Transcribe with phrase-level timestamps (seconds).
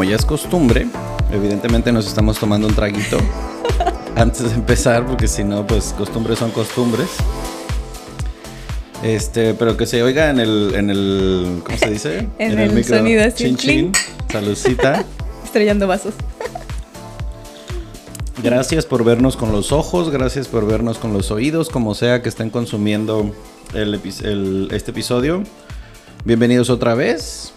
[0.00, 0.86] Como ya es costumbre,
[1.30, 3.18] evidentemente nos estamos tomando un traguito
[4.16, 7.10] antes de empezar, porque si no, pues costumbres son costumbres.
[9.02, 12.28] Este, pero que se oiga en el, en el, ¿cómo se dice?
[12.38, 13.92] En el sonido así, Chin chin.
[14.32, 15.04] Saludcita.
[15.44, 16.14] Estrellando vasos.
[18.42, 22.30] Gracias por vernos con los ojos, gracias por vernos con los oídos, como sea que
[22.30, 23.34] estén consumiendo
[23.74, 25.42] el epi- el- este episodio.
[26.24, 27.52] Bienvenidos otra vez.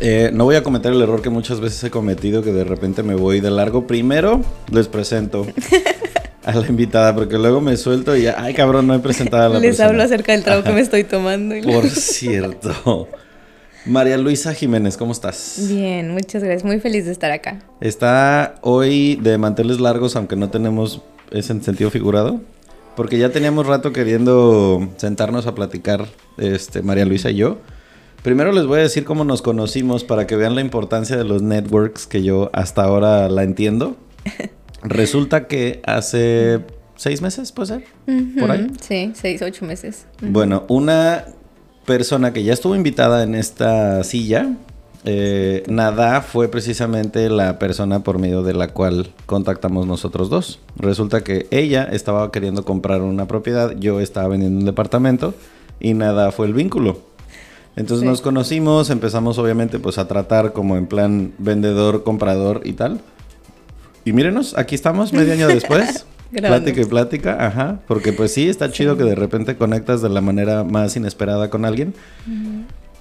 [0.00, 3.02] Eh, no voy a cometer el error que muchas veces he cometido, que de repente
[3.02, 3.86] me voy de largo.
[3.86, 5.46] Primero les presento
[6.44, 9.48] a la invitada, porque luego me suelto y ya, ay cabrón, no he presentado a
[9.48, 9.88] la Les persona.
[9.88, 11.56] hablo acerca del trago que me estoy tomando.
[11.56, 13.08] y- Por cierto.
[13.86, 15.56] María Luisa Jiménez, ¿cómo estás?
[15.68, 16.64] Bien, muchas gracias.
[16.64, 17.60] Muy feliz de estar acá.
[17.80, 22.40] Está hoy de manteles largos, aunque no tenemos ese en sentido figurado.
[22.96, 26.06] Porque ya teníamos rato queriendo sentarnos a platicar,
[26.36, 27.58] este, María Luisa y yo.
[28.22, 31.42] Primero les voy a decir cómo nos conocimos para que vean la importancia de los
[31.42, 33.96] networks que yo hasta ahora la entiendo.
[34.82, 36.60] Resulta que hace
[36.96, 37.84] seis meses, ¿puede ser?
[38.38, 38.66] Por ahí.
[38.80, 40.06] Sí, seis, ocho meses.
[40.20, 41.26] Bueno, una
[41.86, 44.56] persona que ya estuvo invitada en esta silla,
[45.04, 50.58] eh, Nada fue precisamente la persona por medio de la cual contactamos nosotros dos.
[50.76, 55.34] Resulta que ella estaba queriendo comprar una propiedad, yo estaba vendiendo un departamento
[55.80, 57.07] y Nada fue el vínculo.
[57.76, 58.06] Entonces Sí.
[58.08, 63.00] nos conocimos, empezamos obviamente pues a tratar como en plan vendedor, comprador y tal.
[64.04, 66.06] Y mírenos, aquí estamos medio año después.
[66.30, 67.80] Plática y plática, ajá.
[67.88, 71.64] Porque pues sí, está chido que de repente conectas de la manera más inesperada con
[71.64, 71.94] alguien.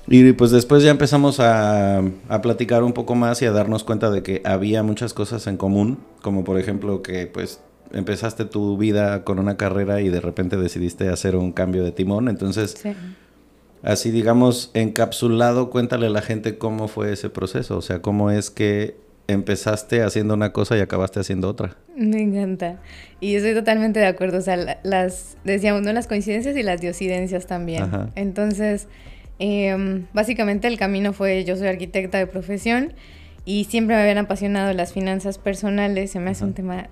[0.08, 1.98] Y pues después ya empezamos a,
[2.30, 5.58] a platicar un poco más y a darnos cuenta de que había muchas cosas en
[5.58, 5.98] común.
[6.22, 7.60] Como por ejemplo que pues
[7.92, 12.30] empezaste tu vida con una carrera y de repente decidiste hacer un cambio de timón.
[12.30, 12.94] Entonces, Sí.
[13.84, 17.78] Así digamos, encapsulado, cuéntale a la gente cómo fue ese proceso.
[17.78, 18.96] O sea, cómo es que
[19.28, 21.76] empezaste haciendo una cosa y acabaste haciendo otra.
[21.98, 22.80] Me encanta.
[23.20, 24.38] Y estoy totalmente de acuerdo.
[24.38, 25.92] O sea, la- las, decíamos, ¿no?
[25.92, 27.84] Las coincidencias y las diosidencias también.
[27.84, 28.10] Ajá.
[28.16, 28.88] Entonces,
[29.40, 32.94] em, básicamente el camino fue, yo soy arquitecta de profesión
[33.44, 36.12] y siempre me habían apasionado las finanzas personales.
[36.12, 36.48] Se me hace Ajá.
[36.48, 36.90] un tema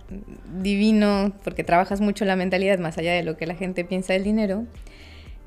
[0.62, 4.24] divino porque trabajas mucho la mentalidad más allá de lo que la gente piensa del
[4.26, 4.66] dinero.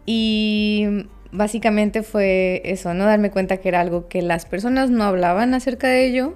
[0.06, 0.86] Y
[1.32, 3.04] básicamente fue eso, ¿no?
[3.04, 6.34] Darme cuenta que era algo que las personas no hablaban acerca de ello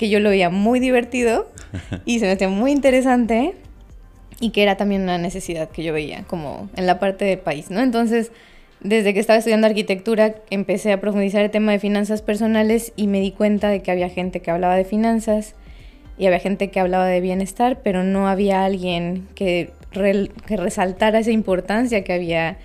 [0.00, 1.50] que yo lo veía muy divertido
[2.06, 3.54] y se me hacía muy interesante
[4.40, 7.70] y que era también una necesidad que yo veía como en la parte del país,
[7.70, 7.80] ¿no?
[7.80, 8.32] Entonces,
[8.80, 13.20] desde que estaba estudiando arquitectura, empecé a profundizar el tema de finanzas personales y me
[13.20, 15.54] di cuenta de que había gente que hablaba de finanzas
[16.16, 21.30] y había gente que hablaba de bienestar, pero no había alguien que, que resaltara esa
[21.30, 22.56] importancia que había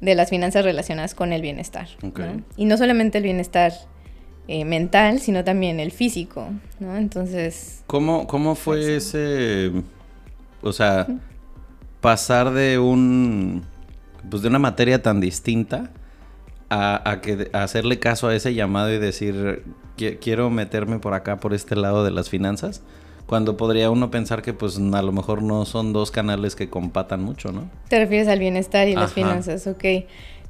[0.00, 1.88] de las finanzas relacionadas con el bienestar.
[2.56, 3.72] Y no solamente el bienestar
[4.46, 6.48] eh, mental, sino también el físico,
[6.80, 6.96] ¿no?
[6.96, 9.72] Entonces, ¿Cómo, cómo fue ese,
[10.62, 11.06] o sea,
[12.00, 13.64] pasar de un,
[14.30, 15.90] pues de una materia tan distinta
[16.70, 19.64] a, a que, a hacerle caso a ese llamado y decir,
[19.96, 22.82] "Qui- quiero meterme por acá, por este lado de las finanzas?
[23.28, 27.22] Cuando podría uno pensar que pues a lo mejor no son dos canales que compatan
[27.22, 27.70] mucho, ¿no?
[27.88, 29.84] te refieres al bienestar y las finanzas, ok.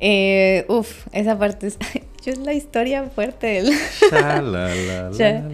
[0.00, 1.76] Eh, uf, esa parte es,
[2.24, 3.72] yo es la historia fuerte del...
[4.10, 5.32] Sha, la, la, la, Ya.
[5.40, 5.48] la.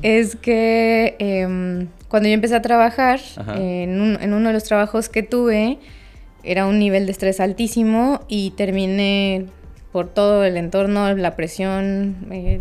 [0.00, 3.20] es que em, cuando yo empecé a trabajar,
[3.54, 5.78] en, en, uno de los trabajos que tuve,
[6.42, 9.44] era un nivel de estrés altísimo y terminé
[9.92, 12.60] por todo el entorno, la presión, eh,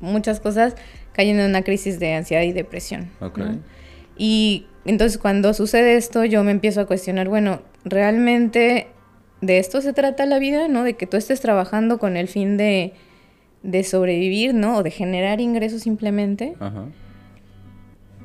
[0.00, 0.74] muchas cosas,
[1.18, 3.10] cayendo en una crisis de ansiedad y depresión.
[4.16, 8.86] Y entonces cuando sucede esto, yo me empiezo a cuestionar, bueno, realmente
[9.40, 10.84] de esto se trata la vida, ¿no?
[10.84, 12.92] De que tú estés trabajando con el fin de,
[13.64, 14.76] de sobrevivir, ¿no?
[14.76, 16.54] O de generar ingresos simplemente.
[16.60, 16.84] Ajá.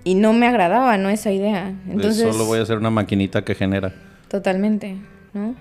[0.03, 1.09] Y no me agradaba, ¿no?
[1.09, 1.73] Esa idea.
[1.89, 3.91] Entonces, solo voy a hacer una maquinita que genera.
[4.27, 4.97] Totalmente,
[5.33, 5.55] ¿no?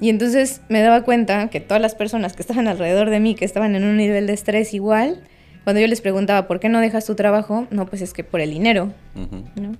[0.00, 3.44] Y entonces me daba cuenta que todas las personas que estaban alrededor de mí, que
[3.44, 5.20] estaban en un nivel de estrés igual,
[5.64, 7.66] cuando yo les preguntaba, ¿por qué no dejas tu trabajo?
[7.70, 9.76] No, pues es que por el dinero, ¿no?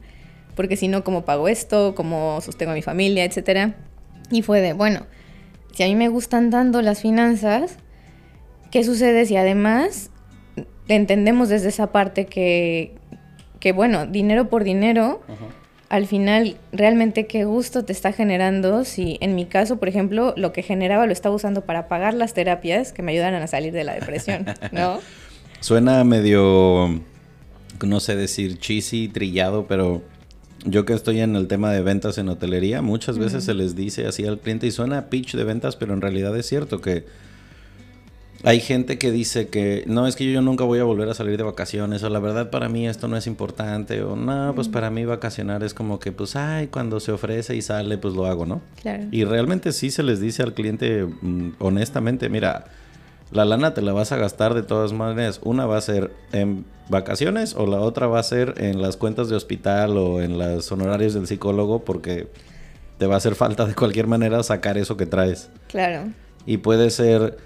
[0.54, 1.94] Porque si no, ¿cómo pago esto?
[1.94, 3.24] ¿Cómo sostengo a mi familia?
[3.24, 3.74] Etcétera.
[4.30, 5.06] Y fue de, bueno,
[5.72, 7.78] si a mí me gustan tanto las finanzas,
[8.70, 10.10] ¿qué sucede si además
[10.88, 12.94] entendemos desde esa parte que,
[13.60, 15.22] que bueno, dinero por dinero,
[15.88, 20.52] al final realmente qué gusto te está generando si en mi caso, por ejemplo, lo
[20.52, 23.84] que generaba lo estaba usando para pagar las terapias que me ayudan a salir de
[23.84, 25.00] la depresión, ¿no?
[25.62, 27.00] Suena medio,
[27.86, 30.02] no sé decir cheesy, trillado, pero
[30.64, 34.08] yo que estoy en el tema de ventas en hotelería, muchas veces se les dice
[34.08, 37.04] así al cliente y suena pitch de ventas, pero en realidad es cierto que
[38.42, 41.36] hay gente que dice que no, es que yo nunca voy a volver a salir
[41.36, 44.90] de vacaciones, o la verdad para mí esto no es importante, o no, pues para
[44.90, 48.46] mí vacacionar es como que, pues, ay, cuando se ofrece y sale, pues lo hago,
[48.46, 48.62] ¿no?
[48.80, 49.04] Claro.
[49.12, 52.64] Y realmente sí se les dice al cliente, mm, honestamente, mira,
[53.32, 55.40] la lana te la vas a gastar de todas maneras.
[55.42, 59.28] Una va a ser en vacaciones o la otra va a ser en las cuentas
[59.28, 62.28] de hospital o en las honorarios del psicólogo porque
[62.98, 65.50] te va a hacer falta de cualquier manera sacar eso que traes.
[65.68, 66.10] Claro.
[66.44, 67.38] Y puede ser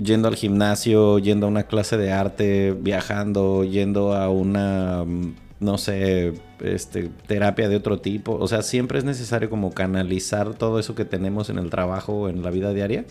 [0.00, 5.78] yendo al gimnasio, yendo a una clase de arte, viajando, yendo a una, mm, no
[5.78, 8.34] sé, este, terapia de otro tipo.
[8.34, 12.42] O sea, siempre es necesario como canalizar todo eso que tenemos en el trabajo, en
[12.42, 13.04] la vida diaria.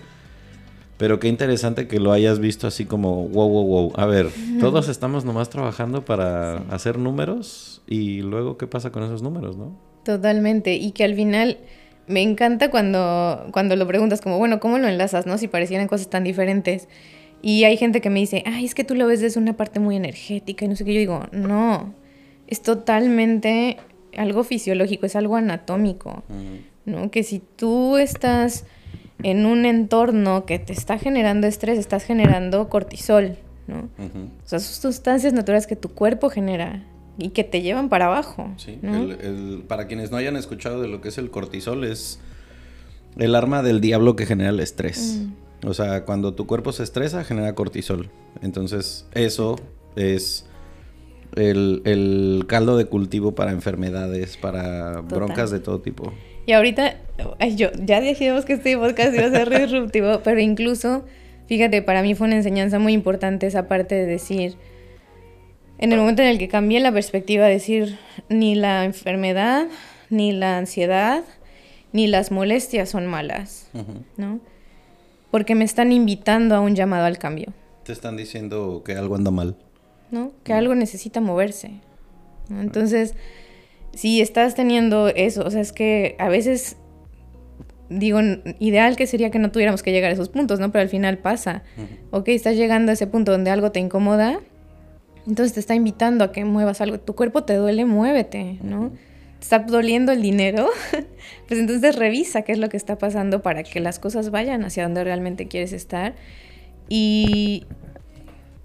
[1.02, 3.94] Pero qué interesante que lo hayas visto así como, wow, wow, wow.
[3.96, 4.28] A ver,
[4.60, 9.76] todos estamos nomás trabajando para hacer números y luego qué pasa con esos números, ¿no?
[10.06, 10.76] Totalmente.
[10.76, 11.58] Y que al final
[12.06, 15.40] me encanta cuando, cuando lo preguntas como, bueno, ¿cómo lo enlazas, no?
[15.40, 16.88] Si parecieran cosas tan diferentes.
[17.42, 19.80] Y hay gente que me dice, ay, es que tú lo ves desde una parte
[19.80, 20.94] muy energética y no sé qué.
[20.94, 21.96] Yo digo, no,
[22.46, 23.78] es totalmente
[24.16, 26.22] algo fisiológico, es algo anatómico,
[26.86, 27.10] ¿no?
[27.10, 28.66] Que si tú estás
[29.24, 33.38] en un entorno que te está generando estrés, estás generando cortisol,
[33.68, 33.90] ¿no?
[33.98, 36.84] O sea, son sustancias naturales que tu cuerpo genera
[37.18, 38.50] y que te llevan para abajo.
[38.58, 38.80] Sí,
[39.68, 42.20] para quienes no hayan escuchado de lo que es el cortisol, es
[43.18, 45.22] el arma del diablo que genera el estrés.
[45.22, 45.68] Mm.
[45.68, 48.10] O sea, cuando tu cuerpo se estresa, genera cortisol.
[48.42, 49.58] Entonces, eso
[49.96, 50.46] es
[51.36, 56.14] el, caldo de cultivo para enfermedades, para broncas de todo tipo.
[56.46, 56.96] Y ahorita,
[57.56, 61.06] yo, ya dijimos que este podcast iba a ser disruptivo, pero incluso,
[61.48, 64.56] fíjate, para mí fue una enseñanza muy importante esa parte de decir,
[65.78, 67.98] en el momento en el que cambié la perspectiva, decir,
[68.30, 69.68] ni la enfermedad,
[70.10, 71.24] ni la ansiedad,
[71.92, 73.70] ni las molestias son malas,
[74.18, 74.40] ¿no?
[75.32, 77.54] Porque me están invitando a un llamado al cambio.
[77.84, 79.56] Te están diciendo que algo anda mal.
[80.12, 80.34] ¿No?
[80.44, 81.72] Que algo necesita moverse.
[82.50, 83.16] Entonces,
[83.94, 86.78] si estás teniendo eso, o sea, es que a veces
[87.92, 88.20] digo,
[88.60, 90.72] ideal que sería que no tuviéramos que llegar a esos puntos, ¿no?
[90.72, 91.64] Pero al final pasa.
[92.12, 94.40] Ok, estás llegando a ese punto donde algo te incomoda,
[95.28, 97.00] entonces te está invitando a que muevas algo.
[97.00, 98.92] Tu cuerpo te duele, muévete, ¿no?
[99.40, 100.70] Te está doliendo el dinero,
[101.48, 104.84] pues entonces revisa qué es lo que está pasando para que las cosas vayan hacia
[104.84, 106.16] donde realmente quieres estar.
[106.88, 107.66] Y,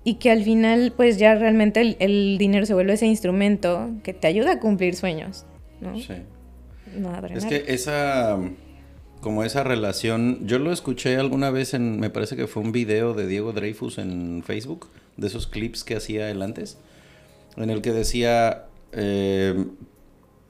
[0.07, 4.29] y que al final, pues ya realmente el, dinero se vuelve ese instrumento que te
[4.29, 5.45] ayuda a cumplir sueños,
[5.81, 5.99] ¿no?
[5.99, 6.13] Sí.
[7.35, 8.39] es que esa
[9.21, 13.15] como esa relación, yo lo escuché alguna vez en, me parece que fue un video
[13.15, 14.87] de Diego Dreyfus en Facebook,
[15.17, 16.79] de esos clips que hacía él antes,
[17.57, 19.67] en el que decía, eh,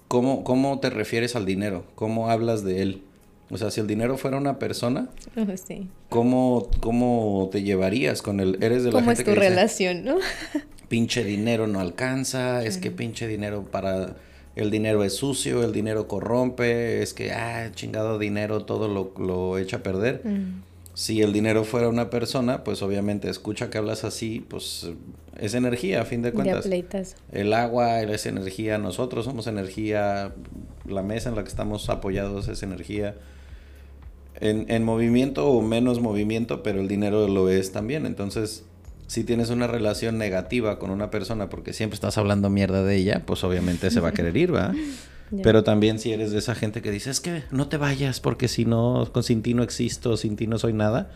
[0.07, 1.87] ¿cómo, ¿cómo te refieres al dinero?
[1.95, 3.03] ¿Cómo hablas de él?
[3.49, 5.09] O sea, si el dinero fuera una persona,
[6.09, 8.59] ¿cómo, ¿cómo, te llevarías con él?
[8.61, 10.17] Eres de la ¿Cómo es tu relación, no?
[10.89, 14.17] pinche dinero no alcanza, es que pinche dinero para
[14.57, 19.59] el dinero es sucio, el dinero corrompe, es que, ah, chingado dinero, todo lo, lo
[19.59, 20.23] echa a perder.
[20.95, 24.89] Si el dinero fuera una persona, pues obviamente escucha que hablas así, pues
[25.39, 26.67] es energía, a fin de cuentas.
[27.33, 30.33] el agua es energía, nosotros somos energía,
[30.87, 33.15] la mesa en la que estamos apoyados es energía.
[34.41, 38.07] En, en movimiento o menos movimiento, pero el dinero lo es también.
[38.07, 38.65] Entonces,
[39.07, 43.23] si tienes una relación negativa con una persona porque siempre estás hablando mierda de ella,
[43.25, 44.75] pues obviamente se va a querer ir, ¿va?
[45.43, 48.47] Pero también si eres de esa gente que dice, es que no te vayas porque
[48.47, 51.11] si no, sin ti no existo, sin ti no soy nada,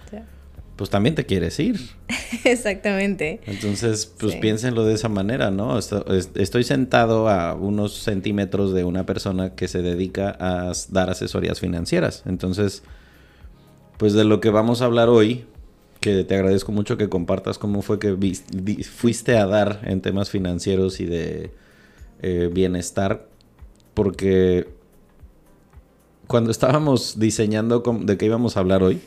[0.75, 1.79] pues también te quieres ir.
[2.45, 3.41] Exactamente.
[3.47, 5.79] Entonces, pues piénsenlo de esa manera, ¿no?
[5.79, 12.25] Estoy sentado a unos centímetros de una persona que se dedica a dar asesorías financieras.
[12.27, 12.83] Entonces,
[14.01, 15.45] pues de lo que vamos a hablar hoy,
[16.01, 18.17] que te agradezco mucho que compartas cómo fue que
[18.83, 21.51] fuiste a dar en temas financieros y de
[22.23, 23.29] eh, bienestar,
[23.93, 24.69] porque
[26.27, 29.03] cuando estábamos diseñando de qué íbamos a hablar hoy,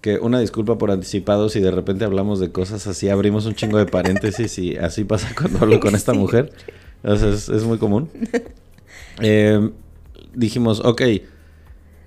[0.00, 3.78] que una disculpa por anticipado si de repente hablamos de cosas así, abrimos un chingo
[3.78, 6.52] de paréntesis y así pasa cuando hablo con esta mujer.
[7.04, 8.10] es, muy común.
[9.22, 9.70] Eh,
[10.34, 11.00] dijimos, ok,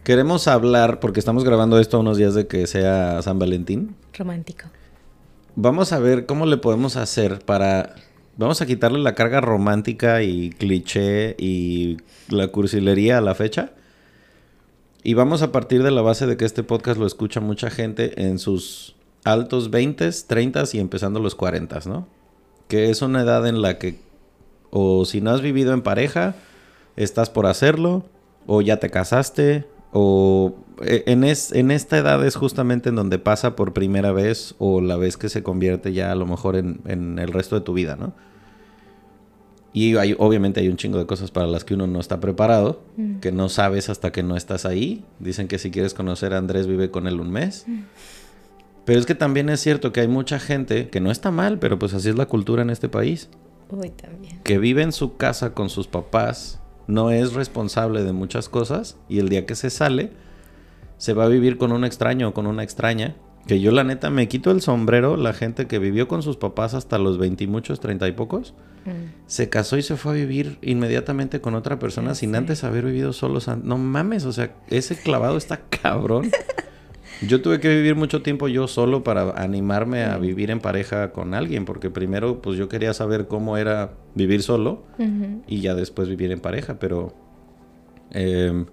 [0.04, 3.96] queremos hablar, porque estamos grabando esto unos días de que sea San Valentín.
[4.18, 4.66] Romántico.
[5.56, 7.96] Vamos a ver cómo le podemos hacer para
[8.40, 11.98] Vamos a quitarle la carga romántica y cliché y
[12.30, 13.74] la cursilería a la fecha.
[15.04, 18.24] Y vamos a partir de la base de que este podcast lo escucha mucha gente
[18.26, 22.08] en sus altos 20, 30 y empezando los 40, ¿no?
[22.70, 24.00] Que es una edad en la que
[24.72, 26.36] o si no has vivido en pareja,
[26.96, 28.06] estás por hacerlo,
[28.48, 33.56] o ya te casaste, o e, en, en esta edad es justamente en donde pasa
[33.56, 37.20] por primera vez o la vez que se convierte ya a lo mejor en, en
[37.20, 38.14] el resto de tu vida, ¿no?
[39.72, 42.82] Y hay, obviamente hay un chingo de cosas para las que uno no está preparado,
[42.98, 43.20] mm.
[43.20, 45.06] que no sabes hasta que no estás ahí.
[45.20, 47.66] Dicen que si quieres conocer a Andrés, vive con él un mes.
[47.68, 47.82] Mm.
[48.86, 51.78] Pero es que también es cierto que hay mucha gente, que no está mal, pero
[51.78, 53.30] pues así es la cultura en este país.
[53.70, 54.40] Uy, también.
[54.44, 56.59] Que vive en su casa con sus papás,
[56.90, 60.12] no es responsable de muchas cosas y el día que se sale,
[60.98, 63.16] se va a vivir con un extraño o con una extraña
[63.48, 66.74] que yo la neta me quito el sombrero, la gente que vivió con sus papás
[66.74, 68.54] hasta los veinte y muchos, treinta y pocos,
[68.86, 69.26] mm.
[69.28, 73.14] se casó y se fue a vivir inmediatamente con otra persona sin antes haber vivido
[73.14, 73.48] solos.
[73.48, 76.32] No mames, o sea, ese clavado está cabrón.
[77.22, 81.34] Yo tuve que vivir mucho tiempo yo solo para animarme a vivir en pareja con
[81.34, 84.84] alguien, porque primero pues yo quería saber cómo era vivir solo
[85.48, 87.14] y ya después vivir en pareja, pero...
[88.12, 88.66] Eh,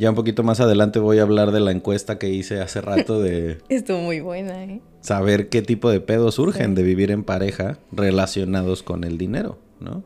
[0.00, 3.20] ya un poquito más adelante voy a hablar de la encuesta que hice hace rato
[3.20, 3.58] de...
[3.68, 4.80] Estuvo muy buena, ¿eh?
[5.02, 10.02] Saber qué tipo de pedos surgen de vivir en pareja relacionados con el dinero, ¿no?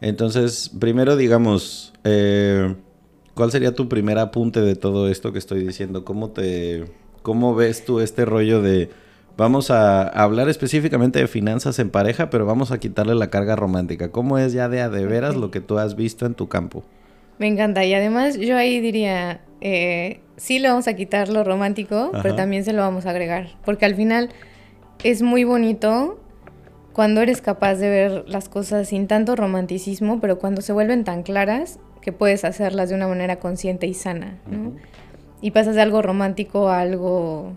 [0.00, 2.76] Entonces, primero digamos, eh,
[3.34, 6.04] ¿cuál sería tu primer apunte de todo esto que estoy diciendo?
[6.04, 6.84] ¿Cómo te...
[7.22, 8.90] ¿Cómo ves tú este rollo de...
[9.36, 14.10] Vamos a hablar específicamente de finanzas en pareja, pero vamos a quitarle la carga romántica.
[14.10, 16.82] ¿Cómo es ya de a de veras lo que tú has visto en tu campo?
[17.38, 17.84] Me encanta.
[17.84, 22.64] Y además yo ahí diría, eh, sí le vamos a quitar lo romántico, pero también
[22.64, 23.48] se lo vamos a agregar.
[23.64, 24.30] Porque al final
[25.02, 26.20] es muy bonito
[26.92, 31.22] cuando eres capaz de ver las cosas sin tanto romanticismo, pero cuando se vuelven tan
[31.22, 34.72] claras que puedes hacerlas de una manera consciente y sana, ¿no?
[35.40, 37.52] Y pasas de algo romántico a algo,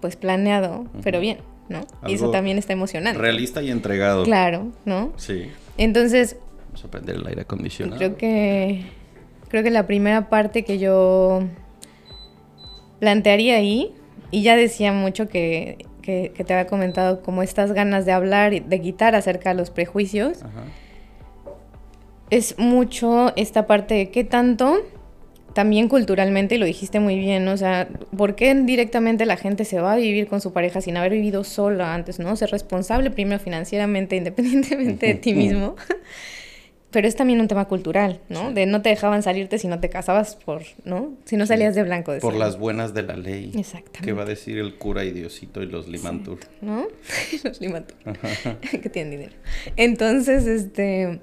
[0.00, 1.38] pues, planeado, pero bien,
[1.68, 1.80] ¿no?
[2.06, 3.18] y eso también está emocionante.
[3.18, 4.24] Realista y entregado.
[4.24, 5.12] Claro, ¿no?
[5.16, 5.50] Sí.
[5.76, 6.36] Entonces,
[6.84, 7.98] a prender el aire acondicionado.
[7.98, 8.84] Creo que,
[9.48, 11.42] creo que la primera parte que yo
[13.00, 13.94] plantearía ahí,
[14.30, 18.60] y ya decía mucho que, que, te había comentado como estas ganas de hablar, y
[18.60, 20.38] de quitar acerca de los prejuicios,
[22.30, 24.78] es mucho esta parte de qué tanto
[25.52, 29.80] también culturalmente, y lo dijiste muy bien, o sea, ¿por qué directamente la gente se
[29.80, 32.34] va a vivir con su pareja sin haber vivido sola antes, ¿no?
[32.36, 35.76] Ser responsable primero financieramente, independientemente de ti mismo.
[36.90, 38.52] pero es también un tema cultural, ¿no?
[38.52, 41.14] De no te dejaban salirte si no te casabas por, ¿no?
[41.24, 42.12] Si no salías de blanco.
[42.20, 43.52] Por las buenas de la ley.
[43.54, 44.00] Exactamente.
[44.02, 46.38] ¿Qué va a decir el cura y Diosito y los Limantur?
[46.60, 46.86] ¿No?
[47.44, 47.96] los Limantur.
[48.82, 49.32] que tienen dinero.
[49.76, 51.20] Entonces, este...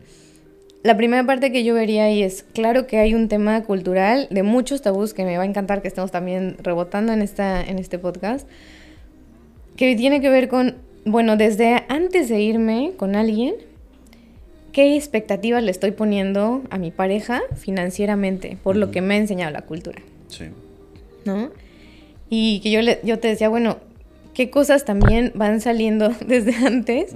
[0.85, 4.43] La primera parte que yo vería ahí es, claro que hay un tema cultural de
[4.43, 7.97] muchos tabús que me va a encantar que estemos también rebotando en, esta, en este
[7.97, 8.47] podcast,
[9.77, 13.55] que tiene que ver con, bueno, desde antes de irme con alguien,
[14.73, 19.51] qué expectativas le estoy poniendo a mi pareja financieramente por lo que me ha enseñado
[19.51, 20.03] la cultura.
[20.27, 20.49] Sí.
[21.25, 21.49] ¿No?
[22.29, 23.79] Y que yo, le, yo te decía, bueno,
[24.35, 27.15] qué cosas también van saliendo desde antes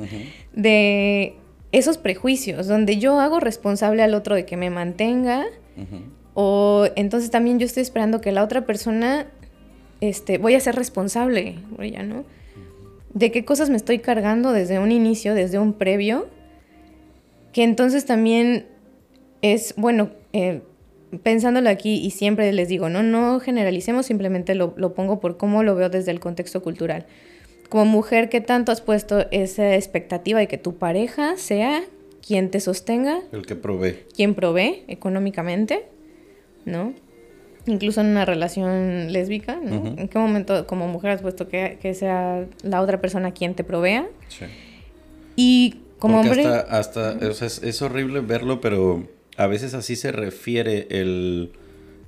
[0.54, 1.36] de
[1.72, 5.46] esos prejuicios, donde yo hago responsable al otro de que me mantenga,
[6.34, 9.28] o entonces también yo estoy esperando que la otra persona,
[10.02, 11.56] este, voy a ser responsable,
[11.92, 12.26] ya, ¿no?
[13.14, 16.28] De qué cosas me estoy cargando desde un inicio, desde un previo,
[17.54, 18.68] que entonces también
[19.42, 20.62] es, bueno, eh,
[21.24, 25.76] pensándolo aquí y siempre les digo, no, no generalicemos, simplemente lo, pongo por cómo lo
[25.76, 27.06] veo desde el contexto cultural.
[27.70, 31.84] Como mujer, ¿qué tanto has puesto esa expectativa de que tu pareja sea
[32.26, 33.22] quien te sostenga?
[33.32, 34.00] El que provee.
[34.16, 35.86] Quien provee económicamente,
[36.66, 36.94] ¿no?
[37.68, 39.94] Incluso en una relación lésbica, ¿no?
[39.98, 43.64] ¿En qué momento como mujer has puesto que, que, sea la otra persona quien te
[43.64, 44.08] provea?
[44.30, 44.46] Sí.
[45.36, 46.46] Y como hombre...
[46.46, 49.08] Hasta, hasta es, es, horrible verlo, pero
[49.38, 51.52] a veces así se refiere el,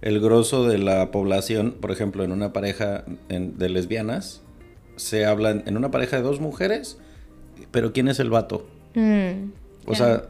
[0.01, 4.41] el grosso de la población, por ejemplo, en una pareja de lesbianas,
[5.01, 6.97] se habla en una pareja de dos mujeres,
[7.71, 8.67] pero ¿quién es el vato?
[8.93, 9.49] Mm,
[9.87, 10.23] o sea,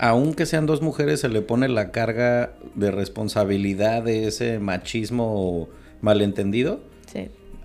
[0.00, 5.68] aunque sean dos mujeres, se le pone la carga de responsabilidad de ese machismo
[6.02, 6.80] malentendido.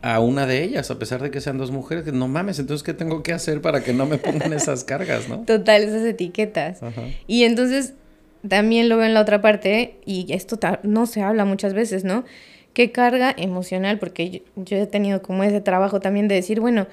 [0.01, 2.93] A una de ellas, a pesar de que sean dos mujeres, no mames, entonces ¿qué
[2.93, 5.39] tengo que hacer para que no me pongan esas cargas, no?
[5.39, 6.79] Total, esas etiquetas.
[7.25, 7.93] Y entonces
[8.47, 12.25] también lo veo en la otra parte, y esto no se habla muchas veces, ¿no?
[12.73, 16.87] Qué carga emocional, porque yo, he tenido como ese trabajo también de decir, bueno,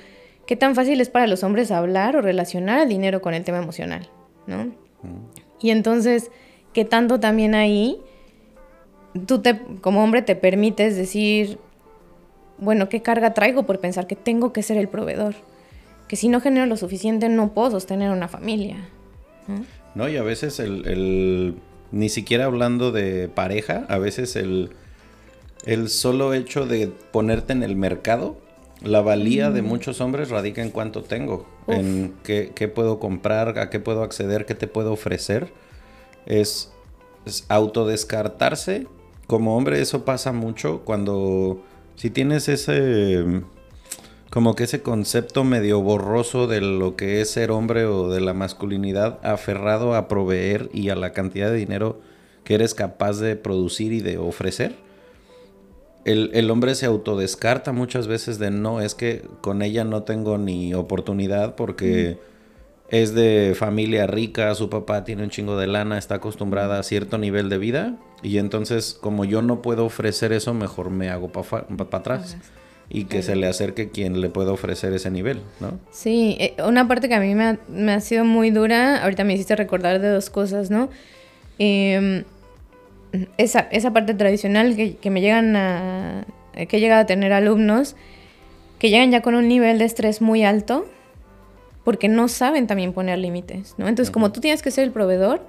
[0.47, 3.59] qué tan fácil es para los hombres hablar o relacionar el dinero con el tema
[3.59, 4.09] emocional,
[4.47, 4.73] ¿no?
[5.61, 6.31] Y entonces,
[6.73, 8.01] qué tanto también ahí
[9.27, 11.59] tú te, como hombre te permites decir,
[12.59, 15.35] bueno, qué carga traigo por pensar que tengo que ser el proveedor,
[16.09, 18.89] que si no genero lo suficiente no puedo sostener una familia.
[19.47, 21.57] No, no y a veces el,
[21.91, 24.71] ni siquiera hablando de pareja, a veces el
[25.65, 28.39] el solo hecho de ponerte en el mercado,
[28.83, 29.67] la valía de mm.
[29.67, 34.55] muchos hombres radica en cuánto tengo, en qué, puedo comprar, a qué puedo acceder, qué
[34.55, 35.53] te puedo ofrecer.
[36.27, 36.73] Es,
[37.27, 38.87] es, autodescartarse.
[39.27, 41.63] Como hombre eso pasa mucho cuando
[41.97, 43.43] si tienes ese
[44.31, 48.33] como que ese concepto medio borroso de lo que es ser hombre o de la
[48.33, 52.01] masculinidad aferrado a proveer y a la cantidad de dinero
[52.45, 54.77] que eres capaz de producir y de ofrecer
[56.05, 60.75] el, hombre se autodescarta muchas veces de no, es que con ella no tengo ni
[60.75, 62.19] oportunidad porque
[62.89, 67.19] es de familia rica, su papá tiene un chingo de lana, está acostumbrada a cierto
[67.19, 71.67] nivel de vida y entonces como yo no puedo ofrecer eso, mejor me hago para
[71.91, 72.37] atrás.
[72.93, 75.79] Y que se le acerque quien le pueda ofrecer ese nivel, ¿no?
[75.93, 79.23] Sí, eh, una parte que a mí me ha, me ha sido muy dura, ahorita
[79.23, 80.91] me hiciste recordar de dos cosas, ¿no?
[81.61, 82.25] Eh,
[83.37, 86.27] esa, esa parte tradicional que, me llegan a,
[86.69, 87.97] que he llegado a tener alumnos
[88.79, 90.87] que llegan ya con un nivel de estrés muy alto
[91.85, 93.89] porque no saben también poner límites, ¿no?
[93.89, 95.43] Entonces, como tú tienes que ser el proveedor,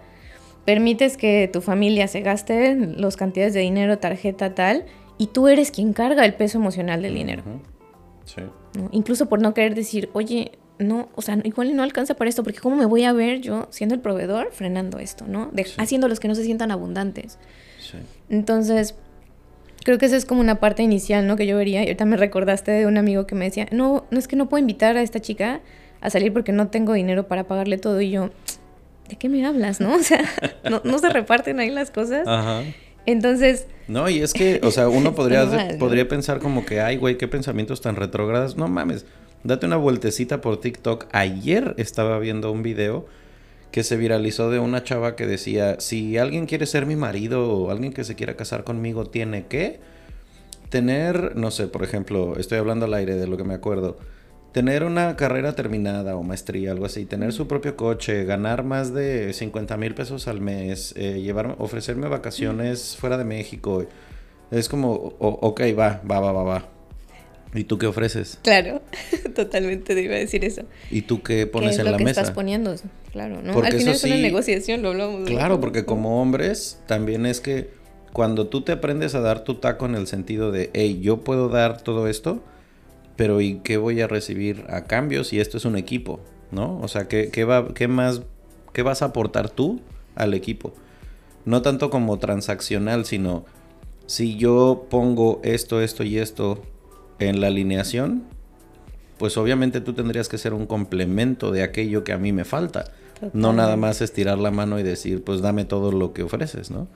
[0.65, 4.85] permites que tu familia se gaste los cantidades de dinero, tarjeta, tal,
[5.17, 7.43] y tú eres quien carga el peso emocional del dinero.
[8.25, 8.41] sí.
[8.91, 12.59] Incluso por no querer decir, oye, no, o sea, igual no alcanza para esto, porque
[12.59, 15.49] ¿cómo me voy a ver yo siendo el proveedor frenando esto, ¿no?
[15.51, 17.37] De, Haciendo los que no se sientan abundantes.
[17.79, 17.97] Sí.
[18.29, 18.95] Entonces,
[19.83, 21.35] creo que esa es como una parte inicial, ¿no?
[21.35, 21.81] Que yo vería.
[21.81, 24.49] Y ahorita me recordaste de un amigo que me decía, no, no es que no
[24.49, 25.61] puedo invitar a esta chica
[26.01, 28.01] a salir porque no tengo dinero para pagarle todo.
[28.01, 28.31] Y yo,
[29.09, 29.95] ¿de qué me hablas, no?
[29.95, 30.23] O sea,
[30.69, 32.27] no, no se reparten ahí las cosas.
[32.27, 32.63] Ajá.
[33.05, 33.67] Entonces...
[33.87, 35.47] No, y es que, o sea, uno podría,
[35.79, 38.55] podría pensar como que, ay, güey, qué pensamientos tan retrógrados.
[38.57, 39.05] No mames.
[39.43, 41.07] Date una vueltecita por TikTok.
[41.13, 43.07] Ayer estaba viendo un video
[43.71, 47.71] que se viralizó de una chava que decía, si alguien quiere ser mi marido o
[47.71, 49.79] alguien que se quiera casar conmigo, tiene que
[50.69, 53.97] tener, no sé, por ejemplo, estoy hablando al aire de lo que me acuerdo,
[54.51, 59.33] tener una carrera terminada o maestría, algo así, tener su propio coche, ganar más de
[59.33, 63.85] 50 mil pesos al mes, eh, ofrecerme vacaciones fuera de México.
[64.51, 66.80] Es como, ok, va, va, va, va, va.
[67.53, 68.39] ¿Y tú qué ofreces?
[68.43, 68.81] Claro,
[69.35, 70.63] totalmente te iba a decir eso.
[70.89, 72.21] ¿Y tú qué pones ¿Qué en la que mesa?
[72.21, 72.73] estás poniendo?
[73.11, 73.53] Claro, ¿no?
[73.59, 75.27] Al final es una negociación, lo hablamos.
[75.27, 77.69] Claro, porque como hombres también es que
[78.13, 81.49] cuando tú te aprendes a dar tu taco en el sentido de, hey, yo puedo
[81.49, 82.41] dar todo esto,
[83.17, 86.21] pero ¿y qué voy a recibir a cambio si esto es un equipo?
[86.51, 86.79] ¿No?
[86.81, 88.21] O sea, ¿qué, qué, va, qué más,
[88.73, 89.81] qué vas a aportar tú
[90.15, 90.73] al equipo?
[91.45, 93.45] No tanto como transaccional, sino
[94.05, 96.61] si yo pongo esto, esto y esto
[97.21, 98.23] en la alineación,
[99.17, 102.91] pues obviamente tú tendrías que ser un complemento de aquello que a mí me falta.
[103.33, 106.87] No nada más estirar la mano y decir, pues dame todo lo que ofreces, ¿no?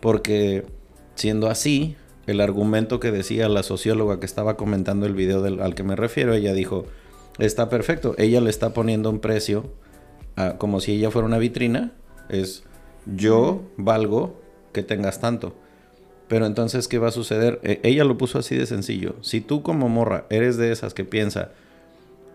[0.00, 0.66] Porque
[1.14, 5.82] siendo así, el argumento que decía la socióloga que estaba comentando el video al que
[5.82, 6.84] me refiero, ella dijo,
[7.38, 9.72] está perfecto, ella le está poniendo un precio
[10.58, 11.92] como si ella fuera una vitrina,
[12.28, 12.64] es
[13.06, 14.38] yo valgo
[14.72, 15.54] que tengas tanto.
[16.28, 17.58] Pero entonces, ¿qué va a suceder?
[17.62, 19.16] E, ella lo puso así de sencillo.
[19.22, 21.50] Si tú como morra eres de esas que piensa,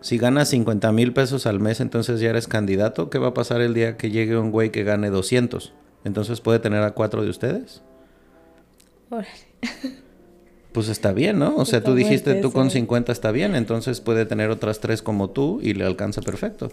[0.00, 3.60] si ganas 50 mil pesos al mes, entonces ya eres candidato, ¿qué va a pasar
[3.60, 5.72] el día que llegue un güey que gane 200?
[6.04, 7.82] Entonces puede tener a cuatro de ustedes.
[10.72, 11.56] pues está bien, ¿no?
[11.56, 12.74] O sea, Está tú dijiste tú con eso.
[12.74, 16.70] 50 está bien, entonces puede tener otras tres como tú y le alcanza perfecto.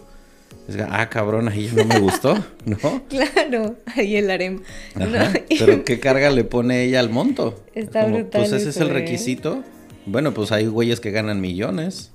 [0.68, 3.02] Es ah, cabrón, ahí ya no me gustó, ¿no?
[3.08, 4.62] Claro, ahí el harem.
[4.94, 7.62] Ajá, No, Pero ¿qué carga le pone ella al monto?
[7.74, 8.92] Está Como, brutal Pues ese es el ¿eh?
[8.92, 9.62] requisito.
[10.06, 12.10] Bueno, pues hay güeyes que ganan millones.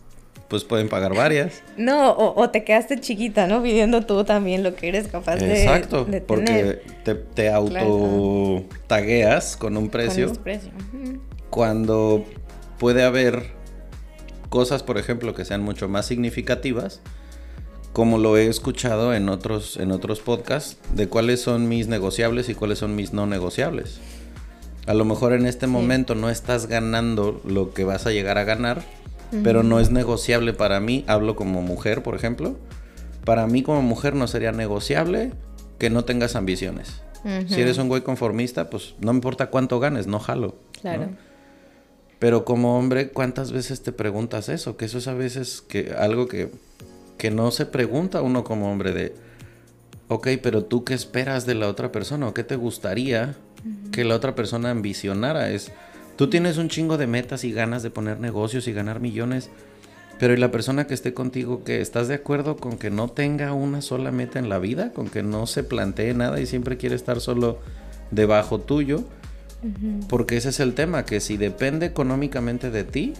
[0.48, 1.62] Pues pueden pagar varias.
[1.76, 3.62] No, o, o te quedaste chiquita, ¿no?
[3.62, 6.06] Pidiendo tú también lo que eres capaz de, Exacto.
[6.06, 6.84] de porque tener.
[7.04, 10.28] te, te auto tagueas con un con precio.
[10.28, 10.72] ese precio.
[11.50, 12.24] Cuando
[12.80, 13.48] puede haber
[14.50, 17.02] cosas, por ejemplo, que sean mucho más significativas.
[17.98, 22.54] Como lo he escuchado en otros, en otros podcasts, de cuáles son mis negociables y
[22.54, 23.98] cuáles son mis no negociables.
[24.86, 28.44] A lo mejor en este momento no estás ganando lo que vas a llegar a
[28.44, 28.84] ganar,
[29.44, 31.06] pero no es negociable para mí.
[31.08, 32.56] Hablo como mujer, por ejemplo.
[33.26, 35.32] Para mí como mujer no sería negociable
[35.80, 37.02] que no tengas ambiciones.
[37.48, 40.50] Si eres un güey conformista, pues no me importa cuánto ganes, no jalo.
[40.50, 40.82] ¿no?
[40.82, 41.10] Claro.
[42.20, 44.78] Pero como hombre, ¿cuántas veces te preguntas eso?
[44.78, 46.52] Que eso es a veces que algo que,
[47.18, 49.16] que no se pregunta uno como hombre de,
[50.08, 53.36] ok, pero tú qué esperas de la otra persona o qué te gustaría
[53.92, 55.50] que la otra persona ambicionara.
[55.50, 55.72] Es,
[56.16, 59.50] tú tienes un chingo de metas y ganas de poner negocios y ganar millones,
[60.20, 63.54] pero ¿y la persona que esté contigo que estás de acuerdo con que no tenga
[63.54, 64.92] una sola meta en la vida?
[64.92, 67.60] Con que no se plantee nada y siempre quiere estar solo
[68.12, 69.04] debajo tuyo.
[70.08, 73.14] Porque ese es el tema, que si depende económicamente de ti,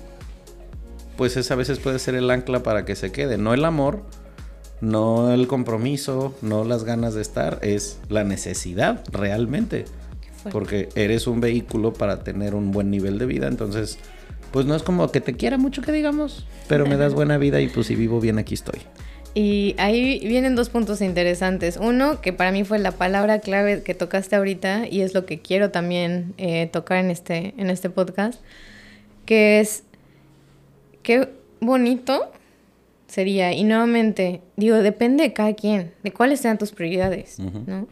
[1.18, 3.38] pues esa a veces puede ser el ancla para que se quede.
[3.38, 4.04] No el amor,
[4.80, 9.86] no el compromiso, no las ganas de estar, es la necesidad realmente.
[10.52, 14.00] Porque eres un vehículo para tener un buen nivel de vida, entonces,
[14.52, 17.60] pues no es como que te quiera mucho que digamos, pero me das buena vida
[17.60, 18.80] y pues si vivo bien aquí estoy.
[19.34, 21.78] Y ahí vienen dos puntos interesantes.
[21.80, 25.40] Uno, que para mí fue la palabra clave que tocaste ahorita y es lo que
[25.40, 28.42] quiero también eh, tocar en este, en este podcast,
[29.26, 29.84] que es
[31.08, 31.30] qué
[31.62, 32.30] bonito
[33.08, 37.40] sería, y nuevamente, digo, depende de cada quien, de cuáles sean tus prioridades.
[37.40, 37.88] ¿no?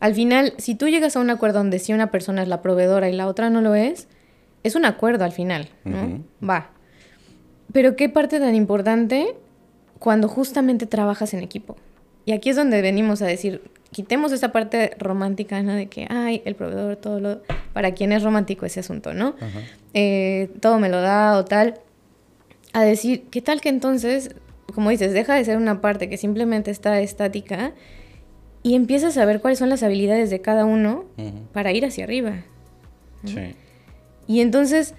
[0.00, 3.08] Al final, si tú llegas a un acuerdo donde si una persona es la proveedora
[3.08, 4.06] y la otra no lo es,
[4.64, 6.22] es un acuerdo al final, ¿no?
[6.46, 6.72] Va.
[7.72, 9.34] Pero qué parte tan importante
[9.98, 11.76] cuando justamente trabajas en equipo.
[12.26, 15.72] Y aquí es donde venimos a decir, quitemos esa parte romántica, ¿no?
[15.72, 17.40] De que, ay, el proveedor, todo lo...
[17.72, 19.34] Para quien es romántico ese asunto, ¿no?
[19.94, 21.80] Eh, todo me lo da o tal.
[22.72, 24.34] A decir, ¿qué tal que entonces,
[24.74, 27.72] como dices, deja de ser una parte que simplemente está estática
[28.62, 31.04] y empiezas a ver cuáles son las habilidades de cada uno
[31.52, 32.42] para ir hacia arriba?
[33.24, 33.54] Sí.
[34.28, 34.94] Y entonces,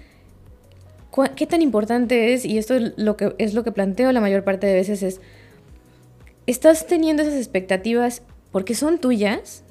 [1.10, 2.44] ¿cuá- ¿qué tan importante es?
[2.44, 5.20] Y esto es lo que es lo que planteo la mayor parte de veces es
[6.46, 9.62] ¿estás teniendo esas expectativas porque son tuyas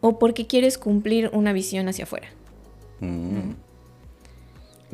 [0.00, 2.28] o porque quieres cumplir una visión hacia afuera?
[3.00, 3.52] Mm.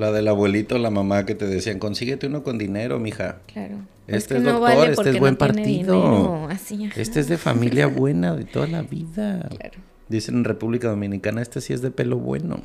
[0.00, 3.36] La del abuelito, la mamá que te decían, consíguete uno con dinero, mija.
[3.52, 3.80] Claro.
[4.06, 6.46] Este que es no doctor, vale este es buen partido.
[6.48, 6.88] Así.
[6.96, 9.46] Este es de familia buena de toda la vida.
[9.50, 9.78] Claro.
[10.08, 12.62] Dicen en República Dominicana, este sí es de pelo bueno.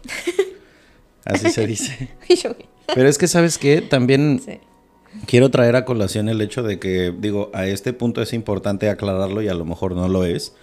[1.26, 2.08] Así se dice.
[2.96, 3.82] Pero es que, ¿sabes qué?
[3.82, 4.58] También sí.
[5.26, 9.42] quiero traer a colación el hecho de que, digo, a este punto es importante aclararlo
[9.42, 10.54] y a lo mejor no lo es.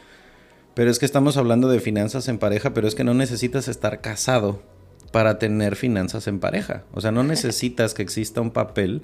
[0.72, 4.00] Pero es que estamos hablando de finanzas en pareja, pero es que no necesitas estar
[4.00, 4.62] casado
[5.12, 6.83] para tener finanzas en pareja.
[6.92, 9.03] O sea, no necesitas que exista un papel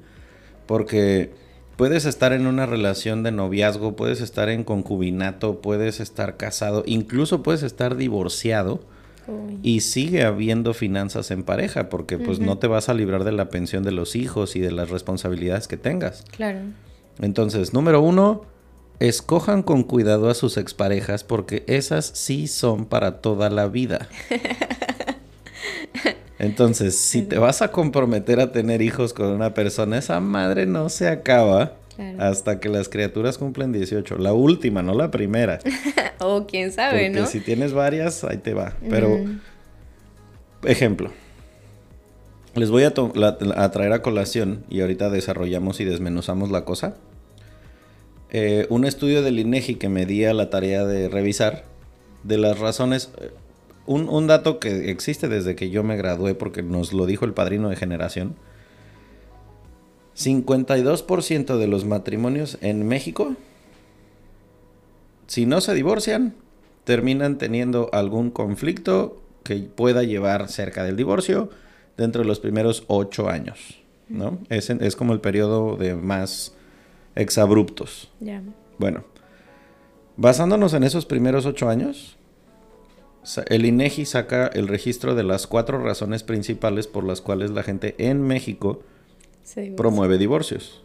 [0.67, 1.33] porque
[1.77, 7.43] puedes estar en una relación de noviazgo, puedes estar en concubinato, puedes estar casado, incluso
[7.43, 8.81] puedes estar divorciado
[9.29, 9.59] Uy.
[9.63, 13.51] y sigue habiendo finanzas en pareja porque pues no te vas a librar de la
[13.51, 16.25] pensión de los hijos y de las responsabilidades que tengas.
[16.37, 16.61] Claro.
[17.21, 18.43] Entonces, número uno,
[19.01, 24.09] escojan con cuidado a sus exparejas porque esas sí son para toda la vida.
[26.39, 30.89] Entonces, si te vas a comprometer a tener hijos con una persona, esa madre no
[30.89, 32.23] se acaba Claro.
[32.23, 34.19] hasta que las criaturas cumplen 18.
[34.19, 35.59] La última, no la primera.
[36.21, 37.27] O quién sabe, Porque ¿no?
[37.27, 38.75] si tienes varias, ahí te va.
[38.89, 39.41] Pero, Mm.
[40.65, 41.11] ejemplo.
[42.55, 46.65] Les voy a, to- la- a traer a colación y ahorita desarrollamos y desmenuzamos la
[46.65, 46.97] cosa.
[48.31, 51.65] Eh, un estudio del INEGI que me di a la tarea de revisar
[52.25, 53.11] de las razones.
[53.89, 57.33] Un, un dato que existe desde que yo me gradué, porque nos lo dijo el
[57.33, 58.37] padrino de generación.
[60.15, 63.35] 52% de los matrimonios en México,
[65.27, 66.35] si no se divorcian,
[66.85, 71.49] terminan teniendo algún conflicto que pueda llevar cerca del divorcio
[71.97, 73.79] dentro de los primeros 8 años.
[74.11, 74.39] ¿no?
[74.51, 76.53] Es, es como el periodo de más
[77.15, 78.11] exabruptos.
[78.77, 79.05] Bueno,
[80.19, 82.18] basándonos en esos primeros 8 años,
[83.49, 87.95] el INEGI saca el registro de las cuatro razones principales por las cuales la gente
[87.99, 88.83] en México
[89.77, 90.83] promueve divorcios,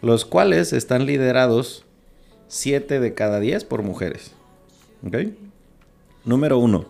[0.00, 1.84] Los cuales están liderados
[2.48, 4.32] 7 de cada 10 por mujeres,
[6.24, 6.86] Número 1.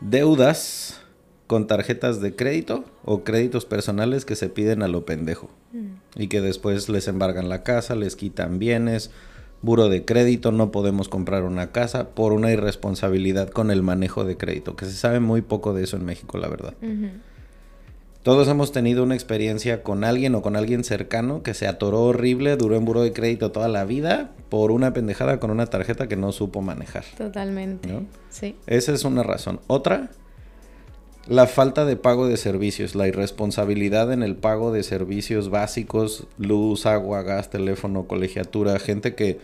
[0.00, 1.00] Deudas
[1.46, 5.50] con tarjetas de crédito o créditos personales que se piden a lo pendejo.
[5.72, 6.20] Mm.
[6.20, 9.10] Y que después les embargan la casa, les quitan bienes,
[9.62, 14.36] buro de crédito, no podemos comprar una casa por una irresponsabilidad con el manejo de
[14.36, 16.74] crédito, que se sabe muy poco de eso en México, la verdad.
[18.22, 22.56] Todos hemos tenido una experiencia con alguien o con alguien cercano que se atoró horrible,
[22.56, 26.16] duró en buro de crédito toda la vida por una pendejada con una tarjeta que
[26.16, 27.04] no supo manejar.
[27.16, 27.88] Totalmente.
[28.28, 28.56] Sí.
[28.66, 29.60] Esa es una razón.
[29.66, 30.10] Otra
[31.28, 36.86] la falta de pago de servicios, la irresponsabilidad en el pago de servicios básicos, luz,
[36.86, 39.38] agua, gas, teléfono, colegiatura, gente que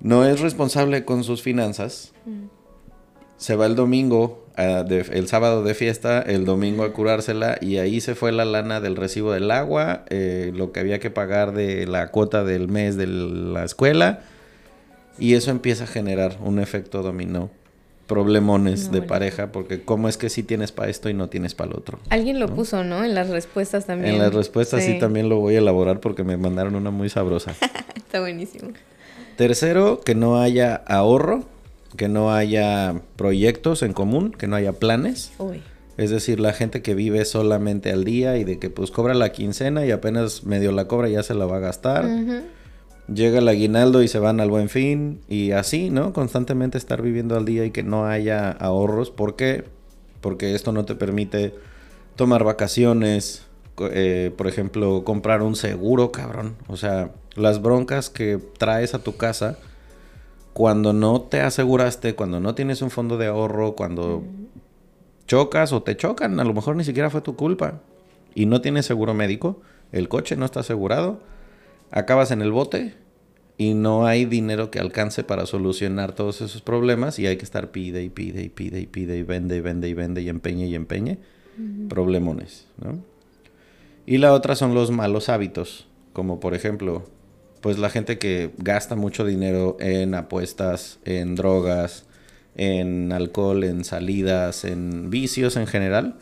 [0.00, 2.12] no es responsable con sus finanzas.
[2.24, 2.46] Mm.
[3.36, 8.14] Se va el domingo, el sábado de fiesta, el domingo a curársela y ahí se
[8.14, 12.08] fue la lana del recibo del agua, eh, lo que había que pagar de la
[12.08, 14.20] cuota del mes de la escuela
[15.18, 17.50] y eso empieza a generar un efecto dominó
[18.06, 21.70] problemones de pareja, porque cómo es que sí tienes para esto y no tienes para
[21.70, 21.98] el otro.
[22.10, 23.04] Alguien lo puso, ¿no?
[23.04, 24.14] En las respuestas también.
[24.14, 24.98] En las respuestas sí.
[24.98, 27.54] también lo voy a elaborar porque me mandaron una muy sabrosa.
[27.96, 28.70] Está buenísimo.
[29.36, 31.44] Tercero, que no haya ahorro,
[31.96, 35.32] que no haya proyectos en común, que no haya planes.
[35.38, 35.62] Uy.
[35.96, 39.32] Es decir, la gente que vive solamente al día y de que pues cobra la
[39.32, 42.06] quincena y apenas medio la cobra ya se la va a gastar
[43.12, 46.12] llega el aguinaldo y se van al buen fin y así, ¿no?
[46.12, 49.10] Constantemente estar viviendo al día y que no haya ahorros.
[49.10, 49.64] ¿Por qué?
[50.20, 51.54] Porque esto no te permite
[52.16, 53.46] tomar vacaciones,
[53.78, 56.56] eh, por ejemplo, comprar un seguro, cabrón.
[56.68, 59.58] O sea, las broncas que traes a tu casa
[60.52, 64.24] cuando no te aseguraste, cuando no tienes un fondo de ahorro, cuando
[65.26, 67.80] chocas o te chocan, a lo mejor ni siquiera fue tu culpa
[68.34, 69.60] y no tienes seguro médico,
[69.92, 71.20] el coche no está asegurado
[71.90, 72.94] acabas en el bote
[73.58, 77.70] y no hay dinero que alcance para solucionar todos esos problemas y hay que estar
[77.70, 80.66] pide y pide y pide y pide y vende y vende y vende y empeñe
[80.66, 81.18] y empeñe.
[81.88, 82.98] Problemones, ¿no?
[84.04, 87.04] Y la otra son los malos hábitos, como por ejemplo,
[87.62, 92.04] pues la gente que gasta mucho dinero en apuestas, en drogas,
[92.56, 96.16] en alcohol, en salidas, en vicios en general,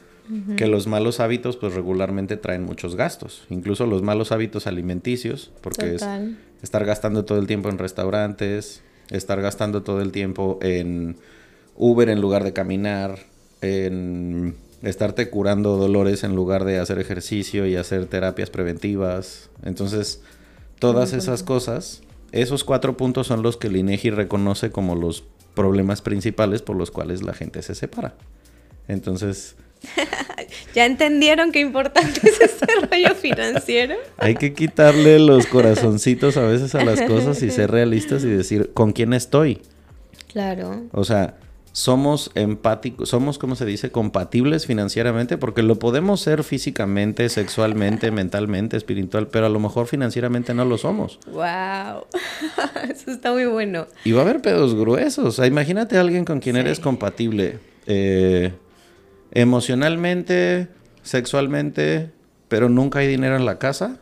[0.57, 5.95] que los malos hábitos pues regularmente traen muchos gastos, incluso los malos hábitos alimenticios, porque
[5.95, 6.07] es
[6.63, 11.17] estar gastando todo el tiempo en restaurantes, estar gastando todo el tiempo en
[11.77, 13.19] Uber en lugar de caminar,
[13.61, 19.51] en estarte curando dolores en lugar de hacer ejercicio y hacer terapias preventivas.
[19.63, 20.23] Entonces,
[20.79, 26.03] todas esas cosas, esos cuatro puntos son los que el INEGI reconoce como los problemas
[26.03, 28.15] principales por los cuales la gente se separa.
[28.89, 29.57] Entonces,
[30.75, 33.94] ¿Ya entendieron qué importante es este rollo financiero?
[34.18, 38.70] Hay que quitarle los corazoncitos a veces a las cosas y ser realistas y decir,
[38.75, 39.61] ¿con quién estoy?
[40.33, 40.83] Claro.
[40.92, 41.37] O sea,
[41.75, 43.90] somos empáticos, somos, ¿cómo se dice?
[43.90, 50.55] Compatibles financieramente, porque lo podemos ser físicamente, sexualmente, mentalmente, espiritual, pero a lo mejor financieramente
[50.55, 51.18] no lo somos.
[51.27, 52.07] ¡Wow!
[52.90, 53.88] Eso está muy bueno.
[54.05, 55.25] Y va a haber pedos gruesos.
[55.27, 57.59] O sea, imagínate a alguien con quien eres compatible.
[57.87, 58.53] Eh,
[59.35, 60.68] emocionalmente,
[61.03, 62.11] sexualmente,
[62.49, 63.99] pero nunca hay dinero en la casa.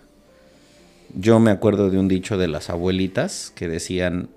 [1.14, 4.29] Yo me acuerdo de un dicho de las abuelitas que decían,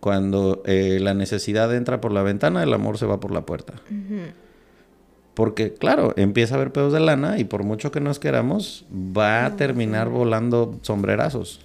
[0.00, 3.74] cuando eh, la necesidad entra por la ventana, el amor se va por la puerta.
[5.34, 9.46] Porque, claro, empieza a haber pedos de lana y por mucho que nos queramos, va
[9.46, 11.60] a terminar volando sombrerazos.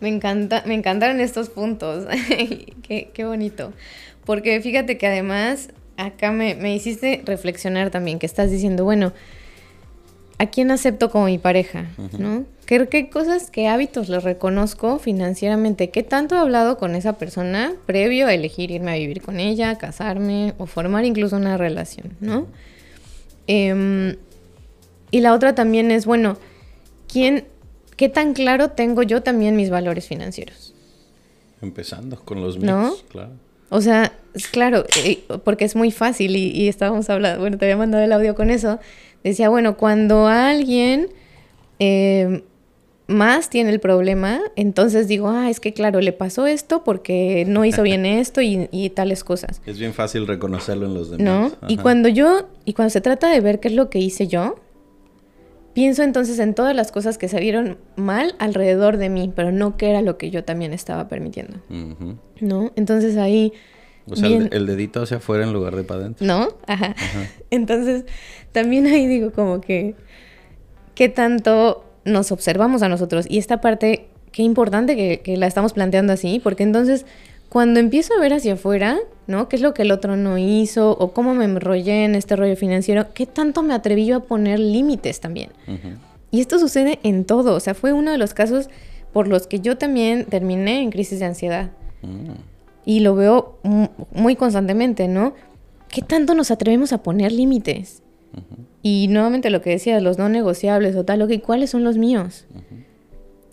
[0.00, 2.06] Me encanta, me encantaron estos puntos.
[2.82, 3.72] qué, qué bonito.
[4.24, 5.70] Porque fíjate que además
[6.06, 9.12] acá me, hiciste reflexionar también, que estás diciendo, bueno,
[10.38, 11.86] ¿a quién acepto como mi pareja?
[12.18, 12.44] ¿No?
[12.66, 15.90] ¿Qué, ¿Qué, cosas, qué hábitos les reconozco financieramente?
[15.90, 19.76] ¿Qué tanto he hablado con esa persona previo a elegir irme a vivir con ella,
[19.78, 22.46] casarme o formar incluso una relación, ¿no?
[23.46, 24.16] Em,
[25.10, 26.38] y la otra también es, bueno,
[27.06, 27.44] ¿quién,
[27.96, 30.74] ¿qué tan claro tengo yo también mis valores financieros?
[31.60, 33.32] Empezando con los míos, claro.
[33.74, 34.12] O sea,
[34.50, 34.84] claro,
[35.44, 38.78] porque es muy fácil y, estábamos hablando, bueno, te había mandado el audio con eso.
[39.24, 41.08] Decía, bueno, cuando alguien
[41.78, 42.42] eh,
[43.06, 47.64] más tiene el problema, entonces digo, ah, es que claro, le pasó esto porque no
[47.64, 49.62] hizo bien esto y, tales cosas.
[49.64, 51.24] Es bien fácil reconocerlo en los demás.
[51.62, 51.66] ¿No?
[51.66, 54.56] Y cuando yo, y cuando se trata de ver qué es lo que hice yo,
[55.74, 59.90] pienso entonces en todas las cosas que salieron mal alrededor de mí, pero no que
[59.90, 61.58] era lo que yo también estaba permitiendo.
[62.40, 62.72] ¿No?
[62.76, 63.52] Entonces ahí
[64.06, 66.26] O sea, el, el, dedito hacia afuera en lugar de para adentro.
[66.26, 66.48] ¿No?
[66.66, 66.94] Ajá.
[67.50, 68.04] Entonces,
[68.52, 69.94] también ahí digo como que,
[70.94, 73.26] ¿qué tanto nos observamos a nosotros?
[73.28, 77.06] Y esta parte, qué importante que, que la estamos planteando así, porque entonces,
[77.52, 79.50] cuando empiezo a ver hacia afuera, ¿no?
[79.50, 80.92] ¿Qué es lo que el otro no hizo?
[80.92, 83.12] ¿O cómo me enrollé en este rollo financiero?
[83.12, 85.50] ¿Qué tanto me atreví yo a poner límites también?
[86.30, 87.54] Y esto sucede en todo.
[87.54, 88.70] O sea, fue uno de los casos
[89.12, 91.72] por los que yo también terminé en crisis de ansiedad.
[92.00, 92.40] Mm.
[92.86, 93.58] Y lo veo
[94.14, 95.34] muy constantemente, ¿no?
[95.90, 98.02] ¿Qué tanto nos atrevemos a poner límites?
[98.80, 102.46] Y nuevamente lo que decía, los no negociables o tal, ok, ¿cuáles son los míos?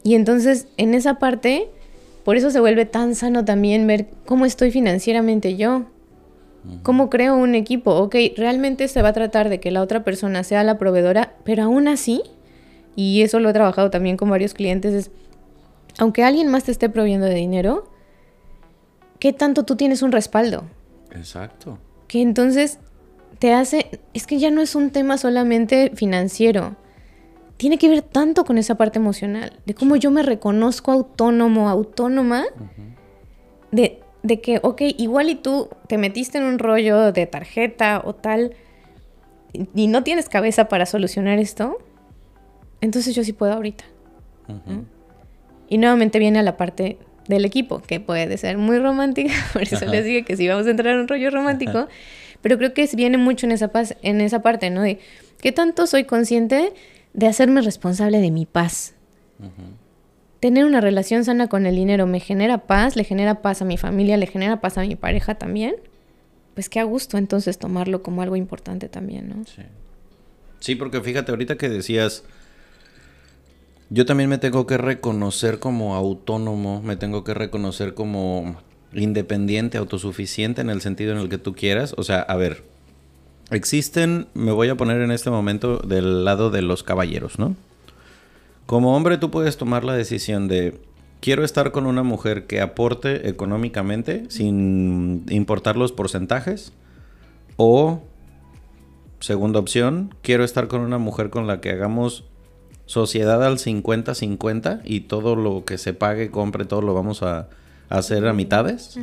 [0.03, 1.67] Y entonces, en esa parte,
[2.23, 5.85] por eso se vuelve tan sano también ver cómo estoy financieramente yo.
[6.83, 7.95] ¿Cómo creo un equipo?
[7.95, 11.63] Ok, realmente se va a tratar de que la otra persona sea la proveedora, pero
[11.63, 12.21] aún así,
[12.95, 15.11] y eso lo he trabajado también con varios clientes, es,
[15.97, 17.89] aunque alguien más te esté proveyendo de dinero,
[19.19, 20.65] ¿qué tanto tú tienes un respaldo?
[21.11, 21.79] Exacto.
[22.07, 22.79] Que entonces
[23.39, 26.75] te hace, es que ya no es un tema solamente financiero,
[27.59, 32.45] tiene que ver tanto con esa parte emocional, de cómo yo me reconozco autónomo, autónoma,
[33.73, 38.15] de, de que, ok, igual y tú te metiste en un rollo de tarjeta o
[38.15, 38.53] tal,
[39.75, 41.79] y no tienes cabeza para solucionar esto,
[42.79, 43.83] entonces yo sí puedo ahorita.
[45.67, 49.85] Y nuevamente viene a la parte del equipo, que puede ser muy romántica, por eso
[49.85, 51.89] les dije que sí vamos a entrar en un rollo romántico,
[52.41, 54.81] pero creo que viene mucho en esa, paz, en esa parte, ¿no?
[54.81, 54.99] De
[55.41, 56.71] qué tanto soy consciente
[57.13, 58.95] de hacerme responsable de mi paz.
[60.39, 63.77] Tener una relación sana con el dinero me genera paz, le genera paz a mi
[63.77, 65.75] familia, le genera paz a mi pareja también.
[66.53, 69.45] Pues qué a gusto entonces tomarlo como algo importante también, ¿no?
[69.45, 69.63] Sí.
[70.59, 72.23] Sí, porque fíjate, ahorita que decías
[73.89, 78.61] yo también me tengo que reconocer como autónomo, me tengo que reconocer como
[78.93, 81.95] independiente, autosuficiente en el sentido en el que tú quieras.
[81.97, 82.63] O sea, a ver,
[83.51, 87.55] existen, me voy a poner en este momento del lado de los caballeros, ¿no?
[88.65, 90.79] Como hombre tú puedes tomar la decisión de,
[91.21, 96.71] quiero estar con una mujer que aporte económicamente sin importar los porcentajes.
[97.57, 98.03] O,
[99.19, 102.25] segunda opción, quiero estar con una mujer con la que hagamos
[102.85, 107.49] sociedad al 50-50 y todo lo que se pague, compre, todo lo vamos a,
[107.89, 108.97] hacer a mitades.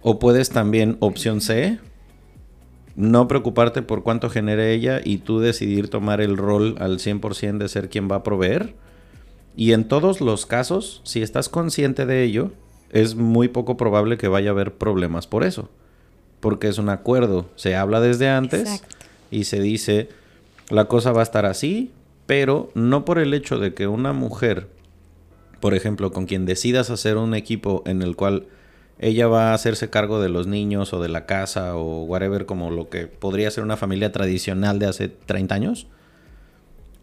[0.00, 1.78] O puedes también, opción C,
[2.96, 7.68] no preocuparte por cuánto genere ella y tú decidir tomar el rol al 100% de
[7.68, 8.74] ser quien va a proveer.
[9.56, 12.52] Y en todos los casos, si estás consciente de ello,
[12.90, 15.68] es muy poco probable que vaya a haber problemas por eso.
[16.40, 18.82] Porque es un acuerdo, se habla desde antes
[19.30, 20.08] y se dice,
[20.68, 21.92] la cosa va a estar así,
[22.26, 24.68] pero no por el hecho de que una mujer,
[25.60, 28.46] por ejemplo, con quien decidas hacer un equipo en el cual
[29.02, 32.70] ella va a hacerse cargo de los niños o de la casa o whatever, como
[32.70, 35.88] lo que podría ser una familia tradicional de hace 30 años,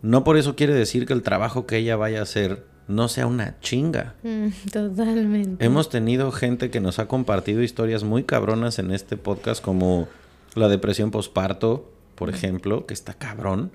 [0.02, 3.28] no por eso quiere decir que el trabajo que ella vaya a hacer no sea
[3.28, 4.16] una chinga.
[4.24, 5.64] Mm, totalmente.
[5.64, 10.08] Hemos tenido gente que nos ha compartido historias muy cabronas en este podcast, como
[10.56, 13.72] la depresión posparto, por ejemplo, que está cabrón.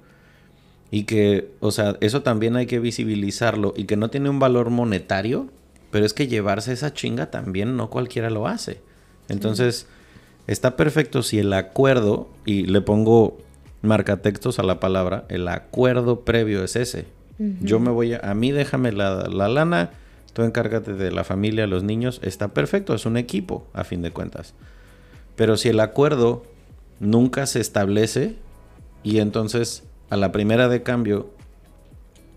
[0.91, 4.71] Y que, o sea, eso también hay que visibilizarlo y que no tiene un valor
[4.71, 5.51] monetario,
[5.94, 8.80] pero es que llevarse esa chinga también no cualquiera lo hace.
[9.28, 9.87] Entonces,
[10.48, 13.38] está perfecto si el acuerdo, y le pongo
[13.80, 17.07] marcatextos a la palabra, el acuerdo previo es ese.
[17.61, 19.90] Yo me voy a, a mí déjame la, la lana,
[20.33, 24.11] tú encárgate de la familia, los niños, está perfecto, es un equipo, a fin de
[24.11, 24.54] cuentas.
[25.37, 26.42] Pero si el acuerdo
[26.98, 28.35] nunca se establece
[29.04, 31.30] y entonces a la primera de cambio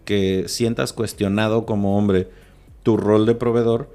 [0.05, 2.29] que sientas cuestionado como hombre
[2.87, 3.89] tu rol de proveedor,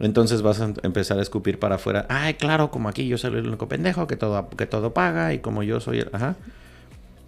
[0.00, 2.06] entonces vas a empezar a escupir para afuera.
[2.08, 5.40] Ay, claro, como aquí yo soy el único pendejo que todo, que todo paga y
[5.40, 6.08] como yo soy el...
[6.10, 6.36] Ajá.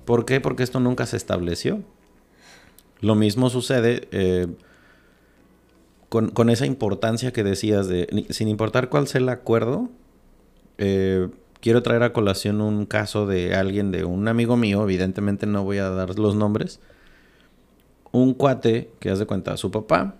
[0.06, 0.40] ¿Por qué?
[0.40, 1.82] Porque esto nunca se estableció.
[3.02, 4.46] Lo mismo sucede eh,
[6.08, 9.90] con, esa importancia que decías de, sin importar cuál sea el acuerdo,
[10.78, 11.28] eh,
[11.60, 15.76] quiero traer a colación un caso de alguien, de un amigo mío, evidentemente no voy
[15.76, 16.80] a dar los nombres,
[18.12, 20.16] un cuate que hace cuenta, su papá,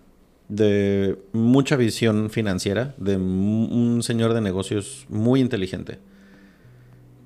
[0.49, 5.99] de mucha visión financiera, de un señor de negocios muy inteligente.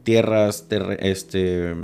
[0.04, 0.66] Tierras,
[1.00, 1.74] este,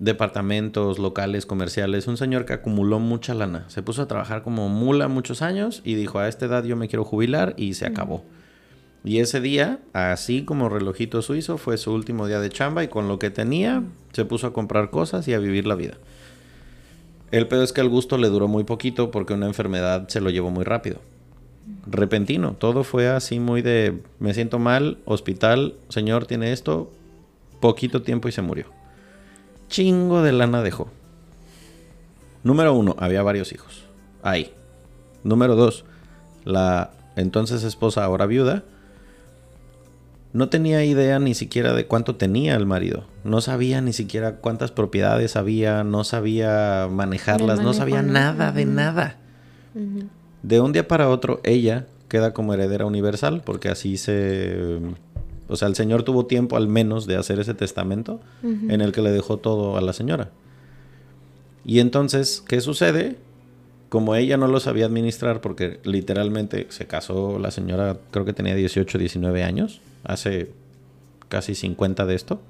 [0.00, 3.64] departamentos, locales, comerciales, un señor que acumuló mucha lana.
[3.68, 6.88] Se puso a trabajar como mula muchos años y dijo, a esta edad yo me
[6.88, 8.24] quiero jubilar y se acabó.
[9.04, 13.06] Y ese día, así como relojito suizo, fue su último día de chamba y con
[13.06, 15.94] lo que tenía se puso a comprar cosas y a vivir la vida.
[17.34, 20.30] El pedo es que el gusto le duró muy poquito porque una enfermedad se lo
[20.30, 21.00] llevó muy rápido.
[21.84, 22.52] repentino.
[22.52, 26.92] Todo fue así muy de, me siento mal, hospital, señor tiene esto,
[27.58, 28.66] poquito tiempo y se murió.
[29.66, 30.90] Chingo de lana dejó.
[32.44, 33.82] Número uno, había varios hijos.
[34.22, 34.52] Ahí.
[35.24, 35.84] Número dos,
[36.44, 38.62] la entonces esposa, ahora viuda,
[40.34, 43.04] no tenía idea ni siquiera de cuánto tenía el marido.
[43.22, 49.16] No sabía ni siquiera cuántas propiedades había, no sabía manejarlas, no sabía nada de nada.
[50.42, 54.80] De un día para otro, ella queda como heredera universal, porque así se...
[55.46, 59.02] O sea, el señor tuvo tiempo al menos de hacer ese testamento en el que
[59.02, 60.30] le dejó todo a la señora.
[61.64, 63.18] Y entonces, ¿qué sucede?
[63.88, 68.56] Como ella no lo sabía administrar, porque literalmente se casó la señora, creo que tenía
[68.56, 70.52] 18, 19 años, hace
[71.28, 72.40] casi 50 de esto.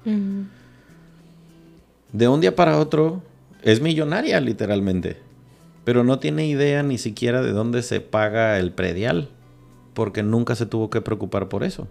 [2.11, 3.23] De un día para otro
[3.61, 5.17] es millonaria literalmente,
[5.83, 9.29] pero no tiene idea ni siquiera de dónde se paga el predial,
[9.93, 11.87] porque nunca se tuvo que preocupar por eso.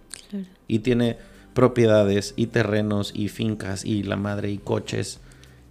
[0.67, 1.17] Y tiene
[1.53, 5.19] propiedades y terrenos y fincas y la madre y coches.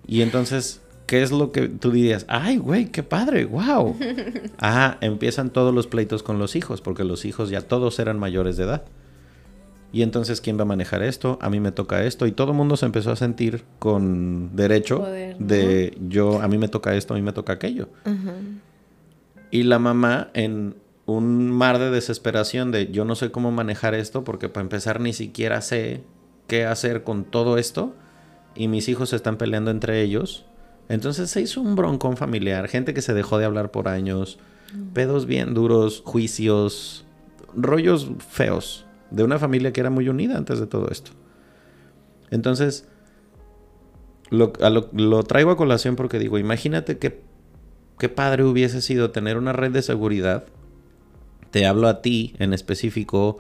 [0.07, 2.25] Y entonces, ¿qué es lo que tú dirías?
[2.29, 3.97] Ay, güey, qué padre, wow.
[4.59, 8.57] ah, empiezan todos los pleitos con los hijos, porque los hijos ya todos eran mayores
[8.57, 8.85] de edad.
[9.95, 11.39] Y entonces, ¿quién va a manejar esto?
[11.41, 12.27] A mí me toca esto.
[12.27, 15.07] Y todo el mundo se empezó a sentir con derecho
[15.39, 17.89] de yo, a mí me toca esto, a mí me toca aquello.
[19.53, 20.75] Y la mamá en
[21.07, 25.13] un mar de desesperación de yo no sé cómo manejar esto porque para empezar ni
[25.13, 26.03] siquiera sé
[26.49, 27.95] qué hacer con todo esto
[28.57, 30.45] y mis hijos se están peleando entre ellos.
[30.89, 34.41] Entonces se hizo un broncón familiar, gente que se dejó de hablar por años,
[34.93, 37.05] pedos bien duros, juicios,
[37.55, 41.13] rollos feos de una familia que era muy unida antes de todo esto.
[42.31, 42.89] Entonces,
[44.31, 47.23] lo, traigo a colación porque digo, imagínate qué,
[47.99, 50.45] qué padre hubiese sido tener una red de seguridad.
[51.51, 53.39] Te hablo a ti en específico,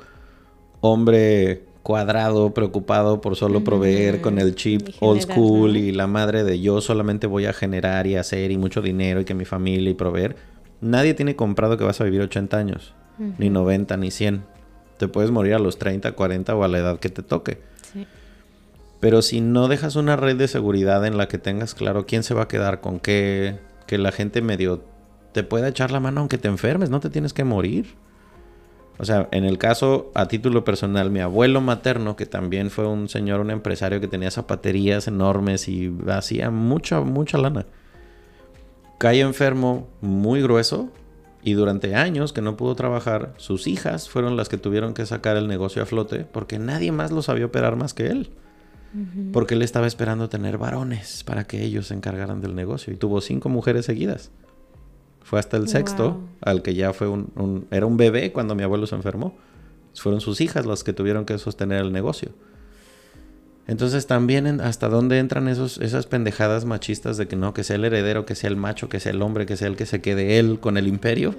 [0.80, 6.58] hombre cuadrado, preocupado por solo proveer con el chip old school y la madre de
[6.60, 9.94] yo solamente voy a generar y hacer y mucho dinero y que mi familia y
[9.94, 10.36] proveer.
[10.80, 12.94] Nadie tiene comprado que vas a vivir 80 años,
[13.38, 14.53] ni 90, ni 100.
[15.04, 17.60] Te puedes morir a los 30, 40 o a la edad que te toque.
[19.00, 22.32] Pero si no dejas una red de seguridad en la que tengas claro quién se
[22.32, 24.82] va a quedar con qué, que la gente medio
[25.32, 27.96] te pueda echar la mano aunque te enfermes, no te tienes que morir.
[28.96, 33.10] O sea, en el caso, a título personal, mi abuelo materno, que también fue un
[33.10, 37.66] señor, un empresario que tenía zapaterías enormes y hacía mucha, mucha lana.
[38.96, 40.88] Cae enfermo muy grueso
[41.44, 45.36] y durante años que no pudo trabajar, sus hijas fueron las que tuvieron que sacar
[45.36, 48.30] el negocio a flote porque nadie más lo sabía operar más que él.
[49.32, 52.92] Porque él estaba esperando tener varones para que ellos se encargaran del negocio.
[52.92, 54.30] Y tuvo cinco mujeres seguidas.
[55.20, 58.86] Fue hasta el sexto, al que ya fue un, Era un bebé cuando mi abuelo
[58.86, 59.36] se enfermó.
[59.94, 62.30] Fueron sus hijas las que tuvieron que sostener el negocio.
[63.66, 67.84] Entonces también hasta dónde entran esos, esas pendejadas machistas de que no, que sea el
[67.84, 70.38] heredero, que sea el macho, que sea el hombre, que sea el que se quede
[70.38, 71.34] él con el imperio.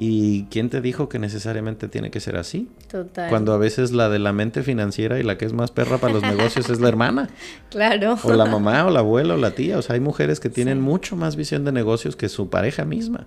[0.00, 2.68] ¿Y quién te dijo que necesariamente tiene que ser así?
[2.88, 3.28] Total.
[3.30, 6.14] Cuando a veces la de la mente financiera y la que es más perra para
[6.14, 7.28] los negocios es la hermana.
[7.70, 8.16] Claro.
[8.22, 9.76] O la mamá, o la abuela, o la tía.
[9.76, 13.26] O sea, hay mujeres que tienen mucho más visión de negocios que su pareja misma.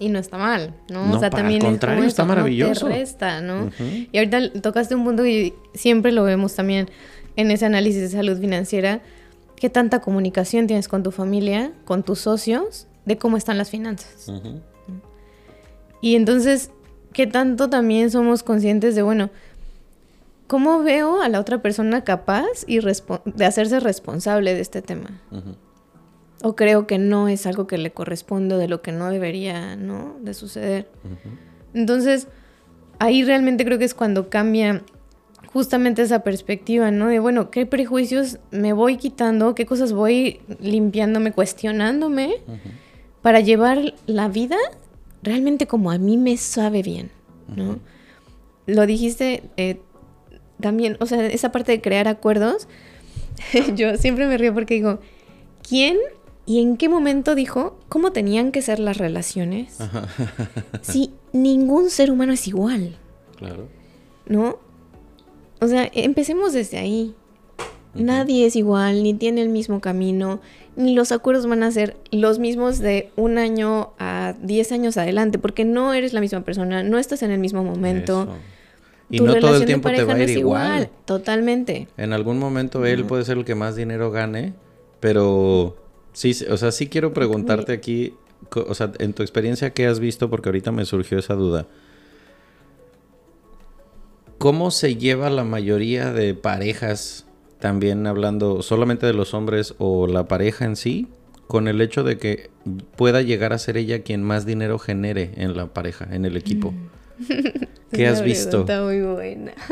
[0.00, 1.12] Y no está mal, ¿no?
[1.12, 2.88] o sea, también al contrario, está maravilloso.
[3.42, 3.70] ¿no?
[4.12, 6.90] Y ahorita tocaste un punto y siempre lo vemos también
[7.36, 9.02] en ese análisis de salud financiera.
[9.56, 14.30] ¿Qué tanta comunicación tienes con tu familia, con tus socios, de cómo están las finanzas?
[16.04, 16.70] Y entonces,
[17.14, 19.30] ¿qué tanto también somos conscientes de, bueno,
[20.46, 25.22] cómo veo a la otra persona capaz y de hacerse responsable de este tema?
[26.42, 30.18] O creo que no es algo que le corresponde, de lo que no debería, ¿no?
[30.20, 30.90] De suceder.
[31.72, 32.28] Entonces,
[32.98, 34.82] ahí realmente creo que es cuando cambia
[35.54, 37.06] justamente esa perspectiva, ¿no?
[37.06, 39.54] De, bueno, ¿qué prejuicios me voy quitando?
[39.54, 42.42] ¿Qué cosas voy limpiándome, cuestionándome?
[43.22, 44.58] Para llevar la vida
[45.24, 47.10] realmente como a mí me sabe bien,
[47.48, 47.78] ¿no?
[48.66, 49.80] Lo dijiste eh,
[50.60, 52.68] también, o sea, esa parte de crear acuerdos,
[53.74, 55.00] yo siempre me río porque digo,
[55.66, 55.96] ¿quién
[56.46, 59.78] y en qué momento dijo cómo tenían que ser las relaciones?
[60.82, 62.96] si ningún ser humano es igual.
[63.36, 63.68] Claro.
[64.26, 64.58] ¿No?
[65.60, 67.14] O sea, empecemos desde ahí.
[67.94, 70.40] Nadie es igual, ni tiene el mismo camino,
[70.76, 75.38] ni los acuerdos van a ser los mismos de un año a diez años adelante,
[75.38, 78.28] porque no eres la misma persona, no estás en el mismo momento.
[79.10, 80.90] Y no todo el tiempo te va a ir igual.
[81.04, 81.88] Totalmente.
[81.96, 84.54] En algún momento él puede ser el que más dinero gane,
[85.00, 85.76] pero
[86.12, 88.14] sí, o sea, sí quiero preguntarte aquí,
[88.54, 90.30] o sea, en tu experiencia, ¿qué has visto?
[90.30, 91.66] Porque ahorita me surgió esa duda.
[94.38, 97.26] ¿Cómo se lleva la mayoría de parejas,
[97.58, 101.08] también hablando solamente de los hombres o la pareja en sí,
[101.46, 102.50] con el hecho de que
[102.96, 106.72] pueda llegar a ser ella quien más dinero genere en la pareja, en el equipo?
[106.72, 106.90] Mm.
[107.92, 108.60] ¿Qué has visto?
[108.60, 109.52] Está muy buena.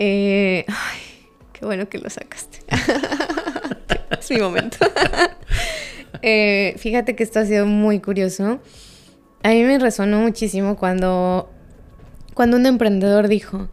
[0.00, 1.00] Eh, ay,
[1.52, 2.58] qué bueno que lo sacaste.
[4.20, 4.76] es mi momento.
[6.22, 8.60] Eh, fíjate que esto ha sido muy curioso.
[9.42, 11.50] A mí me resonó muchísimo cuando,
[12.34, 13.68] cuando un emprendedor dijo,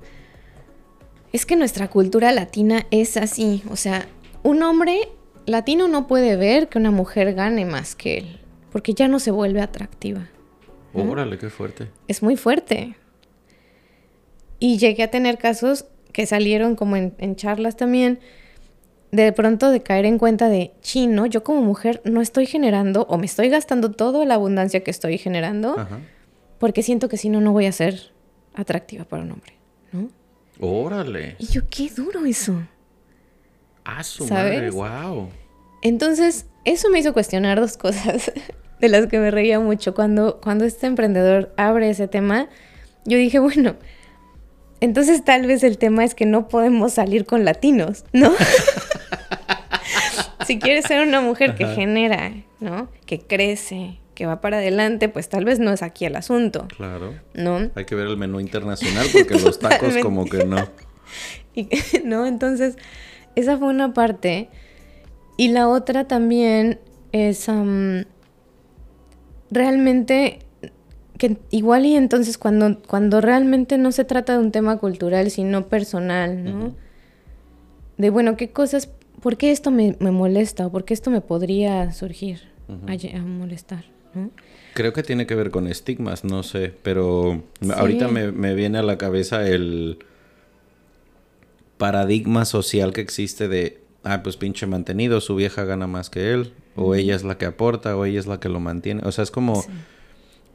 [1.36, 3.62] es que nuestra cultura latina es así.
[3.70, 4.08] O sea,
[4.44, 5.10] un hombre
[5.46, 8.40] latino no puede ver que una mujer gane más que él,
[8.72, 10.30] porque ya no se vuelve atractiva.
[10.94, 11.90] Órale, qué fuerte.
[12.08, 12.96] Es muy fuerte.
[14.60, 18.20] Y llegué a tener casos que salieron como en charlas también,
[19.12, 23.18] de pronto de caer en cuenta de, chino, yo como mujer no estoy generando o
[23.18, 25.76] me estoy gastando toda la abundancia que estoy generando
[26.60, 28.12] porque siento que si no, no voy a ser
[28.54, 29.54] atractiva para un hombre.
[30.60, 31.36] Órale.
[31.39, 32.62] Y yo, qué duro eso.
[33.84, 35.30] Ah, su madre, wow.
[35.82, 38.32] Entonces, eso me hizo cuestionar dos cosas
[38.80, 39.93] de las que me reía mucho.
[39.93, 42.47] Cuando, cuando este emprendedor abre ese tema,
[43.06, 43.76] yo dije, bueno,
[44.80, 48.34] entonces tal vez el tema es que no podemos salir con latinos, ¿no?
[50.45, 52.89] si quieres ser una mujer que genera, ¿no?
[53.06, 56.68] Que crece, que va para adelante, pues tal vez no es aquí el asunto.
[56.76, 57.13] Claro.
[57.34, 57.70] ¿No?
[57.76, 60.57] Hay que ver el menú internacional porque los tacos como que no.
[62.03, 62.26] ¿No?
[62.26, 62.78] Entonces,
[63.36, 64.49] esa fue una parte.
[65.38, 66.80] Y la otra también
[67.11, 67.47] es
[69.51, 70.39] realmente
[71.18, 75.68] que igual y entonces cuando, cuando realmente no se trata de un tema cultural, sino
[75.68, 76.76] personal, ¿no?
[77.97, 78.89] De bueno, ¿qué cosas
[79.26, 83.86] ¿por qué esto me, molesta o por qué esto me podría surgir a, molestar?
[84.74, 87.43] Creo que tiene que ver con estigmas, no sé, pero
[87.76, 89.99] ahorita me, viene a la cabeza el
[91.78, 96.53] paradigma social que existe de, ah, pues pinche mantenido, su vieja gana más que él,
[96.76, 99.01] o ella es la que aporta, o ella es la que lo mantiene.
[99.05, 99.66] O sea, es como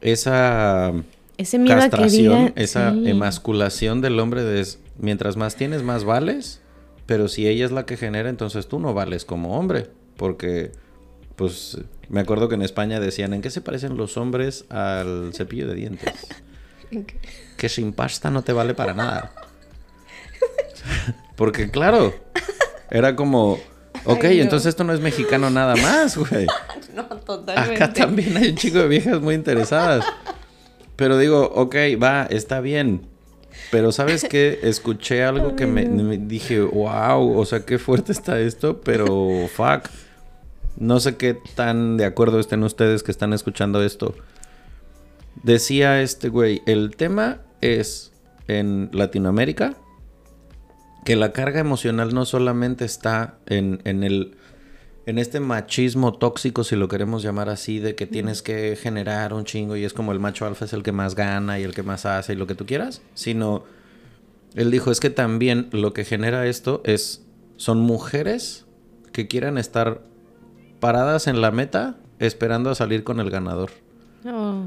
[0.00, 0.92] esa
[1.36, 4.66] Ese castración, esa emasculación del hombre de
[4.98, 6.60] mientras más tienes, más vales.
[7.06, 9.88] Pero si ella es la que genera, entonces tú no vales como hombre.
[10.16, 10.70] Porque,
[11.40, 11.78] pues,
[12.10, 15.74] me acuerdo que en España decían, ¿en qué se parecen los hombres al cepillo de
[15.74, 16.12] dientes?
[17.56, 19.32] que sin pasta no te vale para nada.
[21.36, 22.14] Porque, claro,
[22.90, 23.58] era como,
[24.04, 26.46] ok, entonces esto no es mexicano nada más, güey.
[26.94, 27.74] no, totalmente.
[27.74, 30.04] Acá también hay un chico de viejas muy interesadas.
[30.96, 33.06] Pero digo, ok, va, está bien.
[33.70, 35.86] Pero sabes qué, escuché algo que me,
[36.18, 39.88] dije, wow, o sea, qué fuerte está esto, pero fuck.
[40.80, 44.14] No sé qué tan de acuerdo estén ustedes que están escuchando esto.
[45.42, 48.12] Decía este güey, el tema es
[48.48, 49.74] en Latinoamérica
[51.04, 54.36] que la carga emocional no solamente está en, en el
[55.06, 59.44] en este machismo tóxico, si lo queremos llamar así, de que tienes que generar un
[59.44, 61.82] chingo y es como el macho alfa es el que más gana y el que
[61.82, 63.64] más hace y lo que tú quieras, sino
[64.54, 67.24] él dijo es que también lo que genera esto es
[67.56, 68.66] son mujeres
[69.12, 70.02] que quieran estar
[70.80, 73.70] paradas en la meta esperando a salir con el ganador.
[74.26, 74.64] Oh.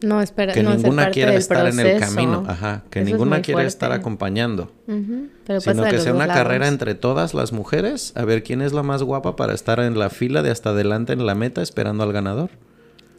[0.00, 3.90] No, espera, que no ninguna quiera estar en el camino, ajá, que ninguna quiera estar
[3.90, 8.84] acompañando, sino que sea una carrera entre todas las mujeres, a ver quién es la
[8.84, 12.12] más guapa para estar en la fila de hasta adelante en la meta esperando al
[12.12, 12.50] ganador.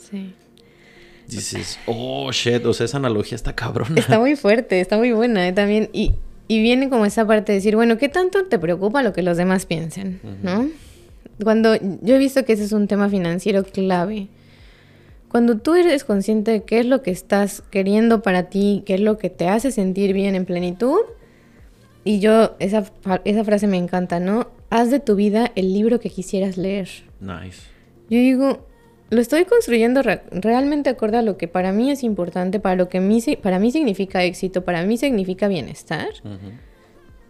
[0.09, 0.33] Sí.
[1.27, 3.99] Dices, oh shit, o sea, esa analogía está cabrona.
[3.99, 5.53] Está muy fuerte, está muy buena ¿eh?
[5.53, 5.89] también.
[5.91, 6.13] Y,
[6.47, 9.37] y viene como esa parte de decir, bueno, ¿qué tanto te preocupa lo que los
[9.37, 10.21] demás piensen?
[10.41, 10.69] ¿No?
[11.43, 14.29] Cuando yo he visto que ese es un tema financiero clave
[15.29, 18.99] cuando tú eres consciente de qué es lo que estás queriendo para ti, qué es
[18.99, 21.01] lo que te hace sentir bien en plenitud,
[22.03, 22.91] y yo, esa,
[23.23, 24.47] esa frase me encanta, ¿no?
[24.71, 26.89] Haz de tu vida el libro que quisieras leer.
[27.19, 27.61] Nice.
[28.09, 28.65] Yo digo,
[29.11, 32.99] lo estoy construyendo realmente acorde a lo que para mí es importante, para lo que
[33.41, 36.09] para mí significa éxito, para mí significa bienestar.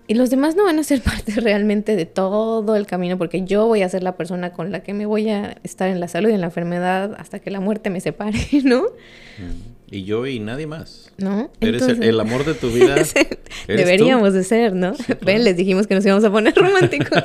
[0.09, 3.67] Y los demás no van a ser parte realmente de todo el camino porque yo
[3.67, 6.29] voy a ser la persona con la que me voy a estar en la salud
[6.29, 8.81] y en la enfermedad hasta que la muerte me separe, ¿no?
[8.81, 9.91] Mm.
[9.91, 11.11] Y yo y nadie más.
[11.19, 11.51] ¿No?
[11.61, 12.95] Eres el, amor de tu vida.
[13.67, 14.93] Deberíamos de ser, ¿no?
[15.21, 17.23] Ven, les dijimos que nos íbamos a poner románticos.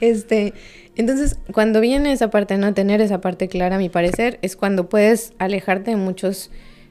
[0.00, 0.54] este,
[0.96, 4.88] entonces, cuando viene esa parte, no tener esa parte clara, a mi parecer, es cuando
[4.88, 6.50] puedes alejarte de muchos,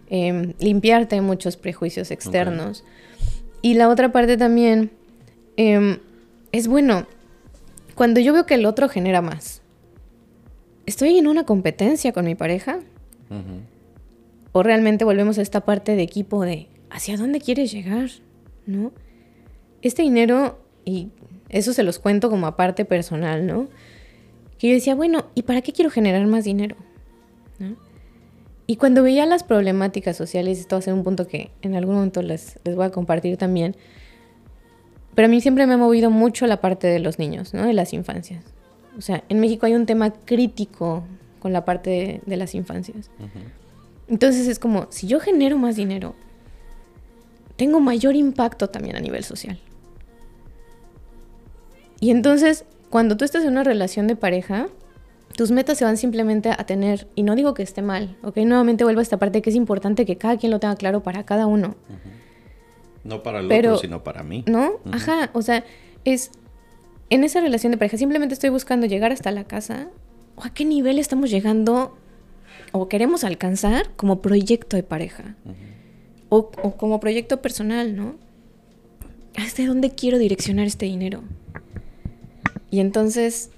[0.09, 2.83] em, limpiarte de muchos prejuicios externos.
[3.61, 4.91] Y la otra parte también
[5.57, 5.99] Em,
[6.51, 7.05] es bueno
[7.95, 9.61] cuando yo veo que el otro genera más.
[10.87, 12.79] ¿estoy en una competencia con mi pareja?
[14.53, 18.09] O realmente volvemos a esta parte de equipo de ¿hacia dónde quieres llegar?
[18.65, 18.91] ¿No?
[19.83, 21.09] Este dinero, y
[21.49, 23.67] eso se los cuento como aparte personal, ¿no?
[24.57, 26.75] Que yo decía, bueno, ¿y para qué quiero generar más dinero?
[28.65, 31.95] Y cuando veía las problemáticas sociales, esto va a ser un punto que en algún
[31.95, 33.75] momento les, les voy a compartir también,
[35.17, 37.65] pero a mí siempre me ha movido mucho la parte de los niños, ¿no?
[37.65, 38.43] De las infancias.
[38.99, 41.05] O sea, en México hay un tema crítico
[41.39, 43.09] con la parte de, las infancias.
[44.07, 46.13] Entonces es como, si yo genero más dinero,
[47.55, 49.59] tengo mayor impacto también a nivel social.
[51.99, 54.67] Y entonces, cuando tú estás en una relación de pareja,
[55.35, 58.37] tus metas se van simplemente a tener, y no digo que esté mal, ¿ok?
[58.45, 61.25] Nuevamente vuelvo a esta parte que es importante que cada quien lo tenga claro para
[61.25, 61.75] cada uno.
[63.07, 64.43] No para el otro, sino para mí.
[64.47, 64.81] ¿No?
[64.91, 65.63] Ajá, o sea,
[66.03, 66.29] es
[67.09, 69.87] en esa relación de pareja, simplemente estoy buscando llegar hasta la casa
[70.35, 71.97] o a qué nivel estamos llegando
[72.73, 75.35] o queremos alcanzar como proyecto de pareja
[76.27, 78.15] o, o, como proyecto personal, ¿no?
[79.37, 81.23] ¿Hasta dónde quiero direccionar este dinero?
[82.69, 83.51] Y entonces,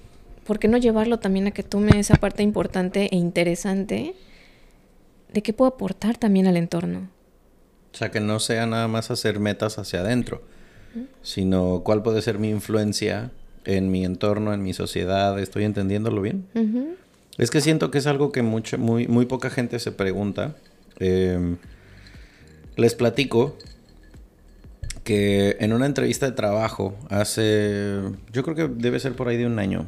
[0.46, 4.14] ¿por qué no llevarlo también a que tome esa parte importante e interesante
[5.34, 7.10] de qué puedo aportar también al entorno?
[7.94, 10.42] O sea, que no sea nada más hacer metas hacia adentro,
[11.22, 13.32] sino cuál puede ser mi influencia
[13.66, 15.40] en mi entorno, en mi sociedad.
[15.40, 16.46] ¿Estoy entendiéndolo bien?
[17.38, 20.56] Es que siento que es algo que mucha, muy, muy poca gente se pregunta.
[21.00, 21.58] Em,
[22.76, 23.58] les platico
[25.04, 29.48] que en una entrevista de trabajo hace, yo creo que debe ser por ahí de
[29.48, 29.86] un año,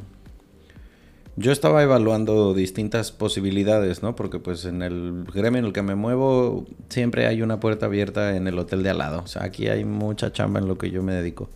[1.37, 4.15] yo estaba evaluando distintas posibilidades, ¿no?
[4.15, 8.35] Porque pues en el gremio en el que me muevo siempre hay una puerta abierta
[8.35, 9.21] en el hotel de al lado.
[9.23, 11.49] O sea, aquí hay mucha chamba en lo que yo me dedico.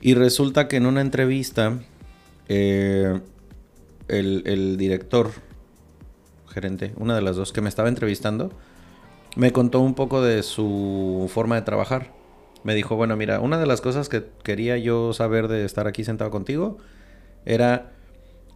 [0.00, 1.78] Y resulta que en una entrevista
[2.48, 3.20] eh,
[4.08, 5.30] el, el director,
[6.48, 8.52] gerente, una de las dos que me estaba entrevistando,
[9.36, 12.12] me contó un poco de su forma de trabajar.
[12.64, 16.04] Me dijo, bueno, mira, una de las cosas que quería yo saber de estar aquí
[16.04, 16.78] sentado contigo
[17.44, 17.92] era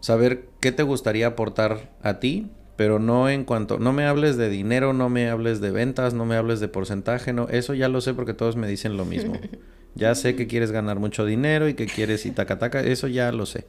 [0.01, 4.49] saber qué te gustaría aportar a ti, pero no en cuanto, no me hables de
[4.49, 8.01] dinero, no me hables de ventas, no me hables de porcentaje, no, eso ya lo
[8.01, 9.35] sé porque todos me dicen lo mismo.
[9.97, 13.33] Ya sé que quieres ganar mucho dinero y que quieres y taca taca, eso ya
[13.33, 13.67] lo sé.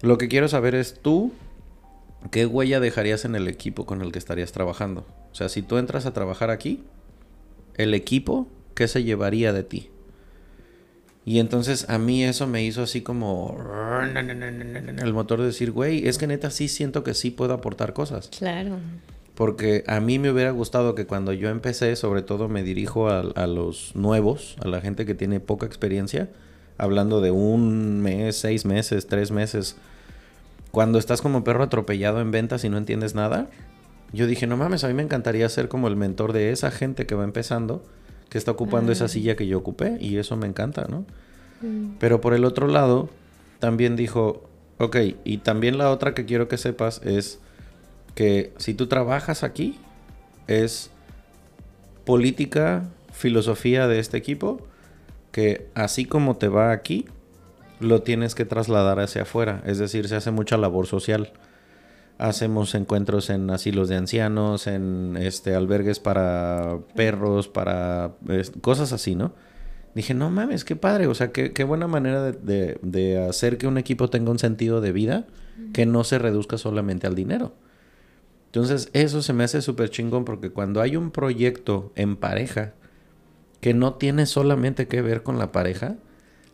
[0.00, 1.32] Lo que quiero saber es tú,
[2.30, 5.06] ¿qué huella dejarías en el equipo con el que estarías trabajando?
[5.30, 6.84] O sea, si tú entras a trabajar aquí,
[7.74, 9.90] el equipo, ¿qué se llevaría de ti?
[11.26, 13.56] Y entonces a mí eso me hizo así como
[15.02, 18.28] el motor de decir, güey, es que neta sí siento que sí puedo aportar cosas.
[18.36, 18.76] Claro.
[19.34, 23.20] Porque a mí me hubiera gustado que cuando yo empecé, sobre todo me dirijo a,
[23.20, 26.28] a los nuevos, a la gente que tiene poca experiencia,
[26.76, 29.76] hablando de un mes, seis meses, tres meses,
[30.70, 33.48] cuando estás como perro atropellado en ventas y no entiendes nada,
[34.12, 37.06] yo dije, no mames, a mí me encantaría ser como el mentor de esa gente
[37.06, 37.82] que va empezando
[38.34, 39.08] que está ocupando esa ah.
[39.08, 41.06] silla que yo ocupé y eso me encanta, ¿no?
[41.62, 41.98] Mm.
[42.00, 43.08] Pero por el otro lado,
[43.60, 44.42] también dijo,
[44.78, 47.38] ok, y también la otra que quiero que sepas es
[48.16, 49.78] que si tú trabajas aquí,
[50.48, 50.90] es
[52.04, 54.58] política, filosofía de este equipo,
[55.30, 57.04] que así como te va aquí,
[57.78, 61.30] lo tienes que trasladar hacia afuera, es decir, se hace mucha labor social
[62.18, 68.12] hacemos encuentros en asilos de ancianos, en este albergues para perros, para
[68.60, 69.32] cosas así, ¿no?
[69.94, 73.68] Dije, no mames, qué padre, o sea, qué, qué buena manera de, de, hacer que
[73.68, 75.26] un equipo tenga un sentido de vida
[75.72, 77.54] que no se reduzca solamente al dinero.
[78.46, 82.74] Entonces, eso se me hace súper chingón porque cuando hay un proyecto en pareja
[83.60, 85.96] que no tiene solamente que ver con la pareja,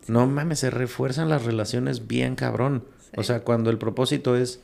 [0.07, 2.85] no mames, se refuerzan las relaciones bien cabrón.
[3.17, 4.61] O sea, cuando el propósito es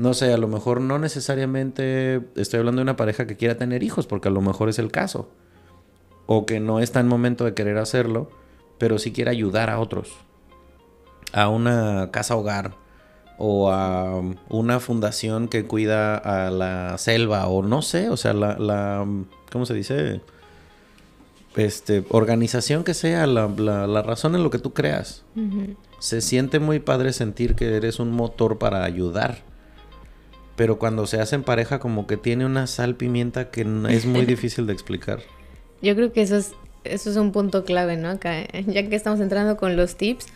[0.00, 3.82] no sé, a lo mejor no necesariamente estoy hablando de una pareja que quiera tener
[3.82, 5.28] hijos, porque a lo mejor es el caso.
[6.24, 8.30] O que no está en momento de querer hacerlo,
[8.78, 10.14] pero sí quiere ayudar a otros.
[11.34, 12.72] A una casa hogar
[13.36, 18.58] o a una fundación que cuida a la selva o no sé, o sea, la,
[18.58, 19.06] la
[19.52, 20.22] ¿cómo se dice?
[21.56, 25.24] Este, organización que sea, la, la, razón en lo que tú creas.
[25.98, 29.49] Se siente muy padre sentir que eres un motor para ayudar
[30.60, 34.26] pero cuando se hace en pareja como que tiene una sal pimienta que es muy
[34.26, 35.20] difícil de explicar.
[35.80, 36.52] Yo creo que eso es,
[36.84, 38.10] eso es un punto clave, ¿no?
[38.10, 40.26] Acá, ya que estamos entrando con los tips,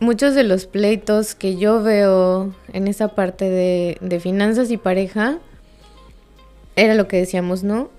[0.00, 5.36] muchos de los pleitos que yo veo en esa parte de, de finanzas y pareja,
[6.74, 7.90] era lo que decíamos, ¿no?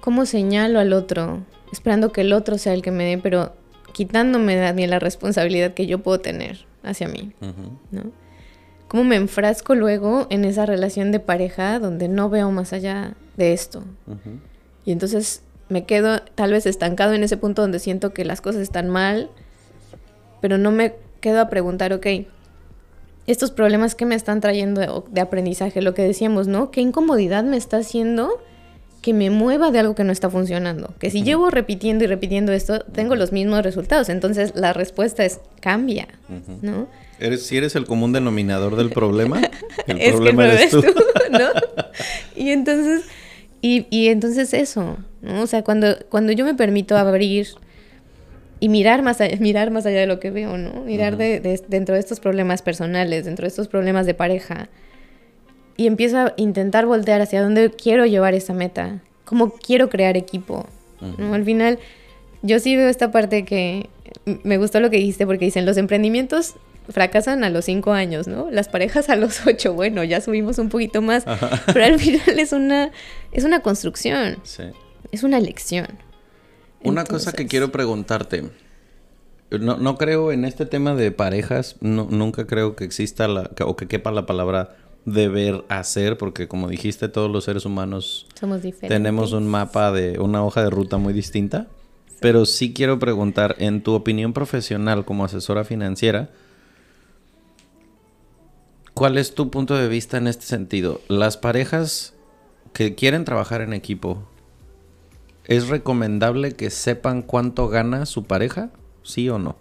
[0.00, 1.44] ¿Cómo señalo al otro?
[1.70, 3.54] Esperando que el otro sea el que me dé, pero
[3.92, 7.30] quitándome de la responsabilidad que yo puedo tener hacia mí,
[7.92, 8.23] ¿no?
[8.94, 13.52] Cómo me enfrasco luego en esa relación de pareja donde no veo más allá de
[13.52, 13.82] esto.
[14.84, 18.62] Y entonces me quedo tal vez estancado en ese punto donde siento que las cosas
[18.62, 19.30] están mal,
[20.40, 22.06] pero no me quedo a preguntar, ok,
[23.26, 26.70] estos problemas que me están trayendo de, aprendizaje, lo que decíamos, ¿no?
[26.70, 28.40] ¿Qué incomodidad me está haciendo
[29.02, 30.94] que me mueva de algo que no está funcionando?
[31.00, 34.08] Que si llevo repitiendo y repitiendo esto, tengo los mismos resultados.
[34.08, 36.06] Entonces la respuesta es cambia,
[36.62, 36.86] ¿no?
[37.24, 39.40] ¿Eres, si eres el común denominador del problema,
[39.86, 40.84] el es problema eres tú.
[41.30, 41.48] ¿no?
[42.36, 43.04] Y entonces,
[43.62, 45.40] y, y entonces eso, ¿no?
[45.40, 47.48] O sea, cuando, cuando yo me permito abrir
[48.60, 50.82] y mirar más, allá, mirar más allá de lo que veo, ¿no?
[50.82, 54.68] Mirar de, dentro de estos problemas personales, dentro de estos problemas de pareja.
[55.78, 60.66] Y empiezo a intentar voltear hacia dónde quiero llevar esa meta, cómo quiero crear equipo.
[61.18, 61.32] ¿no?
[61.32, 61.78] Al final,
[62.42, 63.88] yo sí veo esta parte que
[64.42, 66.56] me gustó lo que dijiste porque dicen, los emprendimientos
[66.88, 68.50] fracasan a los cinco años, ¿no?
[68.50, 71.24] Las parejas a los ocho, bueno, ya subimos un poquito más,
[71.66, 72.90] pero al final es una,
[73.32, 74.64] es una construcción, sí.
[75.12, 75.88] es una lección.
[76.82, 78.44] Una cosa que quiero preguntarte.
[79.50, 83.76] No, no, creo en este tema de parejas, no, nunca creo que exista la, o
[83.76, 88.88] que quepa la palabra deber hacer, porque como dijiste, todos los seres humanos Somos diferentes.
[88.88, 91.68] tenemos un mapa de una hoja de ruta muy distinta.
[92.20, 96.30] Pero sí quiero preguntar, en tu opinión profesional como asesora financiera,
[98.94, 101.00] ¿cuál es tu punto de vista en este sentido?
[101.08, 102.14] Las parejas
[102.72, 104.26] que quieren trabajar en equipo,
[105.46, 108.70] ¿Es recomendable que sepan cuánto gana su pareja?
[109.02, 109.56] ¿Sí o no?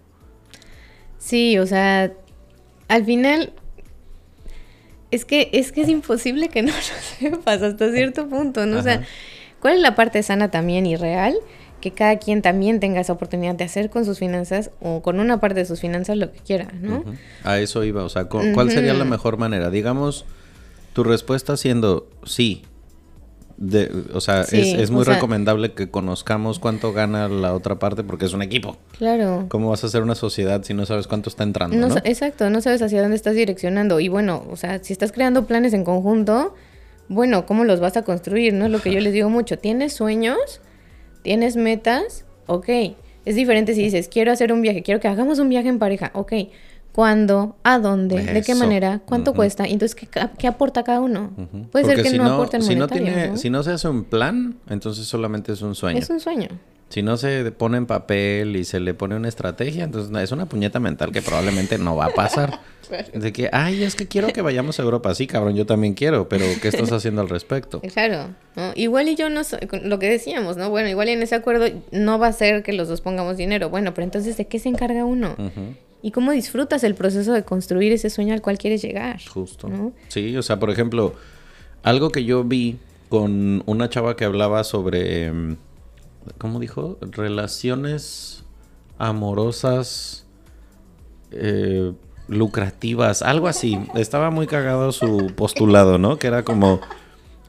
[1.17, 2.13] Sí, o sea,
[2.87, 3.53] al final
[5.11, 8.79] es que es que es imposible que no lo sepas hasta cierto punto, ¿no?
[8.79, 9.03] O sea,
[9.59, 11.35] ¿cuál es la parte sana también y real?
[11.83, 15.41] Que cada quien también tenga esa oportunidad de hacer con sus finanzas o con una
[15.41, 17.03] parte de sus finanzas lo que quiera, ¿no?
[17.43, 19.69] A eso iba, o sea, ¿cuál sería la mejor manera?
[19.69, 20.23] Digamos,
[20.93, 22.63] tu respuesta siendo sí,
[24.13, 28.41] o sea, es, muy recomendable que conozcamos cuánto gana la otra parte porque es un
[28.41, 28.77] equipo.
[28.97, 29.47] Claro.
[29.49, 31.75] ¿Cómo vas a hacer una sociedad si no sabes cuánto está entrando?
[31.75, 33.99] No, Exacto, no sabes hacia dónde estás direccionando.
[33.99, 36.55] Y bueno, o sea, si estás creando planes en conjunto,
[37.09, 38.53] bueno, ¿cómo los vas a construir?
[38.53, 38.67] ¿No?
[38.67, 39.59] Es lo que yo les digo mucho.
[39.59, 40.61] ¿Tienes sueños?
[41.23, 42.25] ¿Tienes metas?
[42.45, 42.69] Ok.
[43.25, 46.11] Es diferente si dices, quiero hacer un viaje, quiero que hagamos un viaje en pareja.
[46.13, 46.33] Ok
[46.93, 49.95] cuándo, a dónde, de qué manera, cuánto cuesta, entonces
[50.37, 51.31] ¿qué, aporta cada uno.
[51.71, 55.05] Puede ser que no, aporte si no, tiene, Si no se hace un plan, entonces
[55.05, 55.99] solamente es un sueño.
[55.99, 56.47] Es un sueño.
[56.93, 60.45] Si no se pone en papel y se le pone una estrategia, entonces es una
[60.45, 62.59] puñeta mental que probablemente no va a pasar.
[63.15, 65.15] De que, ay, es que quiero que vayamos a Europa.
[65.15, 67.81] Sí, cabrón, yo también quiero, pero ¿qué estás haciendo al respecto?
[67.81, 68.35] Claro.
[68.75, 70.69] Igual y yo no sé, lo que decíamos, ¿no?
[70.69, 73.71] Bueno, igual en ese acuerdo no va a ser que los dos pongamos dinero.
[73.71, 75.35] Bueno, pero entonces, ¿de qué se encarga uno?
[76.03, 79.19] y cómo disfrutas el proceso de construir ese sueño al cual quieres llegar.
[79.33, 79.67] Justo.
[80.09, 81.15] Sí, o sea, por ejemplo,
[81.81, 82.77] algo que yo vi
[83.09, 85.55] con una chava que hablaba sobre, em,
[86.37, 86.97] ¿cómo dijo?
[87.01, 88.43] Relaciones
[88.97, 90.25] amorosas
[91.31, 91.93] eh,
[92.27, 93.79] lucrativas, algo así.
[93.95, 96.17] Estaba muy cagado su postulado, ¿no?
[96.17, 96.79] Que era como...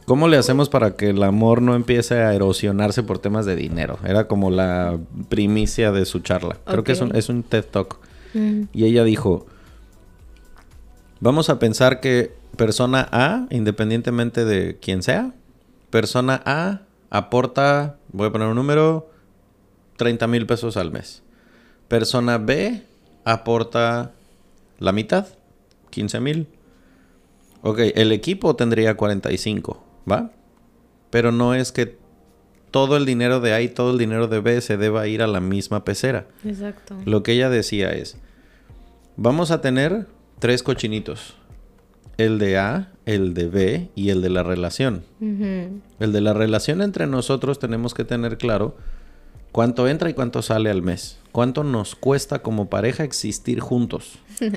[0.07, 3.99] ¿Cómo le hacemos para que el amor no empiece a erosionarse por temas de dinero?
[4.05, 4.99] Era como la
[5.31, 6.59] primicia de su charla.
[6.67, 7.99] Creo que es un, es un TED Talk.
[8.35, 9.47] Y ella dijo,
[11.21, 15.33] vamos a pensar que persona A, independientemente de quién sea,
[15.89, 16.83] persona A
[17.15, 19.09] aporta, voy a poner un número,
[19.99, 21.23] 30 mil pesos al mes.
[21.87, 22.83] Persona B
[23.25, 24.11] aporta
[24.81, 25.29] la mitad,
[25.91, 26.49] 15 mil.
[27.63, 30.33] Ok, el equipo tendría 45, ¿va?
[31.11, 31.97] Pero no es que
[32.73, 35.29] todo el dinero de A y todo el dinero de B se deba ir a
[35.29, 36.27] la misma pecera.
[36.45, 36.97] Exacto.
[37.05, 38.19] Lo que ella decía es,
[39.17, 40.09] Vamos a tener
[40.41, 41.37] tres cochinitos.
[42.17, 45.03] El de A, el de B y el de la relación.
[45.21, 48.77] El de la relación entre nosotros tenemos que tener claro
[49.53, 51.19] cuánto entra y cuánto sale al mes.
[51.33, 54.19] Cuánto nos cuesta como pareja existir juntos.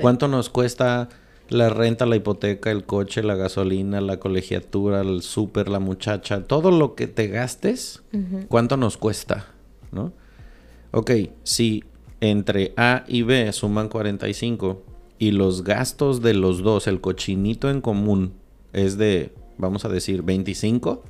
[0.00, 1.10] Cuánto nos cuesta
[1.50, 6.70] la renta, la hipoteca, el coche, la gasolina, la colegiatura, el súper, la muchacha, todo
[6.70, 8.02] lo que te gastes,
[8.48, 9.48] cuánto nos cuesta,
[9.90, 10.14] ¿no?
[10.92, 11.10] Ok,
[11.42, 11.84] si
[12.20, 14.82] entre A y B suman 45
[15.22, 18.32] y los gastos de los dos, el cochinito en común,
[18.72, 21.04] es de, vamos a decir, 25,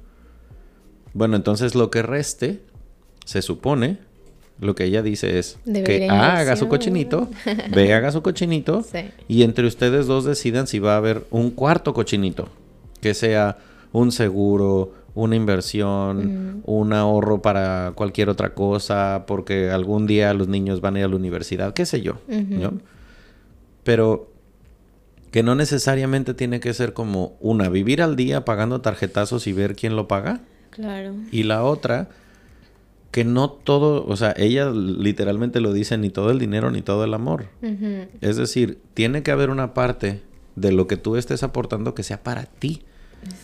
[1.15, 2.61] bueno, entonces lo que reste,
[3.25, 4.01] se supone,
[4.61, 7.31] lo que ella dice es que A haga su cochinito,
[7.75, 8.85] B haga su cochinito,
[9.29, 12.51] y entre ustedes dos decidan si va a haber un cuarto cochinito,
[13.01, 13.57] que sea
[13.93, 20.83] un seguro, una inversión, un ahorro para cualquier otra cosa, porque algún día los niños
[20.83, 22.19] van a ir a la universidad, qué sé yo.
[23.85, 24.33] Pero
[25.33, 29.75] que no necesariamente tiene que ser como una, vivir al día pagando tarjetazos y ver
[29.75, 30.43] quién lo paga.
[30.71, 31.15] Claro.
[31.33, 32.11] Y la otra,
[33.11, 37.05] que no todo, o sea, ella literalmente lo dice, ni todo el dinero ni todo
[37.05, 37.47] el amor.
[38.21, 40.21] Es decir, tiene que haber una parte
[40.55, 42.83] de lo que tú estés aportando que sea para ti.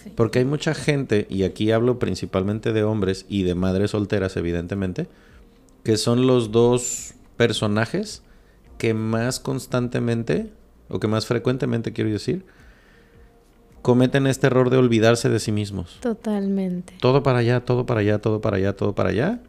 [0.04, 0.12] Sí.
[0.14, 5.06] Porque hay mucha gente, y aquí hablo principalmente de hombres y de madres solteras, evidentemente,
[5.84, 8.22] que son los dos personajes
[8.78, 10.50] que más constantemente,
[10.88, 12.44] o que más frecuentemente, quiero decir,
[13.82, 15.98] cometen este error de olvidarse de sí mismos.
[16.00, 16.94] Totalmente.
[17.00, 19.40] Todo para allá, todo para allá, todo para allá, todo para allá.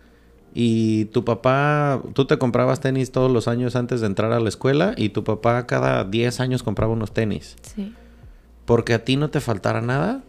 [0.53, 4.49] Y tu papá, tú te comprabas tenis todos los años antes de entrar a la
[4.49, 7.55] escuela y tu papá cada 10 años compraba unos tenis.
[7.61, 7.93] Sí.
[8.65, 10.23] Porque a ti no te faltara nada,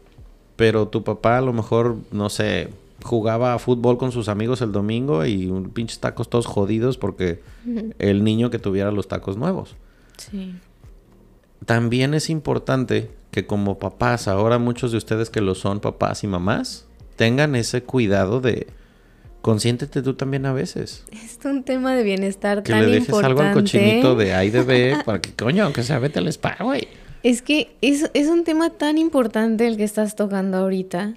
[0.56, 2.68] pero tu papá a lo mejor, no sé,
[3.02, 7.42] jugaba a fútbol con sus amigos el domingo y un pinches tacos todos jodidos porque
[7.98, 9.76] el niño que tuviera los tacos nuevos.
[10.16, 10.54] Sí.
[11.66, 16.26] También es importante que como papás, ahora muchos de ustedes que lo son papás y
[16.26, 16.86] mamás,
[17.16, 18.66] tengan ese cuidado de
[19.42, 21.04] consiéntete tú también a veces.
[21.12, 23.26] Es un tema de bienestar Que tan le dejes importante.
[23.26, 26.28] algo al cochinito de A y de B para que, coño, aunque sea, vete al
[26.28, 26.88] spa, güey.
[27.22, 31.16] Es que es, es un tema tan importante el que estás tocando ahorita.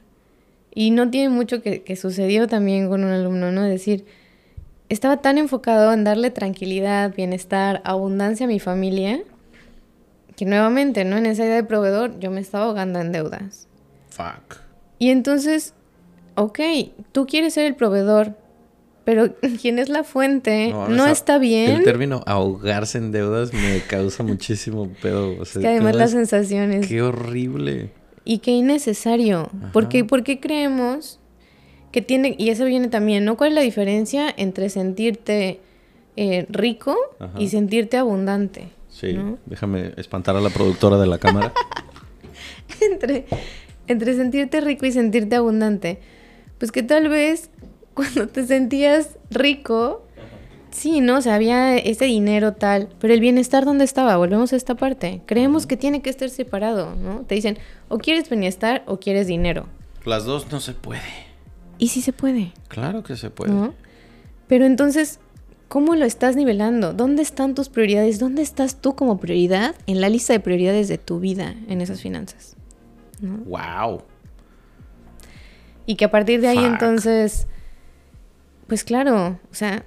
[0.76, 3.64] Y no tiene mucho que, que sucedió también con un alumno, ¿no?
[3.66, 4.06] Es decir,
[4.90, 9.22] estaba tan enfocado en darle tranquilidad, bienestar, abundancia a mi familia,
[10.36, 11.18] que nuevamente, ¿no?
[11.18, 13.68] En esa idea de proveedor, yo me estaba ahogando en deudas.
[14.10, 14.58] Fuck.
[15.00, 15.74] Y entonces,
[16.36, 16.60] ok,
[17.12, 18.36] tú quieres ser el proveedor,
[19.06, 21.72] pero quien es la fuente no, está bien.
[21.72, 25.40] El término ahogarse en deudas me causa muchísimo pedo.
[25.40, 26.16] O sea, Es que además ¿cómo las es?
[26.16, 26.88] sensaciones...
[26.88, 27.92] Qué horrible.
[28.26, 29.50] Y qué innecesario.
[29.74, 30.08] ¿Por qué, Ajá.
[30.08, 31.20] por qué creemos
[31.92, 33.38] que tiene, y eso viene también, ¿no?
[33.38, 35.60] ¿Cuál es la diferencia entre sentirte
[36.16, 37.40] eh, rico Ajá.
[37.40, 38.70] y sentirte abundante?
[38.90, 39.38] Sí, ¿no?
[39.48, 41.52] déjame espantar a la productora de la cámara.
[42.82, 43.26] entre,
[43.88, 46.00] entre sentirte rico y sentirte abundante.
[46.60, 47.50] Pues que tal vez
[47.94, 50.06] cuando te sentías rico,
[50.74, 51.18] sí, ¿no?
[51.18, 54.18] O sea, había ese dinero tal, pero el bienestar ¿dónde estaba?
[54.18, 55.22] Volvemos a esta parte.
[55.26, 57.22] Creemos que tiene que estar separado, ¿no?
[57.22, 57.58] Te dicen,
[57.90, 59.68] o quieres bienestar o quieres dinero.
[60.06, 61.02] Las dos no se puede.
[61.78, 62.54] Y sí se puede.
[62.68, 63.54] Claro que se puede.
[63.54, 63.74] ¿no?
[64.48, 65.20] Pero entonces,
[65.68, 66.94] ¿cómo lo estás nivelando?
[66.94, 68.20] ¿Dónde están tus prioridades?
[68.20, 72.02] ¿Dónde estás tú como prioridad en la lista de prioridades de tu vida en esas
[72.02, 72.56] finanzas?
[73.22, 73.38] ¿no?
[73.46, 74.04] Wow.
[75.86, 76.68] Y que a partir de ahí Fuck.
[76.68, 77.48] entonces,
[78.68, 79.86] pues claro, o sea,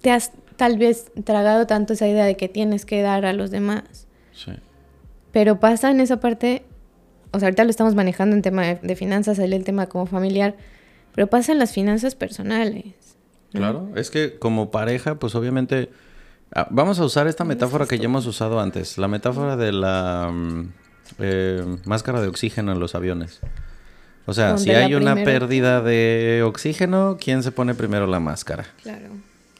[0.00, 3.50] te has tal vez tragado tanto esa idea de que tienes que dar a los
[3.50, 4.52] demás, Sí.
[5.32, 6.64] pero pasa en esa parte,
[7.32, 10.06] o sea, ahorita lo estamos manejando en tema de, de finanzas, sale el tema como
[10.06, 10.54] familiar,
[11.14, 12.84] pero pasa en las finanzas personales.
[13.52, 13.60] ¿no?
[13.60, 15.90] Claro, es que como pareja, pues obviamente
[16.54, 20.30] ah, vamos a usar esta metáfora que ya hemos usado antes, la metáfora de la
[20.32, 20.72] mm,
[21.18, 23.40] eh, máscara de oxígeno en los aviones.
[24.26, 28.66] O sea, si hay una pérdida de oxígeno, ¿quién se pone primero la máscara?
[28.82, 29.08] Claro.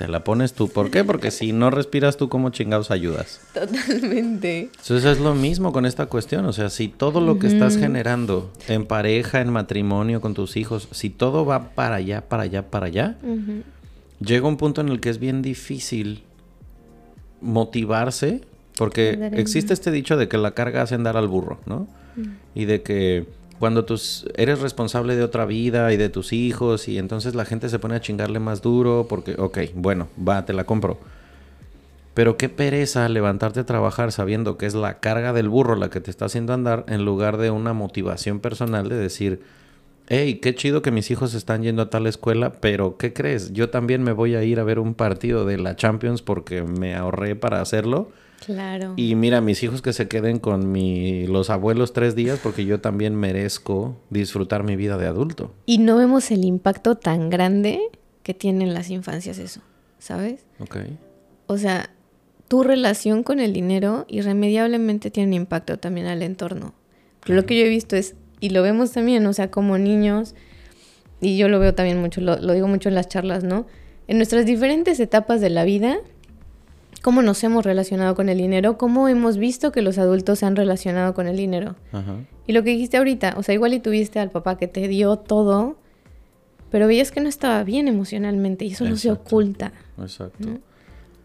[0.00, 0.70] Te la pones tú.
[0.70, 1.04] ¿Por qué?
[1.04, 3.42] Porque si no respiras tú, ¿cómo chingados ayudas?
[3.52, 4.70] Totalmente.
[4.80, 6.46] Entonces es lo mismo con esta cuestión.
[6.46, 10.88] O sea, si todo lo que estás generando en pareja, en matrimonio, con tus hijos,
[10.90, 13.18] si todo va para allá, para allá, para allá,
[14.20, 16.22] llega un punto en el que es bien difícil
[17.42, 18.40] motivarse,
[18.78, 21.86] porque existe este dicho de que la carga hace andar al burro, ¿no?
[22.54, 23.26] Y de que
[23.60, 27.68] cuando tus, eres responsable de otra vida y de tus hijos, y entonces la gente
[27.68, 30.98] se pone a chingarle más duro, porque, ok, bueno, va, te la compro.
[32.14, 36.00] Pero qué pereza levantarte a trabajar sabiendo que es la carga del burro la que
[36.00, 39.42] te está haciendo andar, en lugar de una motivación personal de decir,
[40.08, 43.52] hey, qué chido que mis hijos están yendo a tal escuela, pero ¿qué crees?
[43.52, 46.94] Yo también me voy a ir a ver un partido de la Champions porque me
[46.94, 48.10] ahorré para hacerlo.
[48.44, 48.94] Claro.
[48.96, 52.80] Y mira, mis hijos que se queden con mi, los abuelos tres días porque yo
[52.80, 55.54] también merezco disfrutar mi vida de adulto.
[55.66, 57.80] Y no vemos el impacto tan grande
[58.22, 59.60] que tienen las infancias eso,
[59.98, 60.44] ¿sabes?
[60.58, 60.76] Ok.
[61.46, 61.90] O sea,
[62.48, 66.74] tu relación con el dinero irremediablemente tiene un impacto también al entorno.
[67.26, 70.34] Lo que yo he visto es, y lo vemos también, o sea, como niños,
[71.20, 73.66] y yo lo veo también mucho, lo, lo digo mucho en las charlas, ¿no?
[74.08, 75.98] En nuestras diferentes etapas de la vida,
[77.02, 80.56] cómo nos hemos relacionado con el dinero, cómo hemos visto que los adultos se han
[80.56, 81.76] relacionado con el dinero.
[81.92, 82.16] Ajá.
[82.46, 85.16] Y lo que dijiste ahorita, o sea, igual y tuviste al papá que te dio
[85.16, 85.76] todo,
[86.70, 89.72] pero veías que no estaba bien emocionalmente y eso no se oculta.
[90.00, 90.48] Exacto.
[90.48, 90.58] ¿no?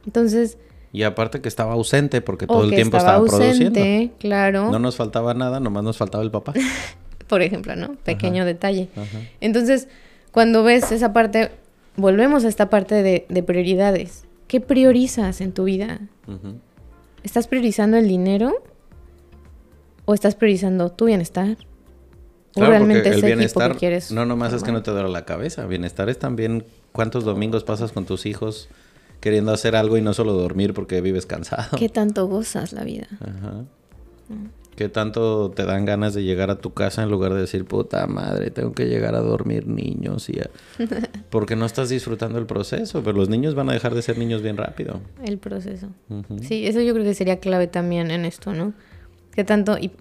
[0.06, 0.58] Entonces,
[0.92, 3.80] Y aparte que estaba ausente porque todo el tiempo estaba estaba, produciendo.
[3.80, 6.54] ausente, claro, No nos faltaba nada, nomás nos faltaba el papá.
[7.28, 7.96] por ejemplo, ¿no?
[8.04, 8.90] Pequeño detalle.
[8.96, 9.20] Ajá.
[9.42, 9.88] Entonces,
[10.32, 11.52] cuando ves esa parte,
[11.96, 14.26] volvemos a esta parte de, de prioridades.
[14.48, 16.00] ¿Qué priorizas en tu vida?
[17.24, 18.54] ¿estás priorizando el dinero
[20.06, 21.58] o estás priorizando tu bienestar?
[22.52, 25.26] ¿O Claro, realmente el bienestar que quieres no nomás es que no te duele la
[25.26, 28.70] cabeza, bienestar es también cuántos domingos pasas con tus hijos
[29.20, 31.78] queriendo hacer algo y no solo dormir porque vives cansado.
[31.78, 33.08] ¿Qué tanto gozas la vida?
[33.20, 33.66] Ajá.
[34.76, 38.08] ¿Qué tanto te dan ganas de llegar a tu casa en lugar de decir, puta
[38.08, 40.28] madre, tengo que llegar a dormir niños?
[40.30, 40.50] Y a-".
[41.30, 44.42] Porque no estás disfrutando el proceso, pero los niños van a dejar de ser niños
[44.42, 45.00] bien rápido.
[45.24, 45.88] El proceso.
[46.42, 48.74] Sí, eso yo creo que sería clave también en esto, ¿no?
[49.34, 49.78] ¿Qué tanto?
[49.78, 49.92] Y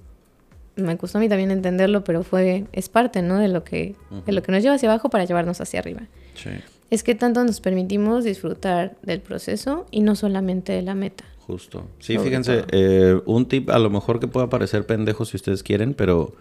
[0.77, 3.39] me costó a mí también entenderlo, pero fue, es parte, ¿no?
[3.39, 3.95] De lo que,
[4.27, 6.03] de lo que nos lleva hacia abajo para llevarnos hacia arriba.
[6.35, 6.51] Sí,
[6.91, 11.25] Es que tanto nos permitimos disfrutar del proceso y no solamente de la meta.
[11.47, 11.87] Justo.
[11.99, 15.95] Sí, fíjense, eh, un tip a lo mejor que pueda parecer pendejo si ustedes quieren,
[15.95, 16.35] pero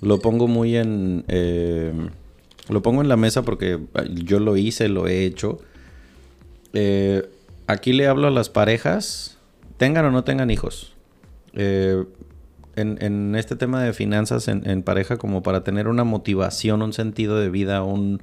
[0.00, 1.24] lo pongo muy en...
[1.28, 1.92] eh,
[2.68, 3.80] lo pongo en la mesa porque
[4.14, 5.58] yo lo hice, lo he hecho.
[6.72, 7.28] Eh,
[7.66, 9.38] aquí le hablo a las parejas,
[9.76, 10.94] tengan o no tengan hijos.
[11.54, 12.04] Eh,
[12.76, 16.92] en, en este tema de finanzas en, en pareja, como para tener una motivación, un
[16.92, 18.22] sentido de vida, un,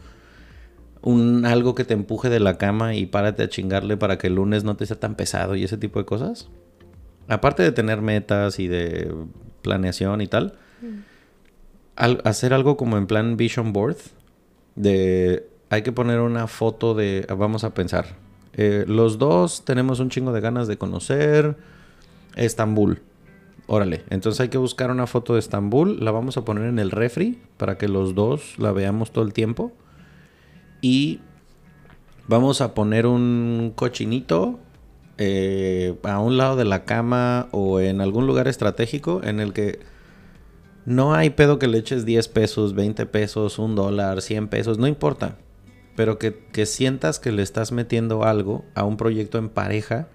[1.08, 4.36] un algo que te empuje de la cama y párate a chingarle para que el
[4.36, 6.50] lunes no te sea tan pesado y ese tipo de cosas.
[7.30, 9.14] Aparte de tener metas y de
[9.62, 10.56] planeación y tal,
[11.96, 13.98] al- hacer algo como en plan vision board,
[14.76, 18.16] de hay que poner una foto de, vamos a pensar,
[18.54, 21.56] eh, los dos tenemos un chingo de ganas de conocer
[22.36, 23.02] Estambul.
[23.70, 26.92] Órale, entonces hay que buscar una foto de Estambul, la vamos a poner en el
[26.92, 29.72] refri para que los dos la veamos todo el tiempo.
[30.82, 31.20] Y
[32.28, 34.60] vamos a poner un cochinito
[35.18, 39.80] eh, a un lado de la cama o en algún lugar estratégico en el que
[40.86, 44.88] no hay pedo que le eches 10 pesos, 20 pesos, un dólar, 100 pesos, no
[44.88, 45.38] importa.
[45.96, 50.08] Pero que, que sientas que le estás metiendo algo a un proyecto en pareja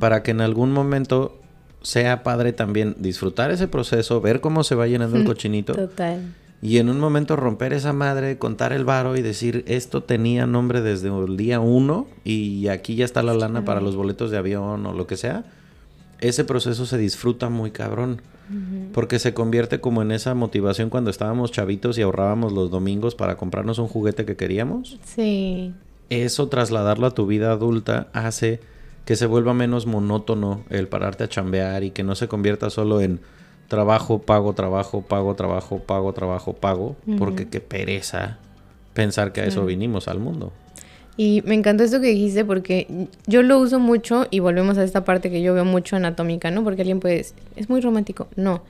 [0.00, 1.40] para que en algún momento
[1.82, 5.74] sea padre también disfrutar ese proceso, ver cómo se va llenando el cochinito.
[5.74, 6.34] Total.
[6.60, 10.80] Y en un momento romper esa madre, contar el varo y decir, esto tenía nombre
[10.80, 14.84] desde el día uno y aquí ya está la lana para los boletos de avión
[14.84, 15.44] o lo que sea.
[16.20, 18.20] Ese proceso se disfruta muy cabrón.
[18.94, 23.36] Porque se convierte como en esa motivación cuando estábamos chavitos y ahorrábamos los domingos para
[23.36, 24.98] comprarnos un juguete que queríamos.
[25.04, 25.74] Sí.
[26.08, 28.60] Eso trasladarlo a tu vida adulta hace
[29.04, 33.02] que se vuelva menos monótono el pararte a chambear y que no se convierta solo
[33.02, 33.20] en
[33.68, 38.38] trabajo, pago, trabajo, pago, trabajo, pago, trabajo, pago, porque qué pereza
[38.94, 40.52] pensar que a eso vinimos al mundo.
[41.16, 45.04] Y me encantó esto que dijiste porque yo lo uso mucho y volvemos a esta
[45.04, 46.62] parte que yo veo mucho anatómica, ¿no?
[46.64, 48.28] Porque alguien puede decir, es muy romántico.
[48.36, 48.62] No.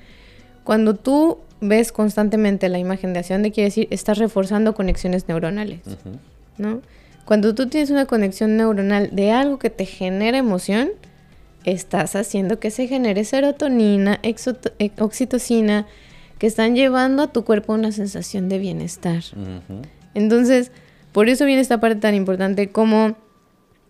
[0.65, 5.81] Cuando tú ves constantemente la imagen de hacia dónde quiere decir, estás reforzando conexiones neuronales,
[6.57, 6.81] ¿no?
[7.27, 10.89] Cuando tú tienes una conexión neuronal de algo que te genera emoción,
[11.73, 15.87] estás haciendo que se genere serotonina, eh, oxitocina,
[16.39, 19.23] que están llevando a tu cuerpo una sensación de bienestar.
[20.15, 20.71] Entonces,
[21.13, 23.17] por eso viene esta parte tan importante como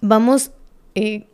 [0.01, 0.51] vamos
[0.95, 1.27] eh,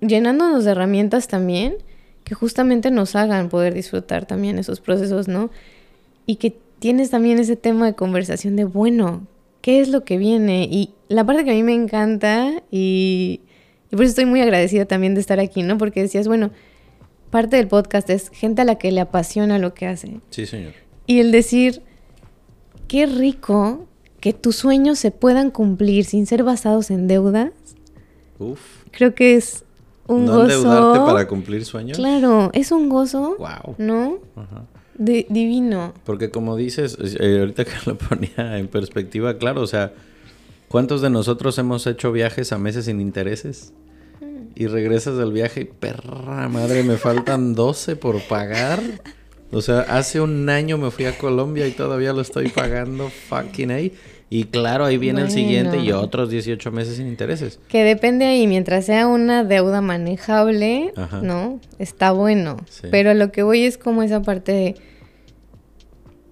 [0.00, 1.76] llenándonos de herramientas también
[2.24, 5.50] que justamente nos hagan poder disfrutar también esos procesos, ¿no?
[6.26, 9.26] Y que tienes también ese tema de conversación de, bueno,
[9.62, 10.68] ¿qué es lo que viene?
[10.70, 13.40] Y la parte que a mí me encanta y,
[13.90, 15.78] y por eso estoy muy agradecida también de estar aquí, ¿no?
[15.78, 16.50] Porque decías, bueno,
[17.30, 20.20] parte del podcast es gente a la que le apasiona lo que hace.
[20.30, 20.72] Sí, señor.
[21.06, 21.82] Y el decir,
[22.86, 23.86] qué rico
[24.20, 27.52] que tus sueños se puedan cumplir sin ser basados en deudas,
[28.38, 28.60] Uf.
[28.90, 29.64] creo que es
[30.06, 30.44] un ¿No gozo.
[30.56, 31.96] endeudarte para cumplir sueños?
[31.98, 33.74] Claro, es un gozo, Wow.
[33.78, 34.18] ¿no?
[34.36, 34.64] Ajá.
[34.94, 35.94] De- divino.
[36.04, 39.92] Porque como dices, eh, ahorita que lo ponía en perspectiva, claro, o sea,
[40.68, 43.72] ¿cuántos de nosotros hemos hecho viajes a meses sin intereses?
[44.54, 48.80] Y regresas del viaje y perra madre, me faltan 12 por pagar.
[49.50, 53.70] O sea, hace un año me fui a Colombia y todavía lo estoy pagando fucking
[53.70, 53.78] A.
[54.30, 57.58] Y claro, ahí viene el siguiente y otros 18 meses sin intereses.
[57.68, 61.22] Que depende ahí, mientras sea una deuda manejable, Ajá.
[61.22, 61.60] ¿no?
[61.78, 62.58] Está bueno.
[62.68, 62.88] Sí.
[62.90, 64.74] Pero lo que voy es como esa parte de,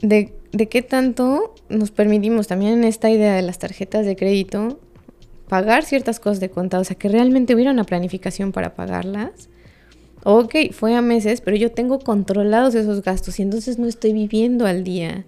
[0.02, 4.78] de, de qué tanto nos permitimos también en esta idea de las tarjetas de crédito
[5.48, 9.48] pagar ciertas cosas de contado, o sea, que realmente hubiera una planificación para pagarlas.
[10.24, 14.66] Ok, fue a meses, pero yo tengo controlados esos gastos y entonces no estoy viviendo
[14.66, 15.24] al día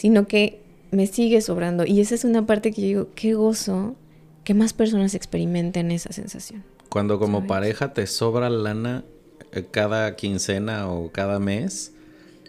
[0.00, 1.84] sino que me sigue sobrando.
[1.84, 3.96] Y esa es una parte que yo digo, qué gozo
[4.44, 6.64] que más personas experimenten esa sensación.
[6.88, 7.48] Cuando como ¿Sabes?
[7.48, 9.04] pareja te sobra lana
[9.52, 11.92] eh, cada quincena o cada mes,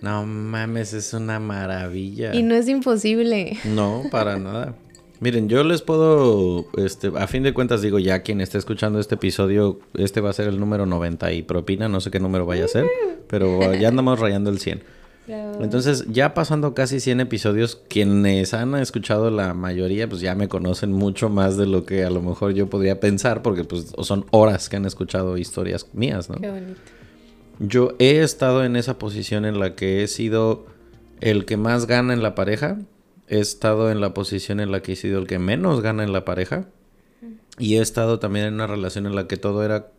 [0.01, 2.33] no mames, es una maravilla.
[2.33, 3.57] Y no es imposible.
[3.63, 4.75] No, para nada.
[5.19, 9.15] Miren, yo les puedo, este, a fin de cuentas digo, ya quien esté escuchando este
[9.15, 12.65] episodio, este va a ser el número 90 y propina, no sé qué número vaya
[12.65, 12.87] a ser,
[13.27, 14.81] pero ya andamos rayando el 100.
[15.27, 20.91] Entonces, ya pasando casi 100 episodios, quienes han escuchado la mayoría, pues ya me conocen
[20.91, 24.67] mucho más de lo que a lo mejor yo podría pensar, porque pues son horas
[24.67, 26.37] que han escuchado historias mías, ¿no?
[26.37, 26.81] Qué bonito.
[27.59, 30.65] Yo he estado en esa posición en la que he sido
[31.19, 32.79] el que más gana en la pareja,
[33.27, 36.11] he estado en la posición en la que he sido el que menos gana en
[36.11, 36.67] la pareja.
[37.57, 39.91] Y he estado también en una relación en la que todo era,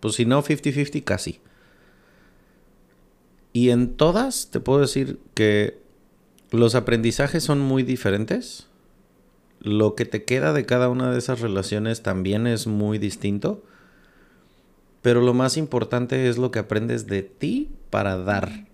[0.00, 1.40] pues si no 50-50, casi.
[3.52, 5.78] Y en todas te puedo decir que
[6.50, 8.66] los aprendizajes son muy diferentes.
[9.60, 13.62] Lo que te queda de cada una de esas relaciones también es muy distinto.
[15.04, 18.64] Pero lo más importante es lo que aprendes de ti para dar.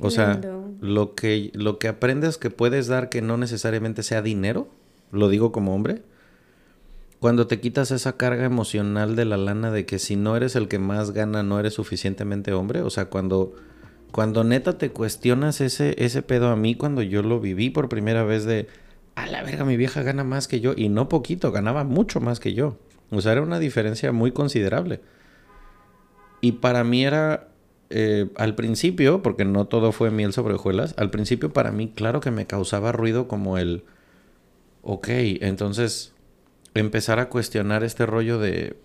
[0.00, 0.40] o sea,
[0.80, 4.66] lo que, lo que aprendes que puedes dar que no necesariamente sea dinero,
[5.12, 6.00] lo digo como hombre,
[7.20, 10.68] cuando te quitas esa carga emocional de la lana de que si no eres el
[10.68, 13.54] que más gana no eres suficientemente hombre, o sea, cuando,
[14.10, 18.24] cuando neta te cuestionas ese, ese pedo a mí cuando yo lo viví por primera
[18.24, 18.68] vez de,
[19.16, 22.40] a la verga, mi vieja gana más que yo, y no poquito, ganaba mucho más
[22.40, 22.78] que yo,
[23.10, 25.02] o sea, era una diferencia muy considerable.
[26.44, 27.48] Y para mí era
[27.88, 32.20] eh, al principio, porque no todo fue miel sobre hojuelas, al principio para mí, claro
[32.20, 33.84] que me causaba ruido como el,
[34.82, 35.08] ok,
[35.40, 36.12] entonces
[36.74, 38.76] empezar a cuestionar este rollo de,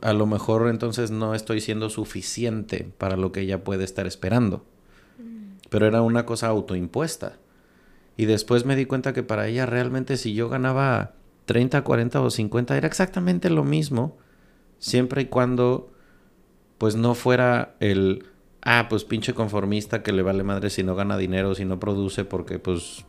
[0.00, 4.64] a lo mejor entonces no estoy siendo suficiente para lo que ella puede estar esperando.
[5.68, 7.36] Pero era una cosa autoimpuesta.
[8.16, 11.12] Y después me di cuenta que para ella realmente si yo ganaba
[11.44, 14.16] 30, 40 o 50 era exactamente lo mismo,
[14.78, 15.92] siempre y cuando
[16.78, 18.26] pues no fuera el,
[18.62, 22.24] ah, pues pinche conformista que le vale madre si no gana dinero, si no produce,
[22.24, 23.04] porque pues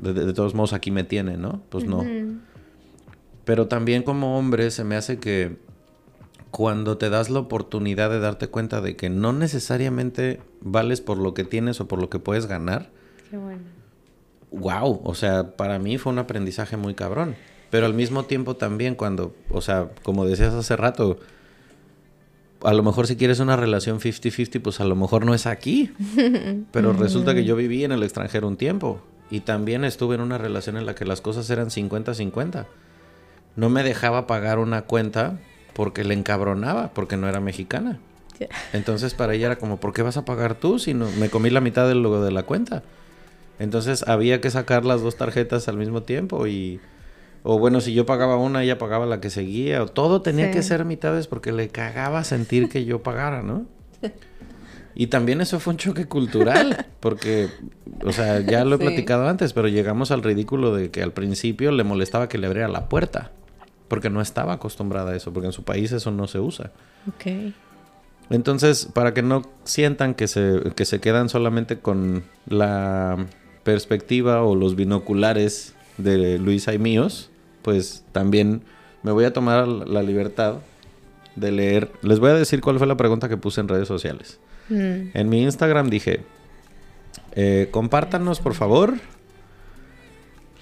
[0.00, 1.60] de, todos modos aquí me tiene, ¿no?
[1.68, 2.04] Pues no.
[3.44, 5.56] Pero también como hombre se me hace que
[6.50, 11.34] cuando te das la oportunidad de darte cuenta de que no necesariamente vales por lo
[11.34, 12.90] que tienes o por lo que puedes ganar.
[13.30, 13.62] Qué bueno.
[14.50, 17.36] Wow, o sea, para mí fue un aprendizaje muy cabrón.
[17.70, 21.20] Pero al mismo tiempo también cuando, o sea, como decías hace rato,
[22.62, 25.92] a lo mejor si quieres una relación 50-50, pues a lo mejor no es aquí.
[26.72, 29.00] Pero resulta que yo viví en el extranjero un tiempo
[29.30, 32.66] y también estuve en una relación en la que las cosas eran 50-50.
[33.56, 35.38] No me dejaba pagar una cuenta
[35.74, 37.98] porque le encabronaba, porque no era mexicana.
[38.72, 41.50] Entonces para ella era como, ¿por qué vas a pagar tú si no me comí
[41.50, 42.82] la mitad del logo de la cuenta?
[43.58, 46.80] Entonces había que sacar las dos tarjetas al mismo tiempo y
[47.42, 49.82] o bueno, si yo pagaba una, ella pagaba la que seguía.
[49.82, 53.66] O todo tenía que ser mitades porque le cagaba sentir que yo pagara, ¿no?
[54.94, 57.48] Y también eso fue un choque cultural, porque,
[58.04, 61.72] o sea, ya lo he platicado antes, pero llegamos al ridículo de que al principio
[61.72, 63.30] le molestaba que le abriera la puerta,
[63.88, 66.72] porque no estaba acostumbrada a eso, porque en su país eso no se usa.
[67.08, 67.54] Ok.
[68.30, 73.16] Entonces, para que no sientan que se, que se quedan solamente con la
[73.64, 77.30] perspectiva o los binoculares de Luisa y míos,
[77.62, 78.62] pues también
[79.02, 80.56] me voy a tomar la libertad
[81.36, 81.90] de leer.
[82.02, 84.38] Les voy a decir cuál fue la pregunta que puse en redes sociales.
[84.68, 85.10] Mm.
[85.14, 86.22] En mi Instagram dije,
[87.32, 88.94] eh, compártanos por favor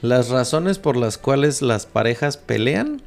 [0.02, 3.02] las razones por las cuales las parejas pelean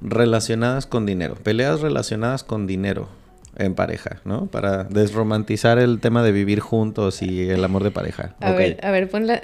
[0.00, 1.34] relacionadas con dinero.
[1.34, 3.08] Peleas relacionadas con dinero
[3.56, 4.46] en pareja, ¿no?
[4.46, 8.34] Para desromantizar el tema de vivir juntos y el amor de pareja.
[8.40, 9.40] A ver, a ver, pon la,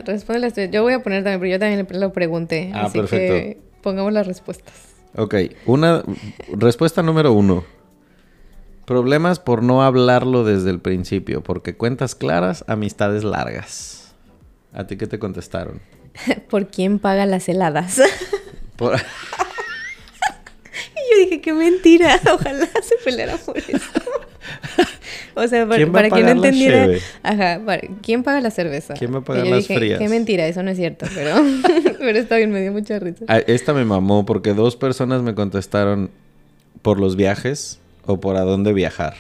[0.71, 2.71] Yo voy a poner también, pero yo también lo pregunté.
[2.75, 3.35] Ah, así perfecto.
[3.35, 4.75] Que pongamos las respuestas.
[5.17, 5.35] Ok,
[5.67, 6.03] una
[6.53, 7.65] respuesta número uno.
[8.87, 14.15] Problemas por no hablarlo desde el principio, porque cuentas claras, amistades largas.
[14.73, 15.81] ¿A ti qué te contestaron?
[16.49, 18.01] ¿Por quién paga las heladas?
[18.77, 18.97] Por...
[21.11, 22.21] yo dije, qué mentira.
[22.33, 23.69] Ojalá se peleara por eso.
[25.35, 26.89] o sea, para, quien no entendiera.
[27.23, 27.61] Ajá,
[28.03, 28.95] ¿quién paga la cerveza?
[28.95, 29.99] ¿Quién va a pagar las frías?
[29.99, 31.37] Qué mentira, eso no es cierto, pero,
[31.99, 33.25] pero está bien, me dio mucha risa.
[33.29, 36.11] Ah, esta me mamó porque dos personas me contestaron
[36.83, 39.15] por los viajes o por a dónde viajar.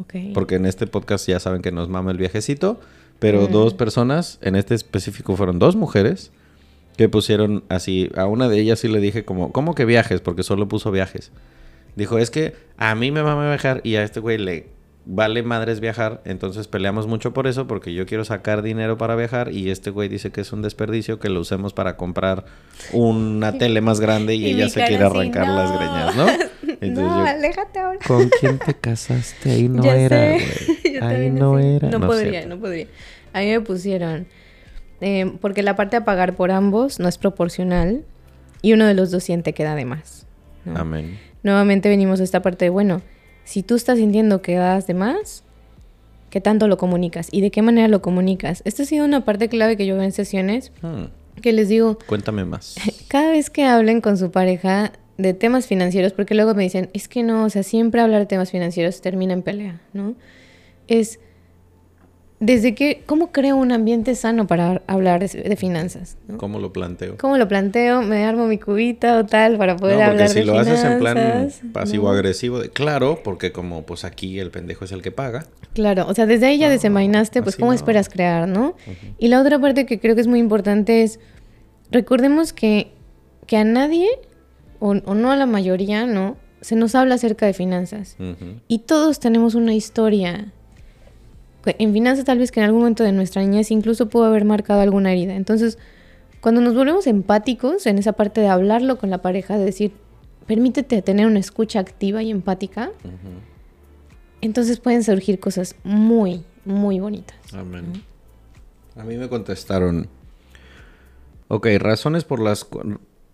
[0.00, 0.32] Okay.
[0.32, 2.80] Porque en este podcast ya saben que nos mama el viajecito,
[3.18, 3.52] pero mm.
[3.52, 6.32] dos personas, en este específico fueron dos mujeres
[6.96, 10.20] que pusieron así, a una de ellas sí le dije como, ¿cómo que viajes?
[10.20, 11.32] Porque solo puso viajes.
[11.96, 14.68] Dijo, es que a mí me va a viajar y a este güey le
[15.04, 19.52] vale madres viajar, entonces peleamos mucho por eso, porque yo quiero sacar dinero para viajar
[19.52, 22.44] y este güey dice que es un desperdicio que lo usemos para comprar
[22.92, 27.02] una tele más grande y, ella se quiere arrancar las greñas, ¿no?
[27.02, 27.98] no, aléjate ahora.
[28.06, 29.50] ¿Con quién te casaste?
[29.50, 30.42] Ahí no era, güey.
[31.00, 31.90] Ahí no era.
[31.90, 32.86] No, podría, no podría.
[33.32, 34.26] A mí me pusieron
[35.02, 38.04] Em, porque la parte a pagar por ambos no es proporcional
[38.62, 40.26] y uno de los dos siente que da de más.
[40.64, 40.78] ¿no?
[40.78, 41.18] Amén.
[41.42, 43.02] Nuevamente venimos a esta parte de, bueno,
[43.44, 45.42] si tú estás sintiendo que das de más,
[46.30, 47.28] ¿qué tanto lo comunicas?
[47.32, 48.62] ¿Y de qué manera lo comunicas?
[48.64, 51.06] Esta ha sido una parte clave que yo veo en sesiones, Hmm,
[51.42, 52.76] que les digo, Cuéntame más.
[53.08, 57.08] cada vez que hablen con su pareja de temas financieros, porque luego me dicen, es
[57.08, 60.14] que no, o sea, siempre hablar de temas financieros termina en pelea, ¿no?
[60.86, 61.18] Es
[62.44, 66.16] desde que, ¿cómo creo un ambiente sano para hablar de, finanzas?
[66.26, 66.38] ¿no?
[66.38, 67.16] ¿Cómo lo planteo?
[67.16, 68.02] ¿Cómo lo planteo?
[68.02, 70.78] ¿Me armo mi cubita o tal para poder no, porque hablar si de lo finanzas?
[70.80, 71.16] haces en plan
[71.62, 71.72] ¿no?
[71.72, 75.46] pasivo-agresivo, de- claro, porque como pues aquí el pendejo es el que paga.
[75.72, 77.76] Claro, o sea, desde ahí ya No, desenvainaste, pues cómo no.
[77.76, 78.74] esperas crear, ¿no?
[79.18, 81.20] Y la otra parte que creo que es muy importante es,
[81.90, 82.90] recordemos que,
[83.46, 84.08] que a nadie,
[84.80, 86.36] o, o no a la mayoría, ¿no?
[86.60, 88.16] Se nos habla acerca de finanzas.
[88.68, 90.52] Y todos tenemos una historia.
[91.64, 94.80] En finanzas tal vez que en algún momento de nuestra niñez incluso pudo haber marcado
[94.80, 95.34] alguna herida.
[95.34, 95.78] Entonces,
[96.40, 99.92] cuando nos volvemos empáticos en esa parte de hablarlo con la pareja, de decir,
[100.46, 102.90] permítete tener una escucha activa y empática,
[104.40, 107.36] entonces pueden surgir cosas muy, muy bonitas.
[107.52, 108.02] Amén.
[108.96, 110.08] A mí me contestaron.
[111.48, 112.66] Ok, razones por las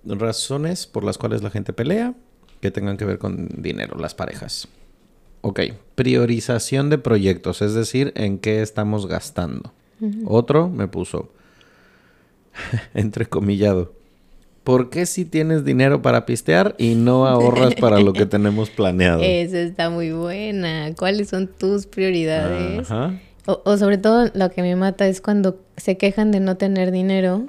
[0.04, 2.14] razones por las cuales la gente pelea
[2.60, 4.68] que tengan que ver con dinero, las parejas.
[5.48, 5.60] Ok,
[5.94, 9.72] priorización de proyectos, es decir, en qué estamos gastando.
[10.26, 11.30] Otro me puso,
[12.94, 13.94] entrecomillado,
[14.62, 19.22] ¿por qué si tienes dinero para pistear y no ahorras para lo que tenemos planeado?
[19.22, 20.94] Esa está muy buena.
[20.94, 22.90] ¿Cuáles son tus prioridades?
[22.90, 23.18] Ajá.
[23.46, 26.90] O, o sobre todo lo que me mata es cuando se quejan de no tener
[26.90, 27.46] dinero.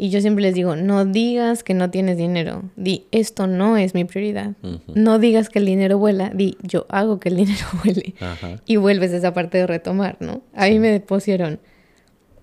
[0.00, 2.62] Y yo siempre les digo, no digas que no tienes dinero.
[2.76, 4.52] Di, esto no es mi prioridad.
[4.86, 6.30] No digas que el dinero vuela.
[6.30, 8.14] Di, yo hago que el dinero vuele.
[8.20, 8.60] Ajá.
[8.64, 10.42] Y vuelves a esa parte de retomar, ¿no?
[10.54, 11.58] A mí me pusieron,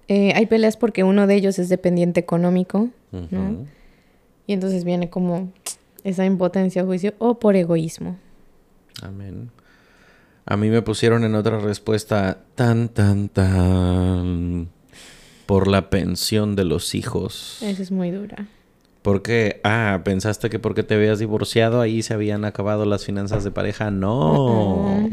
[0.10, 3.66] eh, hay peleas porque uno de ellos es dependiente económico, ¿no?
[4.48, 5.54] Y entonces viene como
[6.04, 8.18] esa impotencia a juicio o por egoísmo.
[9.02, 9.50] Amén.
[10.46, 14.70] A mí me pusieron en otra respuesta tan, tan, tan
[15.46, 17.60] por la pensión de los hijos.
[17.62, 18.48] Esa es muy dura.
[19.02, 23.52] Porque, ah, pensaste que porque te habías divorciado ahí se habían acabado las finanzas de
[23.52, 23.92] pareja.
[23.92, 25.10] No.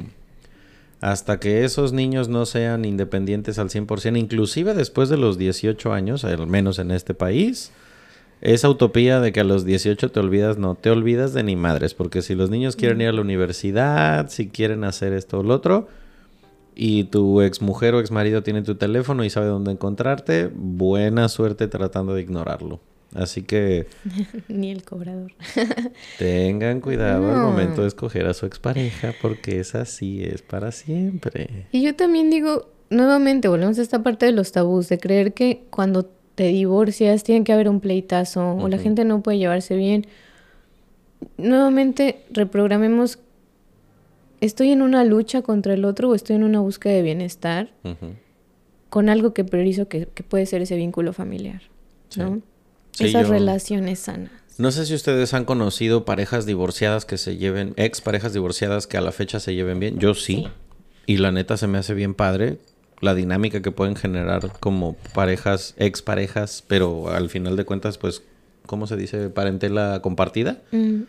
[1.03, 6.25] Hasta que esos niños no sean independientes al 100%, inclusive después de los 18 años,
[6.25, 7.73] al menos en este país,
[8.41, 11.95] esa utopía de que a los 18 te olvidas, no te olvidas de ni madres,
[11.95, 15.55] porque si los niños quieren ir a la universidad, si quieren hacer esto o lo
[15.55, 15.89] otro,
[16.75, 22.15] y tu exmujer o exmarido tiene tu teléfono y sabe dónde encontrarte, buena suerte tratando
[22.15, 22.81] de ignorarlo.
[23.15, 23.87] Así que
[24.49, 25.33] Ni el cobrador.
[26.19, 31.67] tengan cuidado al momento de escoger a su expareja, porque esa sí es para siempre.
[31.73, 35.65] Y yo también digo, nuevamente, volvemos a esta parte de los tabús, de creer que
[35.71, 40.07] cuando te divorcias tiene que haber un pleitazo o la gente no puede llevarse bien.
[41.37, 43.19] Nuevamente, reprogramemos,
[44.43, 47.71] ¿estoy en una lucha contra el otro o estoy en una búsqueda de bienestar
[48.91, 51.63] con algo que priorizo que, que puede ser ese vínculo familiar?
[52.17, 52.43] ¿no?
[52.93, 54.31] Sí, Esas yo- relaciones sanas.
[54.59, 58.99] No sé si ustedes han conocido parejas divorciadas que se lleven, ex parejas divorciadas que
[58.99, 59.99] a la fecha se lleven bien.
[59.99, 60.45] Yo sí.
[60.45, 60.49] Sí.
[61.07, 62.59] Y la neta se me hace bien padre
[63.01, 68.23] la dinámica que pueden generar como parejas, ex parejas, pero al final de cuentas, pues,
[68.67, 69.31] ¿cómo se dice?
[69.31, 70.59] Parentela compartida.
[70.71, 71.01] Mm,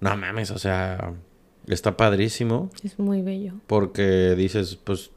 [0.00, 1.14] No mames, o sea,
[1.66, 3.54] está padrísimo es muy bello.
[3.66, 5.10] porque dices, pues,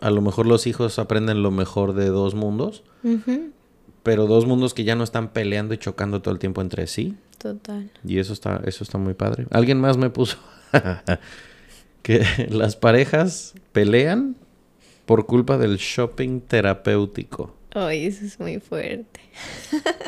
[0.00, 2.82] a lo mejor los hijos aprenden lo mejor de dos mundos,
[4.02, 7.16] pero dos mundos que ya no están peleando y chocando todo el tiempo entre sí.
[7.38, 7.90] Total.
[8.04, 9.46] Y eso está, eso está muy padre.
[9.50, 10.38] Alguien más me puso
[12.02, 14.36] que las parejas pelean
[15.06, 17.54] por culpa del shopping terapéutico.
[17.74, 19.20] Ay, eso es muy fuerte.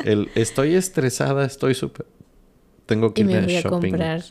[0.03, 2.05] El estoy estresada, estoy súper.
[2.85, 3.89] Tengo que Y irme me a voy a shopping.
[3.91, 4.23] comprar.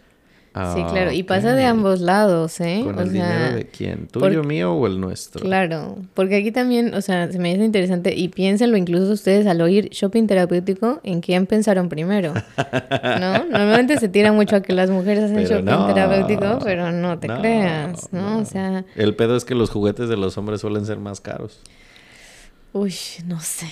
[0.53, 1.13] Ah, sí, claro.
[1.13, 2.81] Y pasa de ambos lados, ¿eh?
[2.85, 4.09] ¿Con O el sea, dinero de quién?
[4.09, 5.41] ¿Tuyo, mío o el nuestro?
[5.43, 9.61] Claro, porque aquí también, o sea, se me hace interesante y piénsenlo incluso ustedes al
[9.61, 12.35] oír shopping terapéutico, ¿en quién pensaron primero?
[12.35, 13.45] ¿No?
[13.51, 17.17] Normalmente se tira mucho a que las mujeres hacen Pero shopping no, terapéutico, pero no
[17.21, 18.31] te no, creas, ¿no?
[18.31, 18.39] no.
[18.41, 21.61] O sea, El pedo es que los juguetes de los hombres suelen ser más caros.
[22.73, 22.95] uy,
[23.27, 23.69] no sé.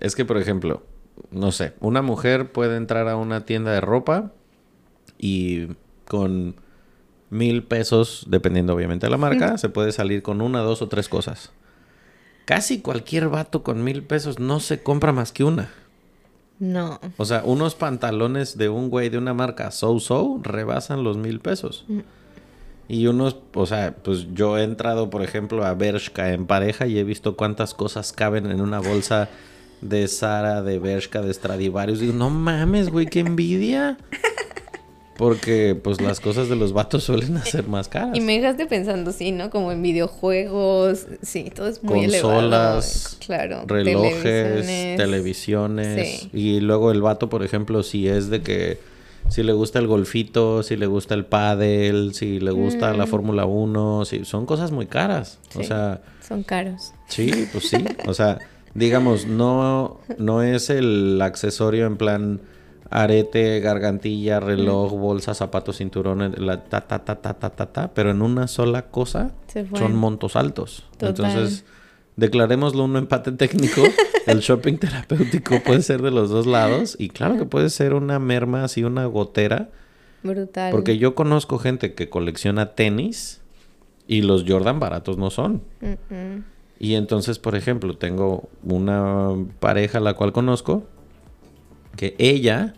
[0.00, 0.82] Es que, por ejemplo,
[1.30, 4.32] no sé, una mujer puede entrar a una tienda de ropa
[5.18, 5.68] y
[6.06, 6.56] con
[7.30, 11.08] mil pesos, dependiendo obviamente de la marca, se puede salir con una, dos o tres
[11.08, 11.52] cosas.
[12.44, 15.70] Casi cualquier vato con mil pesos no se compra más que una.
[16.58, 17.00] No.
[17.16, 21.84] O sea, unos pantalones de un güey de una marca so-so rebasan los mil pesos.
[21.88, 22.00] Mm.
[22.88, 26.98] Y unos, o sea, pues yo he entrado, por ejemplo, a Bershka en pareja y
[26.98, 29.28] he visto cuántas cosas caben en una bolsa
[29.80, 31.98] de Sara, de Bershka, de Stradivarius.
[31.98, 33.98] Digo, no mames, güey, qué envidia.
[35.16, 38.16] Porque, pues, las cosas de los vatos suelen ser más caras.
[38.16, 39.50] Y me dejaste pensando, sí, ¿no?
[39.50, 43.56] Como en videojuegos, sí, todo es muy Consolas, elevado.
[43.58, 43.64] Claro.
[43.66, 44.66] relojes,
[44.96, 46.20] televisiones.
[46.20, 46.30] Sí.
[46.32, 48.96] Y luego el vato, por ejemplo, si es de que...
[49.28, 53.08] Si le gusta el golfito, si le gusta el pádel, si le gusta la Mm.
[53.08, 55.40] Fórmula 1, si, son cosas muy caras.
[55.56, 56.92] O sea, Son caros.
[57.08, 57.84] Sí, pues sí.
[58.06, 58.38] O sea,
[58.74, 62.40] digamos, no, no es el accesorio en plan
[62.90, 68.10] arete, gargantilla, reloj, bolsa, zapatos, cinturón, la ta ta ta ta ta ta ta, pero
[68.10, 69.32] en una sola cosa
[69.74, 70.84] son montos altos.
[70.98, 71.08] Total.
[71.08, 71.64] Entonces,
[72.16, 73.82] declarémoslo un empate técnico.
[74.26, 78.18] el shopping terapéutico puede ser de los dos lados y claro que puede ser una
[78.18, 79.70] merma así, una gotera.
[80.22, 80.72] Brutal.
[80.72, 83.40] Porque yo conozco gente que colecciona tenis
[84.08, 85.62] y los Jordan baratos no son.
[86.78, 89.30] Y entonces, por ejemplo, tengo una
[89.60, 90.86] pareja la cual conozco
[91.96, 92.74] que ella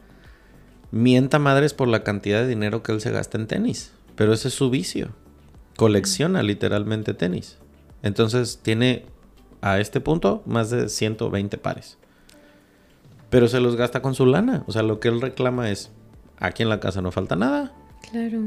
[0.90, 3.93] mienta madres por la cantidad de dinero que él se gasta en tenis.
[4.16, 5.11] Pero ese es su vicio.
[5.77, 7.59] Colecciona literalmente tenis.
[8.03, 9.05] Entonces tiene
[9.61, 11.99] a este punto más de 120 pares.
[13.31, 14.65] Pero se los gasta con su lana.
[14.66, 15.90] O sea, lo que él reclama es,
[16.39, 17.73] aquí en la casa no falta nada.
[18.11, 18.40] Claro.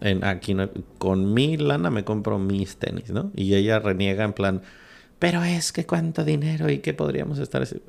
[0.00, 3.32] En, aquí no- con mi lana me compro mis tenis, ¿no?
[3.34, 4.62] Y ella reniega en plan,
[5.18, 7.62] pero es que cuánto dinero y qué podríamos estar...
[7.62, 7.82] así?".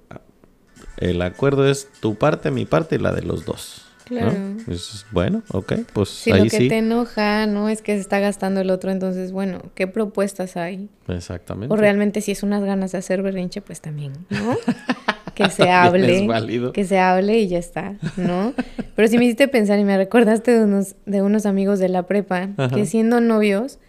[0.97, 3.85] El acuerdo es tu parte, mi parte y la de los dos.
[4.09, 4.17] ¿no?
[4.17, 4.33] Claro.
[4.67, 6.67] Es, bueno, ok, pues Si ahí lo que sí.
[6.67, 10.89] te enoja no es que se está gastando el otro, entonces, bueno, ¿qué propuestas hay?
[11.07, 11.71] Exactamente.
[11.71, 14.57] O realmente si es unas ganas de hacer berrinche, pues también, ¿no?
[15.35, 16.21] que se hable.
[16.21, 16.73] es válido.
[16.73, 18.53] Que se hable y ya está, ¿no?
[18.95, 22.03] Pero si me hiciste pensar y me recordaste de unos, de unos amigos de la
[22.03, 22.75] prepa Ajá.
[22.75, 23.79] que siendo novios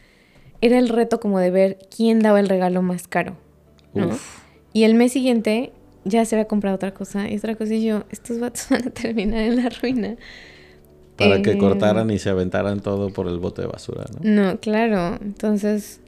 [0.60, 3.36] era el reto como de ver quién daba el regalo más caro,
[3.94, 4.08] ¿no?
[4.08, 4.38] Uf.
[4.72, 5.72] Y el mes siguiente
[6.04, 8.90] ya se había comprado otra cosa y otra cosa y yo, estos vatos van a
[8.90, 10.16] terminar en la ruina.
[11.16, 14.20] Para que Eh, cortaran y se aventaran todo por el bote de basura, ¿no?
[14.52, 15.18] No, claro.
[15.20, 16.00] Entonces,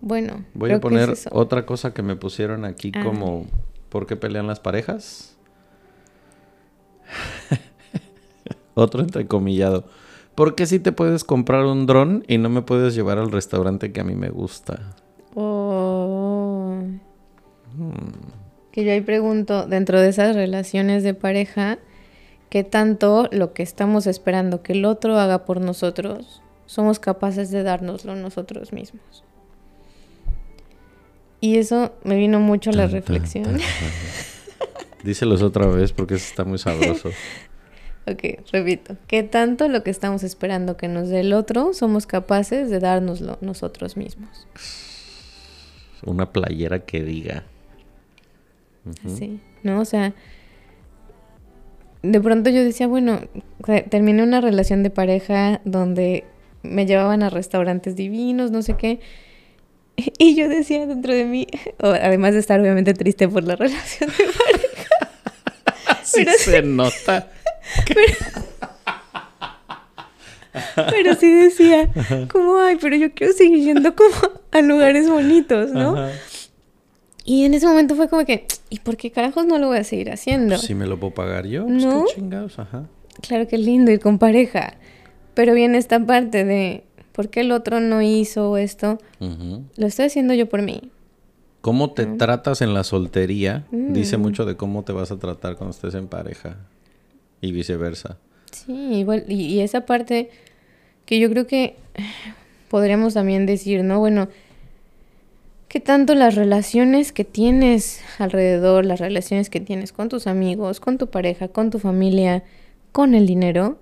[0.00, 0.44] bueno.
[0.54, 3.02] Voy a poner es otra cosa que me pusieron aquí Ah.
[3.02, 3.46] como
[3.88, 5.36] ¿por qué pelean las parejas?
[8.74, 9.84] Otro entrecomillado.
[10.34, 13.92] ¿Por qué si te puedes comprar un dron y no me puedes llevar al restaurante
[13.92, 14.94] que a mí me gusta?
[15.34, 16.78] Oh.
[17.76, 18.43] Hmm.
[18.74, 21.78] Que yo ahí pregunto, dentro de esas relaciones de pareja,
[22.50, 27.62] ¿qué tanto lo que estamos esperando que el otro haga por nosotros, somos capaces de
[27.62, 29.22] dárnoslo nosotros mismos?
[31.40, 33.44] Y eso me vino mucho a la reflexión.
[33.44, 34.68] tan, tan, tan.
[35.04, 37.10] Díselos otra vez porque eso está muy sabroso.
[38.08, 38.96] ok, repito.
[39.06, 43.38] ¿Qué tanto lo que estamos esperando que nos dé el otro, somos capaces de dárnoslo
[43.40, 44.48] nosotros mismos?
[46.04, 47.44] Una playera que diga.
[48.86, 49.16] Ujú.
[49.16, 49.80] Sí, ¿no?
[49.80, 50.12] O sea,
[52.02, 53.20] de pronto yo decía, bueno,
[53.90, 56.24] terminé una relación de pareja donde
[56.62, 59.00] me llevaban a restaurantes divinos, no sé qué.
[60.18, 61.46] Y yo decía dentro de mí,
[61.78, 67.28] además de estar obviamente triste por la relación de pareja, Sí Pero se nota.
[70.90, 71.88] pero sí decía,
[72.30, 74.14] como, ay, pero yo quiero seguir yendo como
[74.52, 75.96] a lugares bonitos, ¿no?
[75.96, 76.12] Ajá.
[77.24, 79.84] Y en ese momento fue como que, ¿y por qué carajos no lo voy a
[79.84, 80.58] seguir haciendo?
[80.58, 82.04] Si me lo puedo pagar yo, pues ¿No?
[82.04, 82.84] qué chingados, ajá.
[83.22, 84.74] Claro que es lindo ir con pareja.
[85.34, 88.98] Pero viene esta parte de por qué el otro no hizo esto.
[89.20, 90.90] Lo estoy haciendo yo por mí.
[91.60, 94.20] Cómo te tratas en la soltería dice Mm.
[94.20, 96.56] mucho de cómo te vas a tratar cuando estés en pareja
[97.40, 98.18] y viceversa.
[98.52, 99.24] Sí, igual.
[99.28, 100.28] Y, y esa parte
[101.06, 101.76] que yo creo que
[102.68, 103.98] podríamos también decir, ¿no?
[103.98, 104.28] Bueno,
[105.74, 110.98] ¿qué tanto las relaciones que tienes alrededor, las relaciones que tienes con tus amigos, con
[110.98, 112.44] tu pareja, con tu familia,
[112.92, 113.80] con el dinero,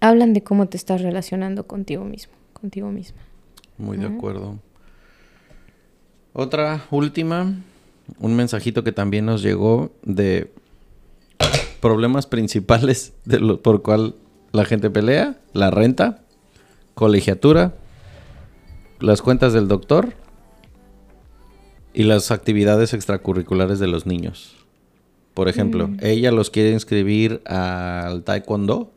[0.00, 3.20] hablan de cómo te estás relacionando contigo mismo, contigo misma?
[3.78, 4.58] Muy de acuerdo.
[6.32, 7.54] Otra última,
[8.18, 10.50] un mensajito que también nos llegó de
[11.80, 14.16] problemas principales de lo, por cual
[14.50, 16.24] la gente pelea, la renta,
[16.94, 17.74] colegiatura,
[18.98, 20.14] las cuentas del doctor
[21.94, 24.56] y las actividades extracurriculares de los niños.
[25.34, 25.96] Por ejemplo, Mm.
[26.02, 28.92] ella los quiere inscribir al taekwondo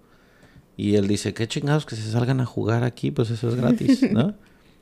[0.78, 4.02] y él dice, qué chingados que se salgan a jugar aquí, pues eso es gratis,
[4.12, 4.34] ¿no?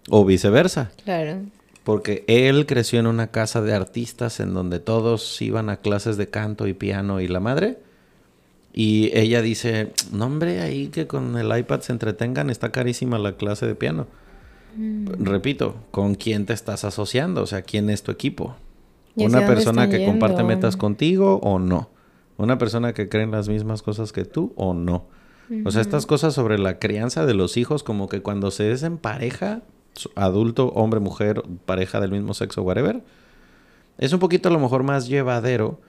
[0.10, 0.92] o viceversa.
[1.04, 1.40] Claro.
[1.84, 6.30] Porque él creció en una casa de artistas en donde todos iban a clases de
[6.30, 7.80] canto y piano y la madre.
[8.74, 13.34] Y ella dice, no hombre, ahí que con el iPad se entretengan, está carísima la
[13.36, 14.08] clase de piano.
[15.20, 17.42] Repito, ¿con quién te estás asociando?
[17.42, 18.56] O sea, ¿quién es tu equipo?
[19.16, 21.90] ¿Y Una persona que comparte metas contigo o no.
[22.38, 25.06] Una persona que cree en las mismas cosas que tú o no.
[25.66, 28.84] O sea, estas cosas sobre la crianza de los hijos, como que cuando se es
[28.84, 29.62] en pareja,
[30.16, 33.04] adulto, hombre, mujer, pareja del mismo sexo, whatever,
[33.98, 35.80] es un poquito a lo mejor más llevadero,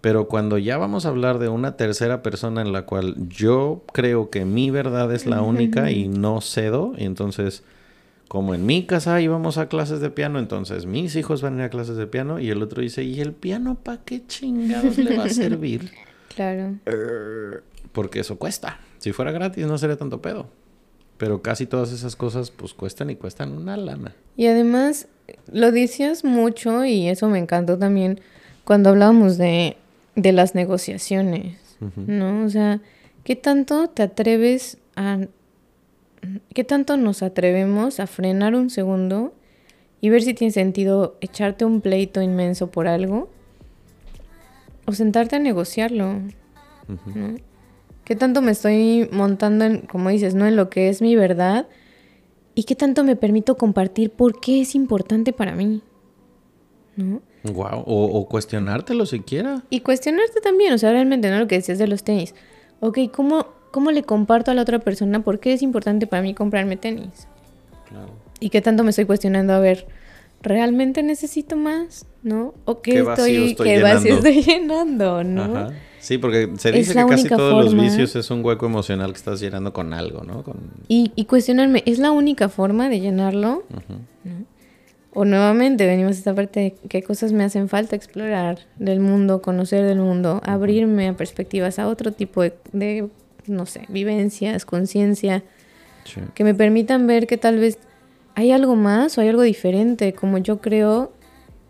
[0.00, 4.30] pero cuando ya vamos a hablar de una tercera persona en la cual yo creo
[4.30, 7.62] que mi verdad es la única y no cedo, y entonces,
[8.28, 11.62] como en mi casa íbamos a clases de piano, entonces mis hijos van a ir
[11.64, 15.16] a clases de piano y el otro dice, ¿y el piano para qué chingados le
[15.16, 15.90] va a servir?
[16.34, 16.74] Claro.
[17.92, 18.78] Porque eso cuesta.
[18.98, 20.50] Si fuera gratis no sería tanto pedo.
[21.16, 24.14] Pero casi todas esas cosas pues cuestan y cuestan una lana.
[24.36, 25.08] Y además,
[25.50, 28.20] lo decías mucho y eso me encantó también
[28.64, 29.78] cuando hablábamos de,
[30.14, 31.56] de las negociaciones,
[31.94, 32.44] ¿no?
[32.44, 32.80] O sea,
[33.24, 35.20] ¿qué tanto te atreves a...
[36.54, 39.34] ¿Qué tanto nos atrevemos a frenar un segundo
[40.00, 43.28] y ver si tiene sentido echarte un pleito inmenso por algo?
[44.86, 46.20] O sentarte a negociarlo,
[47.14, 47.34] ¿no?
[48.04, 50.46] ¿Qué tanto me estoy montando en, como dices, ¿no?
[50.46, 51.66] En lo que es mi verdad
[52.58, 55.82] ¿Y qué tanto me permito compartir por qué es importante para mí?
[56.96, 57.20] ¿No?
[57.44, 57.84] Wow.
[57.84, 59.62] O, o cuestionártelo siquiera.
[59.68, 61.38] Y cuestionarte también, o sea, realmente, ¿no?
[61.38, 62.34] Lo que decías de los tenis.
[62.80, 63.46] Ok, ¿cómo,
[63.76, 67.28] ¿cómo le comparto a la otra persona por qué es importante para mí comprarme tenis?
[67.90, 68.08] Claro.
[68.40, 69.52] ¿Y qué tanto me estoy cuestionando?
[69.52, 69.86] A ver,
[70.40, 72.06] ¿realmente necesito más?
[72.22, 72.54] ¿No?
[72.64, 74.28] ¿O qué, ¿Qué vacío estoy, estoy qué vacío llenando?
[74.28, 75.24] estoy llenando?
[75.24, 75.42] ¿no?
[75.42, 75.74] Ajá.
[75.98, 79.40] Sí, porque se dice que casi todos los vicios es un hueco emocional que estás
[79.40, 80.42] llenando con algo, ¿no?
[80.42, 80.56] Con...
[80.88, 83.62] Y, y cuestionarme, ¿es la única forma de llenarlo?
[84.24, 84.46] ¿No?
[85.12, 89.42] O nuevamente venimos a esta parte de qué cosas me hacen falta explorar del mundo,
[89.42, 93.08] conocer del mundo, abrirme a perspectivas, a otro tipo de, de,
[93.48, 95.42] no sé, vivencias, conciencia,
[96.04, 96.20] Sí.
[96.34, 97.78] que me permitan ver que tal vez
[98.36, 101.12] hay algo más o hay algo diferente, como yo creo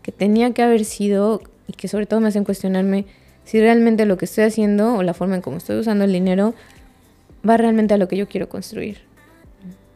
[0.03, 3.05] que tenía que haber sido y que sobre todo me hacen cuestionarme
[3.45, 6.53] si realmente lo que estoy haciendo o la forma en cómo estoy usando el dinero
[7.47, 8.99] va realmente a lo que yo quiero construir.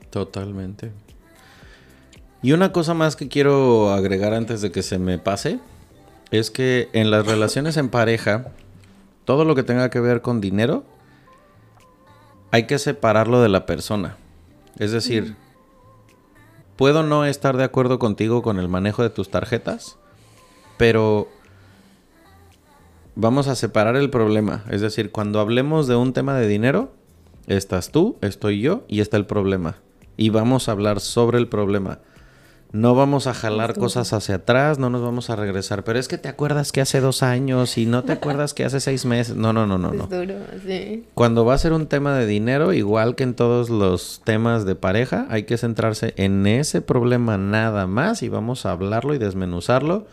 [0.10, 0.92] Totalmente.
[2.42, 5.60] Y una cosa más que quiero agregar antes de que se me pase
[6.32, 8.48] es que en las relaciones en pareja,
[9.26, 10.84] todo lo que tenga que ver con dinero,
[12.52, 14.18] hay que separarlo de la persona.
[14.78, 15.36] Es decir,
[16.76, 19.98] puedo no estar de acuerdo contigo con el manejo de tus tarjetas,
[20.78, 21.30] pero
[23.16, 24.64] vamos a separar el problema.
[24.70, 26.94] Es decir, cuando hablemos de un tema de dinero,
[27.48, 29.78] estás tú, estoy yo y está el problema.
[30.18, 32.00] Y vamos a hablar sobre el problema.
[32.74, 35.84] No vamos a jalar cosas hacia atrás, no nos vamos a regresar.
[35.84, 38.80] Pero es que te acuerdas que hace dos años y no te acuerdas que hace
[38.80, 39.36] seis meses.
[39.36, 40.04] No, no, no, no, no.
[40.04, 40.36] Es duro,
[40.66, 41.06] sí.
[41.14, 44.76] Cuando va a ser un tema de dinero, igual que en todos los temas de
[44.76, 50.08] pareja, hay que centrarse en ese problema nada más y vamos a hablarlo y desmenuzarlo.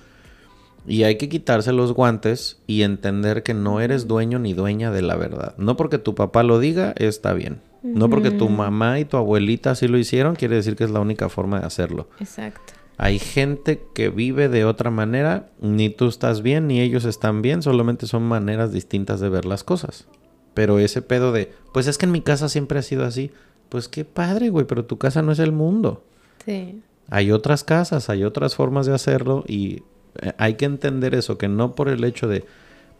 [0.84, 5.02] Y hay que quitarse los guantes y entender que no eres dueño ni dueña de
[5.02, 5.54] la verdad.
[5.58, 7.60] No porque tu papá lo diga, está bien.
[7.82, 11.00] No porque tu mamá y tu abuelita así lo hicieron, quiere decir que es la
[11.00, 12.08] única forma de hacerlo.
[12.20, 12.74] Exacto.
[12.96, 17.62] Hay gente que vive de otra manera, ni tú estás bien, ni ellos están bien,
[17.62, 20.08] solamente son maneras distintas de ver las cosas.
[20.54, 23.30] Pero ese pedo de, pues es que en mi casa siempre ha sido así,
[23.68, 26.02] pues qué padre, güey, pero tu casa no es el mundo.
[26.44, 26.82] Sí.
[27.08, 29.82] Hay otras casas, hay otras formas de hacerlo y
[30.20, 32.44] eh, hay que entender eso, que no por el hecho de,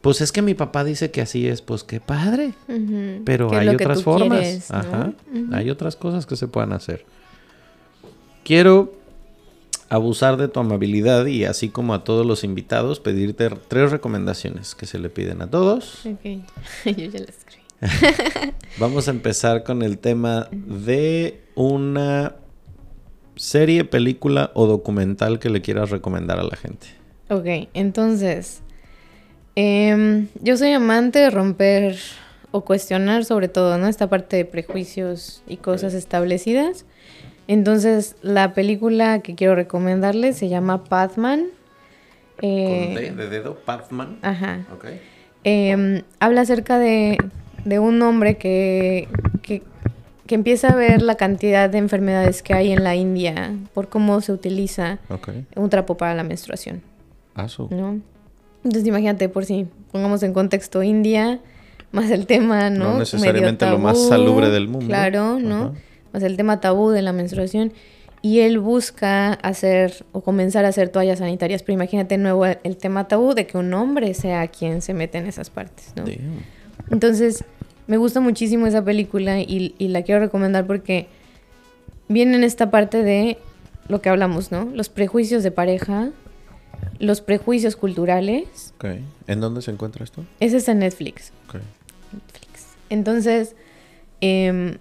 [0.00, 2.54] pues es que mi papá dice que así es, pues qué padre.
[3.24, 4.38] Pero ¿Qué es hay otras formas.
[4.38, 4.76] quieres, no?
[4.76, 5.12] Ajá.
[5.32, 5.54] Ujú.
[5.54, 7.04] Hay otras cosas que se puedan hacer.
[8.44, 8.94] Quiero
[9.88, 14.86] abusar de tu amabilidad y así como a todos los invitados, pedirte tres recomendaciones que
[14.86, 16.06] se le piden a todos.
[16.06, 16.20] Ok.
[16.84, 17.62] Yo ya la escribí.
[18.78, 22.36] Vamos a empezar con el tema de una
[23.36, 26.88] serie, película o documental que le quieras recomendar a la gente.
[27.30, 28.62] Ok, entonces,
[29.60, 31.96] em, yo soy amante de romper
[32.52, 33.88] o cuestionar sobre todo, ¿no?
[33.88, 36.84] Esta parte de prejuicios y cosas establecidas.
[37.48, 41.46] Entonces, la película que quiero recomendarles se llama Pathman.
[42.40, 44.18] Eh, Con D de dedo, Pathman.
[44.22, 44.64] Ajá.
[44.72, 44.84] Ok.
[45.44, 47.18] Em, habla acerca de,
[47.64, 49.08] de un hombre que,
[49.42, 49.62] que,
[50.26, 54.20] que empieza a ver la cantidad de enfermedades que hay en la India por cómo
[54.20, 55.30] se utiliza Ok.
[55.56, 56.80] un trapo para la menstruación.
[57.34, 57.68] Ah, su.
[57.70, 58.00] ¿no?
[58.64, 61.40] Entonces imagínate, por si pongamos en contexto India,
[61.92, 62.92] más el tema, ¿no?
[62.92, 64.86] No necesariamente lo más salubre del mundo.
[64.86, 65.56] Claro, ¿no?
[65.56, 65.72] Ajá.
[66.12, 67.72] Más el tema tabú de la menstruación.
[68.20, 72.76] Y él busca hacer o comenzar a hacer toallas sanitarias, pero imagínate nuevo el, el
[72.76, 76.04] tema tabú de que un hombre sea quien se mete en esas partes, ¿no?
[76.04, 76.42] Damn.
[76.90, 77.44] Entonces,
[77.86, 81.06] me gusta muchísimo esa película y, y la quiero recomendar porque
[82.08, 83.38] viene en esta parte de
[83.88, 84.68] lo que hablamos, ¿no?
[84.74, 86.10] Los prejuicios de pareja
[86.98, 88.74] los prejuicios culturales.
[88.76, 88.86] Ok.
[89.26, 90.24] ¿En dónde se encuentra esto?
[90.40, 91.32] Ese es en Netflix.
[91.48, 91.60] Ok.
[92.12, 92.66] Netflix.
[92.90, 93.54] Entonces,
[94.20, 94.78] em,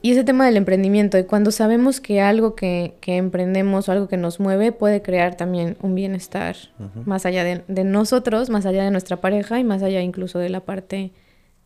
[0.00, 4.08] y ese tema del emprendimiento, y cuando sabemos que algo que, que emprendemos o algo
[4.08, 6.56] que nos mueve puede crear también un bienestar
[7.04, 10.50] más allá de, de nosotros, más allá de nuestra pareja y más allá incluso de
[10.50, 11.12] la parte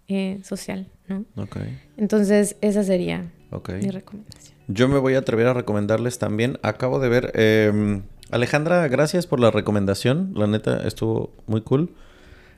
[0.08, 1.24] eh, social, ¿no?
[1.36, 1.58] Ok.
[1.96, 4.41] Entonces, esa sería mi recomendación.
[4.72, 6.58] Yo me voy a atrever a recomendarles también.
[6.62, 7.32] Acabo de ver.
[7.34, 8.00] eh,
[8.30, 10.32] Alejandra, gracias por la recomendación.
[10.34, 11.90] La neta estuvo muy cool.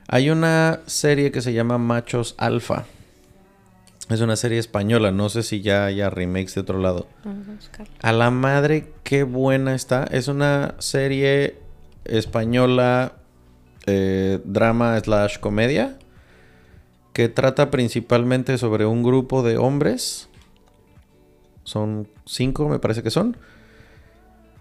[0.07, 2.85] Hay una serie que se llama Machos Alfa.
[4.09, 5.11] Es una serie española.
[5.11, 7.07] No sé si ya haya remakes de otro lado.
[7.23, 7.93] Vamos a buscarlo.
[8.01, 10.05] A la madre, qué buena está.
[10.05, 11.57] Es una serie
[12.05, 13.13] española,
[13.87, 15.97] eh, drama slash comedia,
[17.13, 20.29] que trata principalmente sobre un grupo de hombres.
[21.65, 23.35] Son cinco, me parece que son.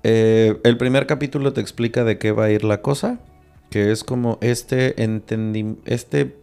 [0.03, 3.21] Eh, el primer capítulo te explica de qué va a ir la cosa,
[3.71, 4.95] que es como este
[5.87, 6.37] este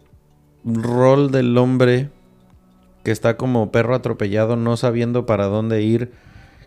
[0.63, 2.09] rol del hombre
[3.03, 6.11] que está como perro atropellado, no sabiendo para dónde ir,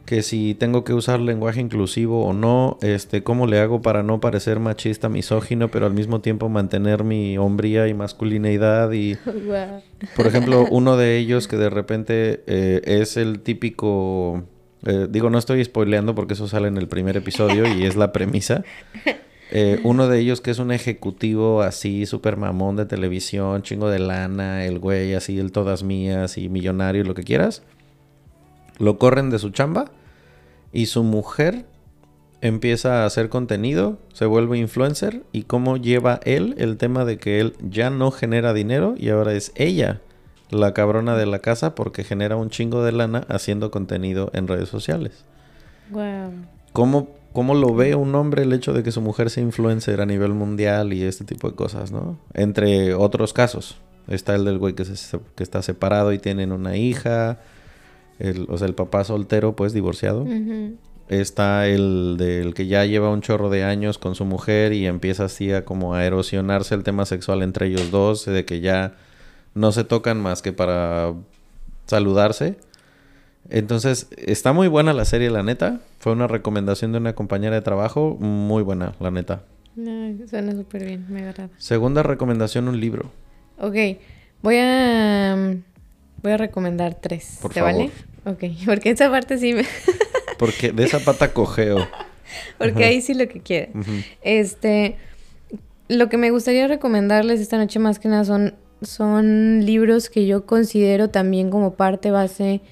[0.04, 4.20] que si tengo que usar lenguaje inclusivo o no, este, cómo le hago para no
[4.20, 9.16] parecer machista, misógino, pero al mismo tiempo mantener mi hombría y masculineidad y
[10.16, 14.44] por ejemplo, uno de ellos que de repente eh, es el típico.
[14.86, 18.12] eh, digo, no estoy spoileando porque eso sale en el primer episodio y es la
[18.12, 18.62] premisa.
[19.56, 24.00] Eh, uno de ellos que es un ejecutivo así, súper mamón de televisión, chingo de
[24.00, 27.62] lana, el güey así, el todas mías y millonario y lo que quieras.
[28.78, 29.86] Lo corren de su chamba
[30.72, 31.66] y su mujer
[32.40, 37.40] empieza a hacer contenido, se vuelve influencer y cómo lleva él el tema de que
[37.40, 40.00] él ya no genera dinero y ahora es ella
[40.50, 44.68] la cabrona de la casa porque genera un chingo de lana haciendo contenido en redes
[44.68, 45.24] sociales.
[46.72, 50.06] ¿Cómo, cómo lo ve un hombre el hecho de que su mujer sea influencer a
[50.06, 52.18] nivel mundial y este tipo de cosas, ¿no?
[52.34, 53.76] Entre otros casos.
[54.06, 57.38] Está el del güey que, se- que está separado y tienen una hija.
[58.18, 60.26] El, o sea, el papá soltero, pues divorciado.
[61.08, 65.24] Está el del que ya lleva un chorro de años con su mujer y empieza
[65.26, 68.94] así a como a erosionarse el tema sexual entre ellos dos, de que ya
[69.54, 71.12] no se tocan más que para
[71.86, 72.56] saludarse.
[73.50, 75.80] Entonces, está muy buena la serie, la neta.
[75.98, 79.42] Fue una recomendación de una compañera de trabajo, muy buena, la neta.
[79.74, 81.50] Suena súper bien, me agrada.
[81.58, 83.10] Segunda recomendación, un libro.
[83.58, 83.74] Ok,
[84.42, 85.56] voy a
[86.24, 87.38] voy a recomendar tres.
[87.40, 87.74] Por ¿Te favor.
[87.74, 87.90] vale?
[88.24, 89.64] Ok, porque esa parte sí me...
[90.38, 91.86] Porque de esa pata cojeo.
[92.58, 93.68] porque ahí sí lo que quiera.
[93.72, 93.92] Ujú.
[94.22, 94.96] Este,
[95.86, 100.44] lo que me gustaría recomendarles esta noche más que nada son, son libros que yo
[100.44, 102.62] considero también como parte base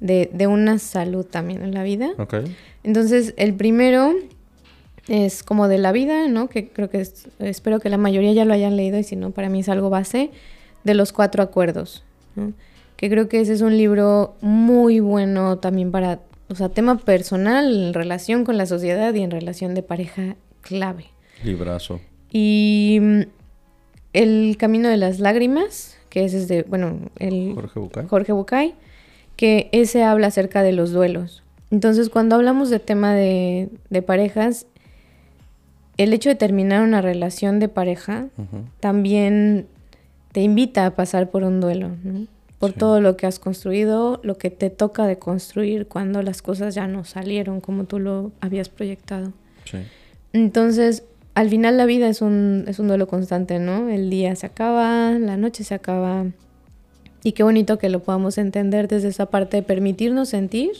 [0.00, 2.10] de, de una salud también en la vida.
[2.18, 2.34] Ok.
[2.82, 4.12] Entonces, el primero
[5.06, 6.48] es como de la vida, ¿no?
[6.48, 9.30] Que creo que es- espero que la mayoría ya lo hayan leído y si no,
[9.30, 10.30] para mí es algo base
[10.82, 12.02] de los cuatro acuerdos,
[12.34, 12.52] ¿no?
[12.96, 17.88] Que creo que ese es un libro muy bueno también para, o sea, tema personal,
[17.88, 21.06] en relación con la sociedad y en relación de pareja clave.
[21.44, 22.00] Librazo.
[22.30, 23.20] Y mm,
[24.12, 28.06] El Camino de las Lágrimas, que ese es de, bueno, el Jorge Bucay.
[28.06, 28.74] Jorge Bucay,
[29.36, 31.42] que ese habla acerca de los duelos.
[31.70, 34.66] Entonces, cuando hablamos de tema de, de parejas,
[35.96, 38.28] el hecho de terminar una relación de pareja
[38.80, 39.66] también
[40.32, 42.26] te invita a pasar por un duelo, ¿no?
[42.58, 42.78] Por Sí.
[42.78, 46.86] todo lo que has construido, lo que te toca de construir cuando las cosas ya
[46.86, 49.32] no salieron como tú lo habías proyectado.
[49.64, 49.78] Sí.
[50.32, 51.04] Entonces,
[51.34, 53.90] al final la vida es un, es un duelo constante, ¿no?
[53.90, 56.26] El día se acaba, la noche se acaba.
[57.22, 60.70] Y qué bonito que lo podamos entender desde esa parte de permitirnos sentir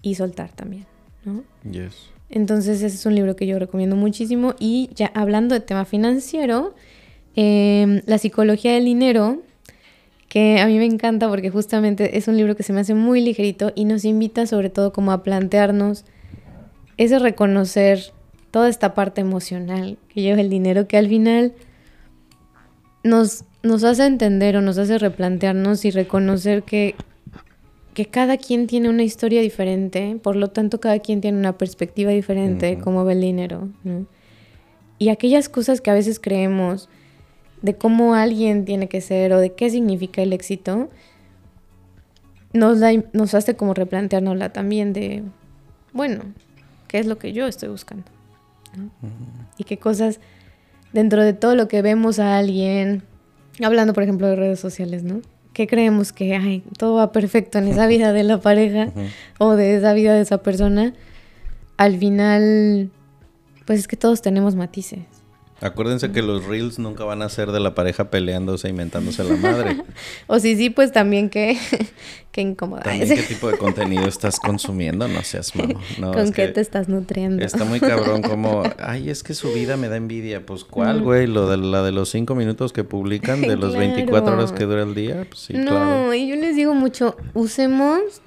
[0.00, 0.86] y soltar también,
[1.24, 1.42] ¿no?
[1.70, 1.94] Yes.
[2.30, 4.54] Entonces, ese es un libro que yo recomiendo muchísimo.
[4.58, 6.74] Y ya hablando de tema financiero,
[7.34, 9.42] eh, La psicología del dinero,
[10.36, 13.22] que a mí me encanta porque justamente es un libro que se me hace muy
[13.22, 16.04] ligerito y nos invita sobre todo como a plantearnos
[16.98, 18.12] ese reconocer
[18.50, 21.54] toda esta parte emocional que lleva el dinero, que al final
[23.02, 26.96] nos, nos hace entender o nos hace replantearnos y reconocer que,
[27.94, 32.10] que cada quien tiene una historia diferente, por lo tanto cada quien tiene una perspectiva
[32.10, 33.70] diferente cómo ve el dinero.
[33.84, 34.04] ¿no?
[34.98, 36.90] Y aquellas cosas que a veces creemos
[37.62, 40.90] de cómo alguien tiene que ser o de qué significa el éxito,
[42.52, 45.22] nos, da, nos hace como replanteárnosla también de,
[45.92, 46.24] bueno,
[46.88, 48.04] ¿qué es lo que yo estoy buscando?
[48.76, 48.90] ¿no?
[49.58, 50.20] Y qué cosas
[50.92, 53.02] dentro de todo lo que vemos a alguien,
[53.62, 55.20] hablando por ejemplo de redes sociales, ¿no?
[55.52, 58.92] ¿Qué creemos que ay, todo va perfecto en esa vida de la pareja
[59.38, 60.94] o de esa vida de esa persona?
[61.76, 62.90] Al final
[63.66, 65.00] Pues es que todos tenemos matices.
[65.60, 69.78] Acuérdense que los reels nunca van a ser de la pareja peleándose, inventándose la madre.
[70.26, 71.56] o si sí, pues también qué
[72.36, 72.82] incómoda.
[72.82, 75.80] También qué tipo de contenido estás consumiendo, no seas malo.
[76.12, 77.42] ¿Con qué te estás nutriendo?
[77.42, 80.44] Está muy cabrón como, ay, es que su vida me da envidia.
[80.44, 81.26] Pues, ¿cuál, güey?
[81.26, 84.82] Lo de la de los cinco minutos que publican, de los 24 horas que dura
[84.82, 85.26] el día.
[85.26, 86.14] Pues sí, no, claro.
[86.14, 88.20] y yo les digo mucho, usemos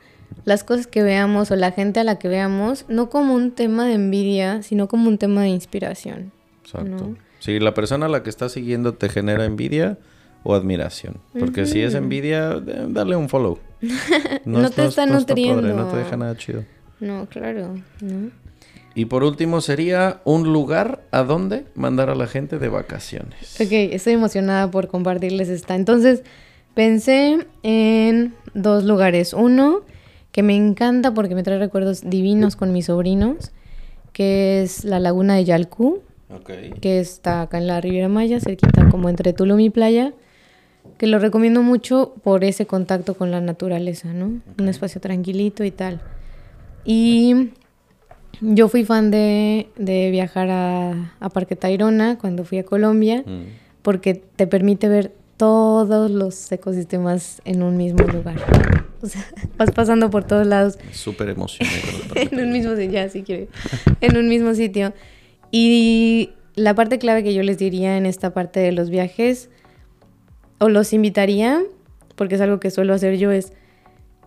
[0.45, 3.85] las cosas que veamos o la gente a la que veamos, no como un tema
[3.85, 6.31] de envidia, sino como un tema de inspiración.
[6.69, 7.15] Exacto.
[7.39, 9.97] Si la persona a la que estás siguiendo te genera envidia
[10.43, 11.17] o admiración.
[11.37, 13.59] Porque si es envidia, dale un follow.
[14.45, 15.61] No, te está nutriendo.
[15.61, 16.65] no te deja nada chido.
[16.99, 17.75] No, claro.
[18.93, 23.59] Y por último sería un lugar a donde mandar a la gente de vacaciones.
[23.61, 25.75] Ok, estoy emocionada por compartirles esta.
[25.75, 26.23] Entonces,
[26.73, 29.33] pensé en dos lugares.
[29.33, 29.83] Uno,
[30.31, 33.51] que me encanta porque me trae recuerdos divinos con mis sobrinos,
[34.11, 36.01] que es la laguna de Yalcú
[36.81, 40.13] que está acá en la Riviera Maya, cerquita como entre Tulum y Playa,
[40.97, 44.39] que lo recomiendo mucho por ese contacto con la naturaleza, ¿no?
[44.59, 46.01] Un espacio tranquilito y tal.
[46.85, 47.51] Y
[48.41, 49.67] yo fui fan de,
[50.11, 53.81] viajar a, a, Parque Tayrona cuando fui a Colombia, mm.
[53.81, 58.37] porque te permite ver todos los ecosistemas en un mismo lugar.
[59.01, 59.25] O sea,
[59.57, 60.77] vas pasando por todos lados.
[60.91, 61.79] Súper emocionante.
[62.15, 63.23] en un mismo sitio, ya, si
[64.01, 64.93] en un mismo sitio.
[65.51, 69.49] Y la parte clave que yo les diría en esta parte de los viajes,
[70.59, 71.61] o los invitaría,
[72.15, 73.53] porque es algo que suelo hacer yo, es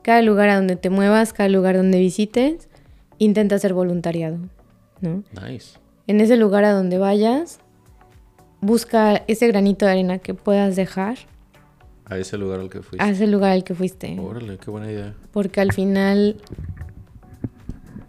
[0.02, 2.68] cada lugar a donde te muevas, cada lugar donde visites,
[3.18, 4.38] intenta ser voluntariado,
[5.00, 5.22] ¿no?
[5.40, 5.78] Nice.
[6.06, 7.60] En ese lugar a donde vayas,
[8.60, 11.18] busca ese granito de arena que puedas dejar.
[12.06, 13.04] A ese lugar al que fuiste.
[13.04, 14.18] A ese lugar al que fuiste.
[14.18, 15.14] Órale, qué buena idea.
[15.32, 16.36] Porque al final,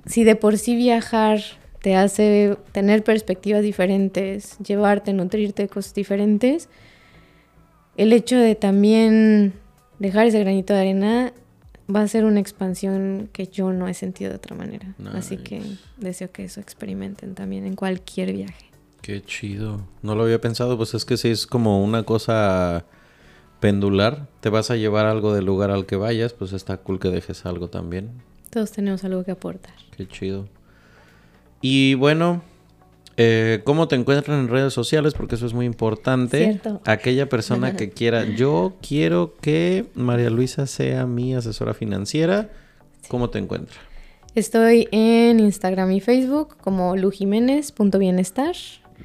[0.05, 1.41] si de por sí viajar
[1.83, 6.69] te hace tener perspectivas diferentes, llevarte, nutrirte de cosas diferentes.
[7.97, 9.51] El hecho de también
[9.99, 11.33] dejar ese granito de arena
[11.93, 14.95] va a ser una expansión que yo no he sentido de otra manera.
[15.13, 15.61] Así que
[15.97, 18.71] deseo que eso experimenten también en cualquier viaje.
[19.01, 19.81] Qué chido.
[20.03, 22.85] No lo había pensado, pues es que si es como una cosa
[23.59, 27.09] pendular, te vas a llevar algo del lugar al que vayas, pues está cool que
[27.09, 28.09] dejes algo también.
[28.51, 29.75] Todos tenemos algo que aportar.
[29.97, 30.47] Qué chido.
[31.63, 32.41] Y bueno,
[33.15, 35.13] eh, ¿cómo te encuentran en redes sociales?
[35.13, 36.43] Porque eso es muy importante.
[36.43, 36.81] Cierto.
[36.85, 42.49] Aquella persona que quiera, yo quiero que María Luisa sea mi asesora financiera.
[43.07, 43.77] ¿Cómo te encuentra?
[44.35, 48.55] Estoy en Instagram y Facebook como lujiménez.bienestar.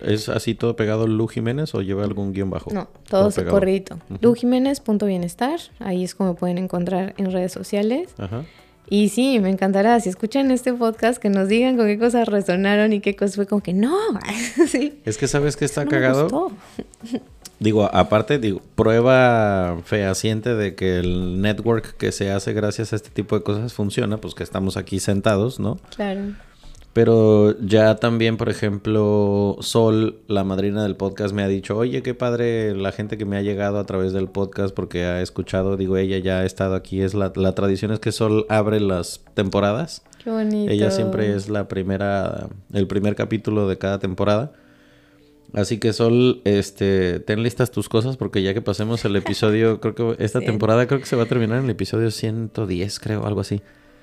[0.03, 2.73] ¿Es así todo pegado Lu Jiménez o lleva algún guion bajo?
[2.73, 4.01] No, todo, todo corridito.
[4.21, 5.61] Lujiménez.bienestar.
[5.79, 8.15] Ahí es como pueden encontrar en redes sociales.
[8.19, 8.45] Ajá.
[8.91, 12.93] Y sí, me encantará, si escuchan este podcast, que nos digan con qué cosas resonaron
[12.93, 13.97] y qué cosas fue como que no.
[14.69, 14.99] sí.
[15.05, 16.53] Es que sabes que está cagado.
[17.61, 23.11] Digo, aparte, digo, prueba fehaciente de que el network que se hace gracias a este
[23.11, 25.81] tipo de cosas funciona, pues que estamos aquí sentados, ¿no?
[25.97, 26.35] Claro.
[26.99, 32.13] Pero ya también, por ejemplo, Sol, la madrina del podcast, me ha dicho, oye, qué
[32.13, 35.97] padre la gente que me ha llegado a través del podcast porque ha escuchado, digo,
[35.97, 37.01] ella ya ha estado aquí.
[37.01, 40.03] Es la, la tradición es que Sol abre las temporadas.
[40.25, 40.73] Qué bonito.
[40.73, 44.51] Ella siempre es la primera, el primer capítulo de cada temporada.
[45.53, 49.95] Así que Sol, este, ten listas tus cosas porque ya que pasemos el episodio, creo
[49.95, 53.43] que esta temporada creo que se va a terminar en el episodio 110, creo, algo
[53.43, 53.63] así.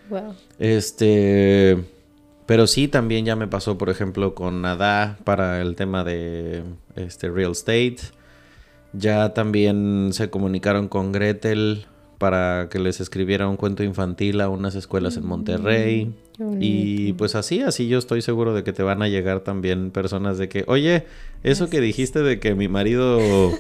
[0.10, 0.34] Wow.
[0.60, 1.84] Este,
[2.46, 6.64] pero sí, también ya me pasó, por ejemplo, con Nada para el tema de
[6.96, 7.98] este real estate.
[8.94, 11.86] Ya también se comunicaron con Gretel
[12.18, 16.14] para que les escribiera un cuento infantil a unas escuelas en Monterrey.
[16.38, 19.92] Mm, y pues así, así yo estoy seguro de que te van a llegar también
[19.92, 21.06] personas de que, oye,
[21.44, 23.52] eso que dijiste de que mi marido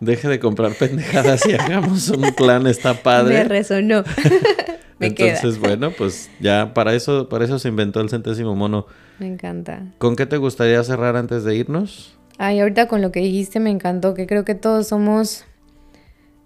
[0.00, 3.34] deje de comprar pendejadas y hagamos un plan está padre.
[3.34, 4.04] Me resonó.
[5.00, 8.86] Entonces, bueno, pues ya para eso, para eso se inventó el centésimo mono.
[9.18, 9.92] Me encanta.
[9.98, 12.16] ¿Con qué te gustaría cerrar antes de irnos?
[12.38, 15.44] Ay, ahorita con lo que dijiste me encantó, que creo que todos somos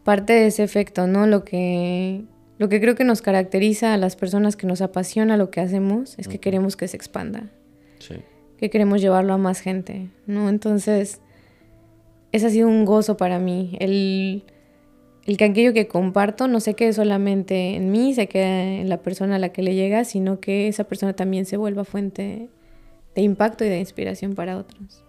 [0.05, 1.27] parte de ese efecto, ¿no?
[1.27, 2.25] Lo que,
[2.59, 6.19] lo que creo que nos caracteriza a las personas que nos apasiona lo que hacemos
[6.19, 7.51] es que queremos que se expanda.
[7.99, 8.17] Sí.
[8.59, 10.49] Que queremos llevarlo a más gente, ¿no?
[10.49, 11.21] Entonces,
[12.33, 13.77] ese ha sido un gozo para mí.
[13.81, 14.45] El
[15.29, 19.03] el que aquello que comparto no se quede solamente en mí, se quede en la
[19.03, 22.49] persona a la que le llega, sino que esa persona también se vuelva fuente
[23.15, 25.05] de impacto y de inspiración para otros.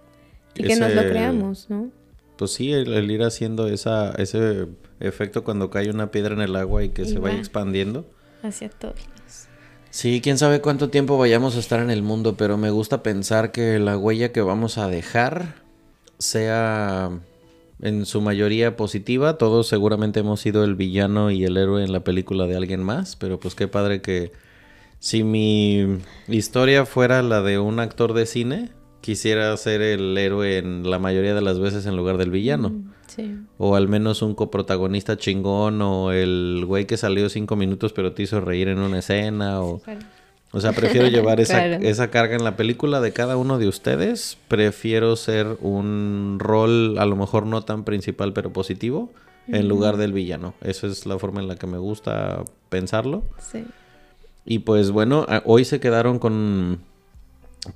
[0.56, 1.90] Y que nos lo creamos, ¿no?
[2.36, 4.68] Pues sí, el, ir haciendo esa, ese
[5.00, 8.06] efecto cuando cae una piedra en el agua y que se vaya expandiendo.
[8.44, 9.00] Hacia todos.
[9.90, 13.54] Sí, quién sabe cuánto tiempo vayamos a estar en el mundo, pero me gusta pensar
[13.54, 15.56] que la huella que vamos a dejar
[16.18, 17.10] sea
[17.82, 19.38] en su mayoría positiva.
[19.38, 23.16] Todos seguramente hemos sido el villano y el héroe en la película de alguien más,
[23.16, 24.32] pero pues qué padre que
[25.00, 28.70] si mi historia fuera la de un actor de cine,
[29.02, 32.70] quisiera ser el héroe en la mayoría de las veces en lugar del villano.
[32.70, 33.38] Mm, Sí.
[33.58, 38.22] O al menos un coprotagonista chingón o el güey que salió cinco minutos pero te
[38.22, 39.80] hizo reír en una escena o...
[39.80, 40.02] Claro.
[40.52, 41.84] O sea, prefiero llevar esa, Claro.
[41.86, 44.38] esa carga en la película de cada uno de ustedes.
[44.48, 49.12] Prefiero ser un rol a lo mejor no tan principal pero positivo
[49.48, 50.54] en lugar del villano.
[50.62, 53.24] Esa es la forma en la que me gusta pensarlo.
[53.40, 53.66] Sí.
[54.46, 56.80] Y pues bueno, hoy se quedaron con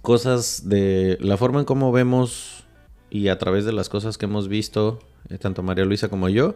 [0.02, 2.64] cosas de la forma en cómo vemos
[3.10, 6.56] y a través de las cosas que hemos visto, eh, tanto María Luisa como yo.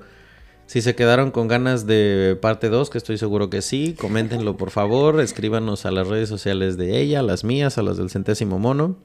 [0.68, 4.69] Si se quedaron con ganas de parte 2, que estoy seguro que sí, coméntenlo por
[4.69, 8.60] favor, escríbanos a las redes sociales de ella, a las mías, a las del centésimo
[8.60, 8.98] mono.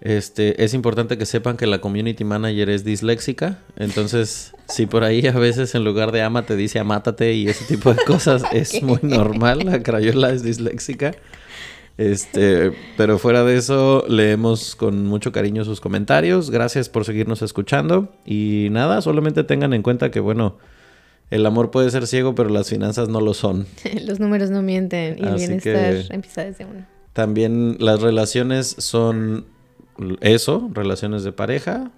[0.00, 5.26] Este, es importante que sepan que la community manager es disléxica, entonces si por ahí
[5.26, 8.82] a veces en lugar de ama te dice amátate y ese tipo de cosas es
[8.82, 11.12] muy normal, la crayola es disléxica.
[11.98, 16.50] Este, pero fuera de eso, leemos con mucho cariño sus comentarios.
[16.50, 18.12] Gracias por seguirnos escuchando.
[18.26, 20.58] Y nada, solamente tengan en cuenta que, bueno,
[21.30, 23.66] el amor puede ser ciego, pero las finanzas no lo son.
[24.04, 26.86] Los números no mienten y el Así bienestar que- empieza desde uno.
[27.14, 29.46] También las relaciones son
[30.20, 31.90] eso, relaciones de pareja,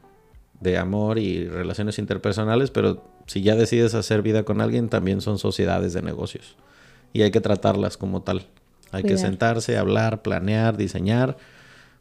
[0.61, 5.39] de amor y relaciones interpersonales, pero si ya decides hacer vida con alguien, también son
[5.41, 6.57] sociedades de negocios.
[7.13, 8.47] Y hay que tratarlas como tal.
[8.93, 11.37] Hay que sentarse, hablar, planear, diseñar,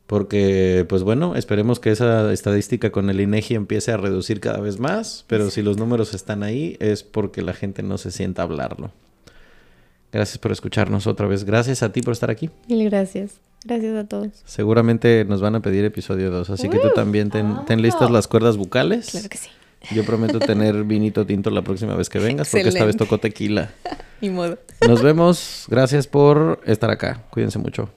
[0.08, 4.80] porque, pues bueno, esperemos que esa estadística con el INEGI empiece a reducir cada vez
[4.80, 8.46] más, pero si los números están ahí es porque la gente no se sienta a
[8.46, 8.92] hablarlo.
[10.14, 11.44] Gracias por escucharnos otra vez.
[11.44, 12.50] Gracias a ti por estar aquí.
[12.70, 13.42] Mil gracias.
[13.66, 14.30] Gracias a todos.
[14.46, 18.28] Seguramente nos van a pedir episodio 2, así que tú también ten, ten listas las
[18.28, 19.10] cuerdas bucales.
[19.10, 19.50] Claro que sí.
[19.92, 23.72] Yo prometo tener vinito tinto la próxima vez que vengas, porque esta vez tocó tequila.
[24.22, 24.58] Ni modo.
[24.88, 25.66] Nos vemos.
[25.68, 27.24] Gracias por estar acá.
[27.30, 27.90] Cuídense mucho.